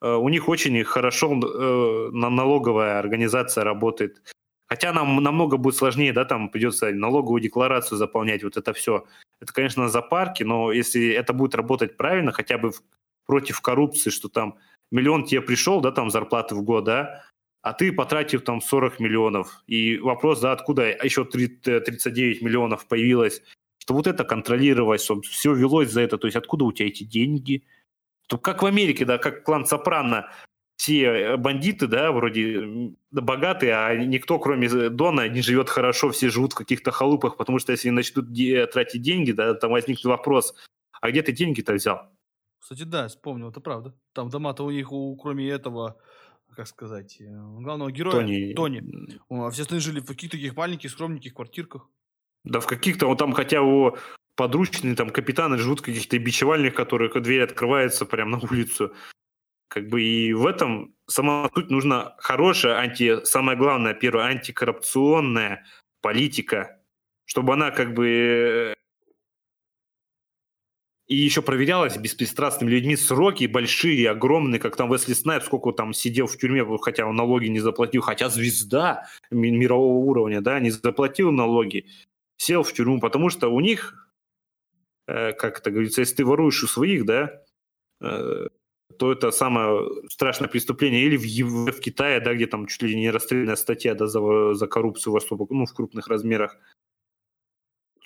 э, 0.01 0.13
у 0.13 0.29
них 0.29 0.49
очень 0.49 0.83
хорошо 0.83 1.33
э, 1.33 2.09
налоговая 2.11 2.99
организация 2.99 3.63
работает. 3.63 4.32
Хотя 4.73 4.91
нам 4.91 5.21
намного 5.21 5.57
будет 5.57 5.75
сложнее, 5.75 6.13
да, 6.13 6.25
там 6.25 6.49
придется 6.49 6.89
налоговую 6.91 7.41
декларацию 7.41 7.95
заполнять, 7.95 8.43
вот 8.43 8.57
это 8.57 8.73
все. 8.73 9.05
Это, 9.39 9.53
конечно, 9.53 9.87
за 9.87 10.01
парки, 10.01 10.41
но 10.41 10.71
если 10.71 11.11
это 11.11 11.31
будет 11.31 11.53
работать 11.53 11.95
правильно, 11.95 12.31
хотя 12.31 12.57
бы 12.57 12.71
против 13.27 13.61
коррупции, 13.61 14.09
что 14.09 14.29
там 14.29 14.57
миллион 14.89 15.25
тебе 15.25 15.41
пришел, 15.43 15.79
да, 15.79 15.91
там 15.91 16.09
зарплаты 16.09 16.55
в 16.55 16.63
год, 16.63 16.85
да, 16.85 17.23
а 17.61 17.73
ты 17.73 17.91
потратил 17.91 18.39
там 18.39 18.61
40 18.61 18.99
миллионов. 18.99 19.61
И 19.67 19.99
вопрос, 19.99 20.41
да, 20.41 20.53
откуда 20.53 20.85
еще 21.03 21.23
39 21.23 22.41
миллионов 22.41 22.87
появилось, 22.87 23.43
что 23.77 23.93
вот 23.93 24.07
это 24.07 24.23
контролировать, 24.23 25.03
чтобы 25.03 25.21
все 25.21 25.53
велось 25.53 25.91
за 25.91 26.01
это, 26.01 26.17
то 26.17 26.25
есть 26.25 26.35
откуда 26.35 26.65
у 26.65 26.71
тебя 26.71 26.87
эти 26.87 27.03
деньги? 27.03 27.63
То 28.27 28.39
как 28.39 28.63
в 28.63 28.65
Америке, 28.65 29.05
да, 29.05 29.19
как 29.19 29.43
клан 29.43 29.67
Сопрано, 29.67 30.31
все 30.83 31.03
э, 31.05 31.37
бандиты, 31.37 31.87
да, 31.87 32.11
вроде 32.11 32.91
богатые, 33.11 33.73
а 33.73 33.95
никто, 33.95 34.37
кроме 34.37 34.67
Дона, 34.89 35.29
не 35.29 35.41
живет 35.41 35.69
хорошо, 35.69 36.09
все 36.09 36.29
живут 36.29 36.51
в 36.51 36.57
каких-то 36.57 36.91
халупах, 36.91 37.37
потому 37.37 37.59
что 37.59 37.71
если 37.71 37.89
начнут 37.89 38.27
тратить 38.73 39.01
деньги, 39.01 39.31
да, 39.31 39.53
там 39.53 39.71
возникнет 39.71 40.03
вопрос, 40.03 40.53
а 40.99 41.09
где 41.09 41.21
ты 41.21 41.31
деньги-то 41.31 41.73
взял? 41.73 42.09
Кстати, 42.59 42.83
да, 42.83 43.07
вспомнил, 43.07 43.49
это 43.49 43.61
правда. 43.61 43.95
Там 44.11 44.29
дома-то 44.29 44.65
у 44.65 44.71
них, 44.71 44.91
у, 44.91 45.15
кроме 45.15 45.47
этого, 45.47 45.97
как 46.53 46.67
сказать, 46.67 47.15
э, 47.21 47.29
главного 47.29 47.89
героя, 47.89 48.11
Тони, 48.11 48.53
Тони 48.53 48.83
а 49.29 49.49
все 49.51 49.61
остальные 49.61 49.83
жили 49.83 50.01
в 50.01 50.05
каких-то 50.05 50.35
таких 50.35 50.57
маленьких, 50.57 50.91
скромненьких 50.91 51.33
квартирках. 51.33 51.87
Да 52.43 52.59
в 52.59 52.67
каких-то, 52.67 53.07
вот 53.07 53.19
там 53.19 53.31
хотя 53.31 53.59
его 53.59 53.97
подручные 54.35 54.95
там 54.95 55.11
капитаны 55.11 55.57
живут 55.57 55.79
в 55.79 55.83
каких-то 55.83 56.19
бичевальных, 56.19 56.73
которые 56.73 57.09
дверь 57.21 57.43
открывается 57.43 58.05
прямо 58.05 58.37
на 58.37 58.39
улицу. 58.51 58.91
Как 59.73 59.87
бы 59.87 60.03
и 60.03 60.33
в 60.33 60.45
этом 60.45 60.93
сама 61.07 61.49
суть 61.55 61.71
нужна 61.71 62.13
хорошая 62.19 62.75
анти, 62.75 63.25
самое 63.25 63.57
главное, 63.57 63.95
первое, 63.95 64.25
антикоррупционная 64.25 65.65
политика, 65.99 66.79
чтобы 67.25 67.53
она 67.53 67.71
как 67.71 67.95
бы 67.95 68.75
и 71.07 71.15
еще 71.15 71.41
проверялось 71.41 71.97
беспристрастными 71.97 72.69
людьми 72.69 72.95
сроки 72.95 73.47
большие, 73.47 74.11
огромные, 74.11 74.59
как 74.59 74.75
там 74.75 74.93
Весли 74.93 75.15
Снайп, 75.15 75.41
сколько 75.41 75.71
там 75.71 75.91
сидел 75.95 76.27
в 76.27 76.37
тюрьме, 76.37 76.63
хотя 76.79 77.07
он 77.07 77.15
налоги 77.15 77.47
не 77.47 77.59
заплатил, 77.59 78.03
хотя 78.03 78.29
звезда 78.29 79.07
мирового 79.31 80.05
уровня, 80.05 80.41
да, 80.41 80.59
не 80.59 80.69
заплатил 80.69 81.31
налоги, 81.31 81.87
сел 82.37 82.61
в 82.61 82.71
тюрьму, 82.73 82.99
потому 82.99 83.31
что 83.31 83.47
у 83.47 83.59
них, 83.59 84.07
э, 85.07 85.33
как 85.33 85.61
это 85.61 85.71
говорится, 85.71 86.01
если 86.01 86.17
ты 86.17 86.25
воруешь 86.25 86.63
у 86.63 86.67
своих, 86.67 87.05
да, 87.05 87.41
э, 88.01 88.49
то 88.97 89.11
это 89.11 89.31
самое 89.31 90.09
страшное 90.09 90.49
преступление. 90.49 91.03
Или 91.03 91.17
в, 91.17 91.71
в 91.71 91.79
Китае, 91.79 92.19
да, 92.19 92.33
где 92.33 92.47
там 92.47 92.67
чуть 92.67 92.83
ли 92.83 92.95
не 92.95 93.11
расстрельная 93.11 93.55
статья 93.55 93.95
да, 93.95 94.07
за, 94.07 94.53
за 94.53 94.67
коррупцию 94.67 95.13
в 95.13 95.17
особо, 95.17 95.47
ну, 95.49 95.65
в 95.65 95.73
крупных 95.73 96.07
размерах. 96.07 96.57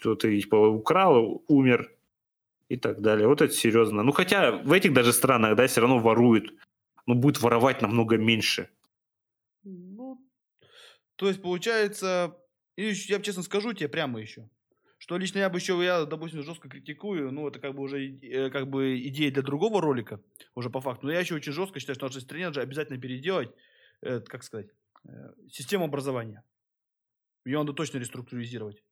То 0.01 0.15
ты 0.15 0.39
типа, 0.39 0.55
украл, 0.55 1.43
умер, 1.47 1.91
и 2.69 2.77
так 2.77 3.01
далее. 3.01 3.27
Вот 3.27 3.41
это 3.41 3.53
серьезно. 3.53 4.03
Ну, 4.03 4.11
хотя 4.11 4.51
в 4.51 4.73
этих 4.73 4.93
даже 4.93 5.13
странах, 5.13 5.55
да, 5.55 5.67
все 5.67 5.81
равно 5.81 5.99
воруют. 5.99 6.53
Но 7.05 7.15
будет 7.15 7.41
воровать 7.41 7.81
намного 7.81 8.17
меньше. 8.17 8.69
Ну, 9.63 10.19
то 11.15 11.27
есть, 11.27 11.41
получается, 11.41 12.37
я 12.75 13.21
честно 13.21 13.43
скажу 13.43 13.73
тебе 13.73 13.89
прямо 13.89 14.19
еще, 14.19 14.49
Что 15.07 15.17
лично 15.17 15.39
я 15.39 15.49
бы 15.49 15.57
еще, 15.57 15.81
я, 15.81 16.03
допустим, 16.03 16.43
жестко 16.43 16.67
критикую, 16.67 17.31
ну, 17.31 17.47
это 17.47 17.59
как 17.59 17.73
бы 17.73 17.81
уже 17.81 17.97
э, 18.19 18.49
как 18.49 18.67
бы 18.67 18.99
идея 19.07 19.31
для 19.31 19.41
другого 19.41 19.81
ролика, 19.81 20.19
уже 20.53 20.69
по 20.69 20.81
факту. 20.81 21.05
Но 21.05 21.13
я 21.13 21.21
еще 21.21 21.35
очень 21.35 21.53
жестко 21.53 21.79
считаю, 21.79 21.95
что 21.95 22.07
в 22.07 22.09
нашей 22.09 22.21
стране 22.21 22.51
же 22.51 22.59
обязательно 22.59 22.99
переделать, 22.99 23.49
э, 24.01 24.19
как 24.19 24.43
сказать, 24.43 24.67
э, 25.07 25.09
систему 25.49 25.85
образования. 25.85 26.43
Ее 27.45 27.59
надо 27.59 27.71
точно 27.71 27.99
реструктуризировать. 27.99 28.83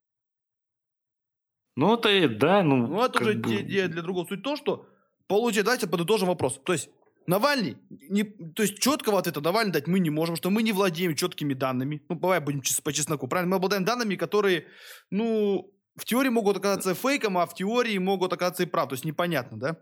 Ну, 1.76 1.96
это, 1.96 2.30
да, 2.30 2.64
ну... 2.64 2.88
Ну, 2.88 3.04
это 3.04 3.22
уже 3.22 3.34
бы... 3.34 3.54
идея 3.54 3.90
для 3.90 4.02
другого. 4.02 4.26
Суть 4.26 4.40
в 4.40 4.44
том, 4.44 4.56
что 4.56 4.88
получается, 5.28 5.66
давайте 5.66 5.88
подытожим 5.88 6.30
вопрос. 6.30 6.62
То 6.64 6.72
есть, 6.72 6.90
Навальный, 7.28 7.76
не, 7.90 8.24
то 8.24 8.64
есть 8.64 8.80
четкого 8.80 9.20
ответа 9.20 9.42
Навальный 9.42 9.74
дать 9.74 9.88
мы 9.88 10.00
не 10.00 10.12
можем, 10.12 10.38
что 10.38 10.50
мы 10.50 10.64
не 10.64 10.72
владеем 10.72 11.14
четкими 11.16 11.54
данными. 11.54 12.02
Ну, 12.08 12.16
давай 12.16 12.40
будем 12.40 12.62
по 12.84 12.94
чесноку, 12.94 13.28
правильно? 13.28 13.50
Мы 13.50 13.56
обладаем 13.58 13.84
данными, 13.84 14.16
которые, 14.16 14.68
ну, 15.10 15.75
в 15.96 16.06
теории 16.06 16.30
могут 16.30 16.58
оказаться 16.58 16.94
фейком, 16.94 17.38
а 17.38 17.46
в 17.46 17.54
теории 17.54 17.98
могут 17.98 18.34
оказаться 18.34 18.64
и 18.64 18.66
прав. 18.66 18.90
То 18.90 18.94
есть 18.94 19.06
непонятно, 19.06 19.58
да? 19.60 19.74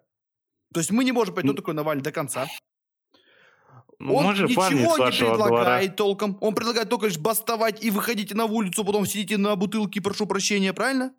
То 0.74 0.80
есть 0.80 0.92
мы 0.92 1.04
не 1.04 1.12
можем 1.12 1.36
понять, 1.36 1.52
кто 1.52 1.62
такой 1.62 1.74
Навальный 1.74 2.04
до 2.04 2.12
конца. 2.12 2.48
Ну, 4.00 4.16
Он 4.16 4.26
мы 4.26 4.36
же 4.36 4.46
ничего 4.48 4.68
не 4.70 5.12
предлагает 5.12 5.38
двора. 5.38 5.88
толком. 5.96 6.38
Он 6.42 6.56
предлагает 6.56 6.90
только 6.90 7.06
лишь 7.08 7.18
бастовать 7.18 7.84
и 7.84 7.90
выходите 7.90 8.36
на 8.36 8.46
улицу, 8.46 8.84
потом 8.84 9.06
сидите 9.06 9.38
на 9.38 9.56
бутылке, 9.56 10.02
прошу 10.02 10.26
прощения, 10.26 10.74
правильно? 10.74 11.14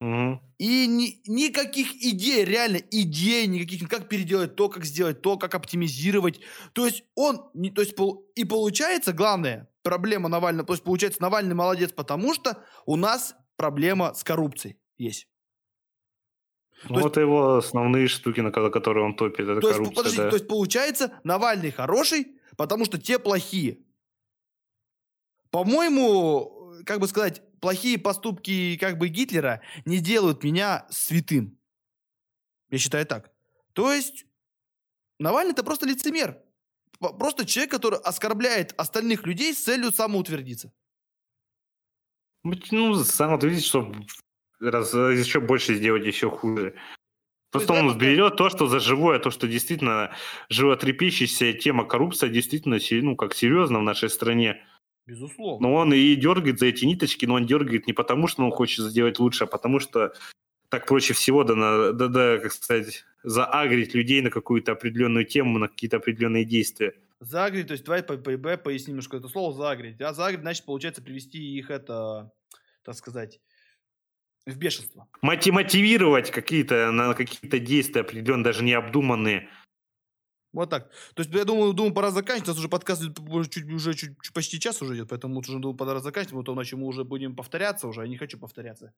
Мгм. 0.00 0.40
И 0.58 0.86
ни- 0.86 1.20
никаких 1.26 1.92
идей, 1.94 2.44
реально 2.44 2.76
идей 2.76 3.46
никаких, 3.46 3.88
как 3.88 4.08
переделать 4.08 4.54
то, 4.54 4.68
как 4.68 4.84
сделать 4.84 5.22
то, 5.22 5.36
как 5.36 5.54
оптимизировать. 5.54 6.40
То 6.72 6.86
есть 6.86 7.04
он, 7.14 7.50
не, 7.54 7.70
то 7.70 7.82
есть 7.82 7.94
и 8.36 8.44
получается, 8.44 9.12
главное, 9.12 9.68
проблема 9.82 10.28
Навального, 10.28 10.66
то 10.66 10.74
есть 10.74 10.84
получается 10.84 11.22
Навальный 11.22 11.54
молодец, 11.54 11.90
потому 11.92 12.32
что 12.34 12.62
у 12.86 12.96
нас 12.96 13.34
проблема 13.58 14.14
с 14.14 14.24
коррупцией 14.24 14.78
есть. 14.96 15.28
Ну, 16.88 16.96
есть- 16.96 17.08
это 17.08 17.20
его 17.20 17.56
основные 17.56 18.06
штуки, 18.06 18.40
на 18.40 18.52
ко- 18.52 18.70
которые 18.70 19.04
он 19.04 19.16
топит. 19.16 19.40
Это 19.40 19.60
То 19.60 19.66
есть, 19.68 19.78
коррупция, 19.78 19.96
подождите, 19.96 20.22
да. 20.22 20.30
то 20.30 20.36
есть 20.36 20.48
получается 20.48 21.20
Навальный 21.24 21.72
хороший, 21.72 22.38
потому 22.56 22.84
что 22.84 22.98
те 22.98 23.18
плохие. 23.18 23.80
По-моему, 25.50 26.82
как 26.86 27.00
бы 27.00 27.08
сказать, 27.08 27.42
плохие 27.60 27.98
поступки 27.98 28.76
как 28.76 28.96
бы 28.98 29.08
Гитлера 29.08 29.60
не 29.84 29.98
делают 29.98 30.44
меня 30.44 30.86
святым. 30.90 31.58
Я 32.70 32.78
считаю 32.78 33.06
так. 33.06 33.32
То 33.72 33.92
есть 33.92 34.24
Навальный 35.18 35.52
это 35.52 35.64
просто 35.64 35.84
лицемер. 35.86 36.40
Просто 37.00 37.44
человек, 37.44 37.72
который 37.72 37.98
оскорбляет 37.98 38.72
остальных 38.76 39.26
людей 39.26 39.52
с 39.52 39.64
целью 39.64 39.90
самоутвердиться. 39.90 40.72
Ну, 42.44 42.94
сам 42.94 43.32
вот 43.32 43.44
видите, 43.44 43.66
что 43.66 43.92
раз 44.60 44.94
еще 44.94 45.40
больше 45.40 45.74
сделать, 45.74 46.04
еще 46.06 46.30
хуже. 46.30 46.74
Просто 47.50 47.72
он 47.72 47.96
берет 47.96 48.36
то, 48.36 48.50
что 48.50 48.66
за 48.66 48.78
живое, 48.78 49.18
то, 49.18 49.30
что 49.30 49.48
действительно 49.48 50.12
животрепещущая 50.50 51.54
тема 51.54 51.86
коррупция 51.86 52.28
действительно, 52.28 52.78
ну, 53.02 53.16
как 53.16 53.34
серьезно 53.34 53.78
в 53.78 53.82
нашей 53.82 54.10
стране. 54.10 54.62
Безусловно. 55.06 55.68
Но 55.68 55.74
он 55.74 55.94
и 55.94 56.14
дергает 56.16 56.58
за 56.58 56.66
эти 56.66 56.84
ниточки, 56.84 57.24
но 57.24 57.34
он 57.34 57.46
дергает 57.46 57.86
не 57.86 57.94
потому, 57.94 58.28
что 58.28 58.44
он 58.44 58.50
хочет 58.50 58.84
сделать 58.84 59.18
лучше, 59.18 59.44
а 59.44 59.46
потому 59.46 59.80
что 59.80 60.12
так 60.68 60.86
проще 60.86 61.14
всего, 61.14 61.44
да, 61.44 61.54
на- 61.54 61.92
да, 61.92 62.08
да, 62.08 62.38
как 62.38 62.52
сказать, 62.52 63.06
заагрить 63.22 63.94
людей 63.94 64.20
на 64.20 64.28
какую-то 64.28 64.72
определенную 64.72 65.24
тему, 65.24 65.58
на 65.58 65.68
какие-то 65.68 65.96
определенные 65.96 66.44
действия. 66.44 66.92
Загреть, 67.20 67.66
то 67.66 67.72
есть 67.72 67.84
давай 67.84 68.02
по, 68.02 68.16
по- 68.16 68.56
поясним 68.56 68.90
немножко 68.94 69.16
это 69.16 69.28
слово 69.28 69.52
загреть. 69.52 70.00
А 70.00 70.12
загреть, 70.14 70.42
значит, 70.42 70.64
получается 70.64 71.02
привести 71.02 71.38
их 71.56 71.70
это, 71.70 72.30
так 72.82 72.94
сказать, 72.94 73.40
в 74.46 74.56
бешенство. 74.56 75.08
Моти- 75.20 75.50
мотивировать 75.50 76.30
какие-то 76.30 76.92
на 76.92 77.14
какие-то 77.14 77.58
действия 77.58 78.02
определенные, 78.02 78.44
даже 78.44 78.62
необдуманные. 78.62 79.48
Вот 80.52 80.70
так. 80.70 80.90
То 81.14 81.22
есть 81.22 81.34
я 81.34 81.44
думаю, 81.44 81.72
думаю, 81.74 81.92
пора 81.92 82.10
заканчивать. 82.10 82.48
У 82.48 82.50
нас 82.52 82.58
уже 82.58 82.68
подкаст 82.68 83.02
уже 83.18 83.50
чуть, 83.50 83.64
уже 83.66 83.94
чуть, 83.94 84.16
чуть- 84.22 84.32
почти 84.32 84.58
час 84.58 84.80
уже 84.80 84.94
идет, 84.94 85.08
поэтому 85.10 85.34
лучше 85.34 85.52
думаю, 85.52 85.76
пора 85.76 86.00
заканчивать, 86.00 86.38
потому 86.40 86.58
иначе 86.58 86.76
мы 86.76 86.86
уже 86.86 87.04
будем 87.04 87.36
повторяться 87.36 87.88
уже, 87.88 88.02
я 88.02 88.08
не 88.08 88.16
хочу 88.16 88.38
повторяться. 88.38 88.94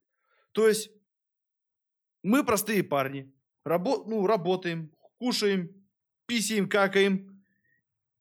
То 0.53 0.68
есть 0.68 0.91
мы 2.23 2.45
простые 2.45 2.85
парни, 2.85 3.33
рабо- 3.66 4.05
ну, 4.07 4.27
работаем, 4.27 4.93
кушаем, 5.18 5.89
писаем, 6.27 6.68
какаем, 6.68 7.39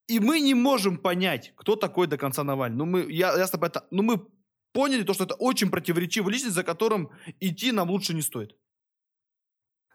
и 0.10 0.20
мы 0.20 0.40
не 0.42 0.56
можем 0.56 0.98
понять, 0.98 1.54
кто 1.56 1.76
такой 1.76 2.08
до 2.08 2.18
конца 2.18 2.44
Навальный. 2.44 2.78
Ну, 2.78 2.86
мы, 2.86 3.12
я, 3.12 3.38
я 3.38 3.46
с 3.46 3.52
тобой 3.52 3.70
это, 3.70 3.86
ну, 3.92 4.04
мы 4.04 4.26
поняли 4.72 5.04
то, 5.04 5.14
что 5.14 5.24
это 5.26 5.36
очень 5.36 5.70
противоречивая 5.70 6.34
личность, 6.34 6.56
за 6.56 6.64
которым 6.64 7.10
идти 7.40 7.72
нам 7.72 7.90
лучше 7.90 8.14
не 8.14 8.22
стоит. 8.22 8.56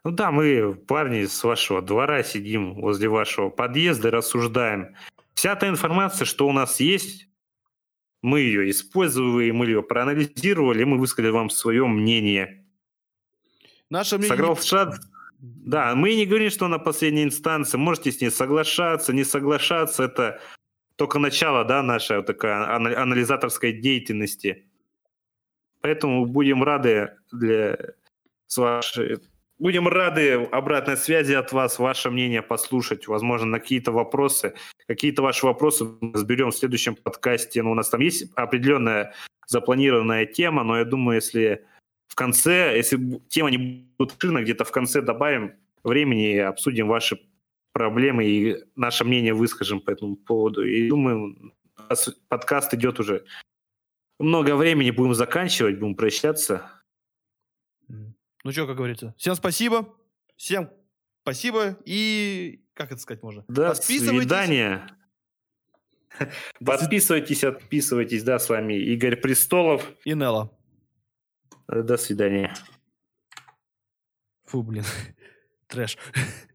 Ну 0.05 0.11
да, 0.11 0.31
мы, 0.31 0.75
парни 0.75 1.25
с 1.25 1.43
вашего 1.43 1.81
двора, 1.81 2.23
сидим 2.23 2.75
возле 2.75 3.09
вашего 3.09 3.49
подъезда 3.49 4.07
и 4.07 4.11
рассуждаем. 4.11 4.95
Вся 5.33 5.55
та 5.55 5.67
информация, 5.67 6.25
что 6.25 6.47
у 6.47 6.53
нас 6.53 6.79
есть, 6.79 7.27
мы 8.21 8.39
ее 8.39 8.69
использовали, 8.69 9.51
мы 9.51 9.65
ее 9.65 9.81
проанализировали, 9.83 10.83
мы 10.85 10.97
высказали 10.97 11.31
вам 11.31 11.49
свое 11.49 11.85
мнение. 11.87 12.65
Наше 13.89 14.17
мнение... 14.17 14.37
не- 14.37 14.43
Соглашаться, 14.45 15.09
да, 15.39 15.95
мы 15.95 16.15
не 16.15 16.25
говорим, 16.25 16.49
что 16.49 16.67
на 16.67 16.79
последней 16.79 17.23
инстанции. 17.23 17.77
Можете 17.77 18.11
с 18.11 18.21
ней 18.21 18.29
соглашаться, 18.29 19.13
не 19.13 19.23
соглашаться. 19.23 20.03
Это 20.03 20.39
только 20.95 21.19
начало, 21.19 21.65
да, 21.65 21.83
нашей 21.83 22.17
вот 22.17 22.25
такой 22.25 22.51
ана- 22.51 22.95
анализаторской 22.95 23.73
деятельности. 23.73 24.65
Поэтому 25.81 26.25
будем 26.25 26.63
рады 26.63 27.11
для 27.31 27.77
с 28.47 28.57
вашей... 28.57 29.19
Будем 29.57 29.87
рады 29.87 30.33
обратной 30.51 30.97
связи 30.97 31.33
от 31.33 31.53
вас, 31.53 31.79
ваше 31.79 32.11
мнение 32.11 32.41
послушать, 32.41 33.07
возможно, 33.07 33.47
на 33.47 33.59
какие-то 33.59 33.93
вопросы. 33.93 34.53
Какие-то 34.87 35.21
ваши 35.21 35.45
вопросы 35.45 35.87
разберем 36.13 36.51
в 36.51 36.55
следующем 36.55 36.95
подкасте. 36.95 37.63
Ну, 37.63 37.71
у 37.71 37.75
нас 37.75 37.89
там 37.89 38.01
есть 38.01 38.31
определенная 38.35 39.13
запланированная 39.47 40.25
тема, 40.25 40.63
но 40.63 40.77
я 40.77 40.83
думаю, 40.83 41.15
если 41.15 41.65
в 42.07 42.15
конце, 42.15 42.75
если 42.77 42.97
тема 43.29 43.51
не 43.51 43.57
будет 43.97 44.15
шина, 44.19 44.41
где-то 44.41 44.63
в 44.63 44.71
конце 44.71 45.01
добавим 45.01 45.53
времени 45.83 46.33
и 46.33 46.37
обсудим 46.39 46.87
ваши 46.87 47.19
проблемы 47.73 48.25
и 48.25 48.63
наше 48.75 49.03
мнение 49.03 49.33
выскажем 49.33 49.81
по 49.81 49.91
этому 49.91 50.15
поводу. 50.15 50.65
И 50.65 50.87
думаю, 50.87 51.53
подкаст 52.29 52.73
идет 52.73 52.99
уже 52.99 53.25
много 54.19 54.55
времени, 54.55 54.91
будем 54.91 55.13
заканчивать, 55.13 55.79
будем 55.79 55.95
прощаться. 55.95 56.71
Ну 57.87 58.51
что, 58.51 58.67
как 58.67 58.77
говорится. 58.77 59.13
Всем 59.17 59.35
спасибо. 59.35 59.93
Всем 60.37 60.69
спасибо. 61.23 61.77
И 61.85 62.63
как 62.73 62.91
это 62.91 63.01
сказать 63.01 63.23
можно? 63.23 63.43
До 63.47 63.69
Подписывайтесь. 63.69 64.21
свидания. 64.21 64.87
Подписывайтесь, 66.63 67.43
отписывайтесь. 67.43 68.23
Да, 68.23 68.39
с 68.39 68.47
вами 68.47 68.75
Игорь 68.75 69.17
Престолов. 69.17 69.91
И 70.05 70.13
Нелла. 70.13 70.49
До 71.67 71.97
свидания. 71.97 72.53
Фу, 74.45 74.63
блин. 74.63 74.83
Трэш. 75.67 75.97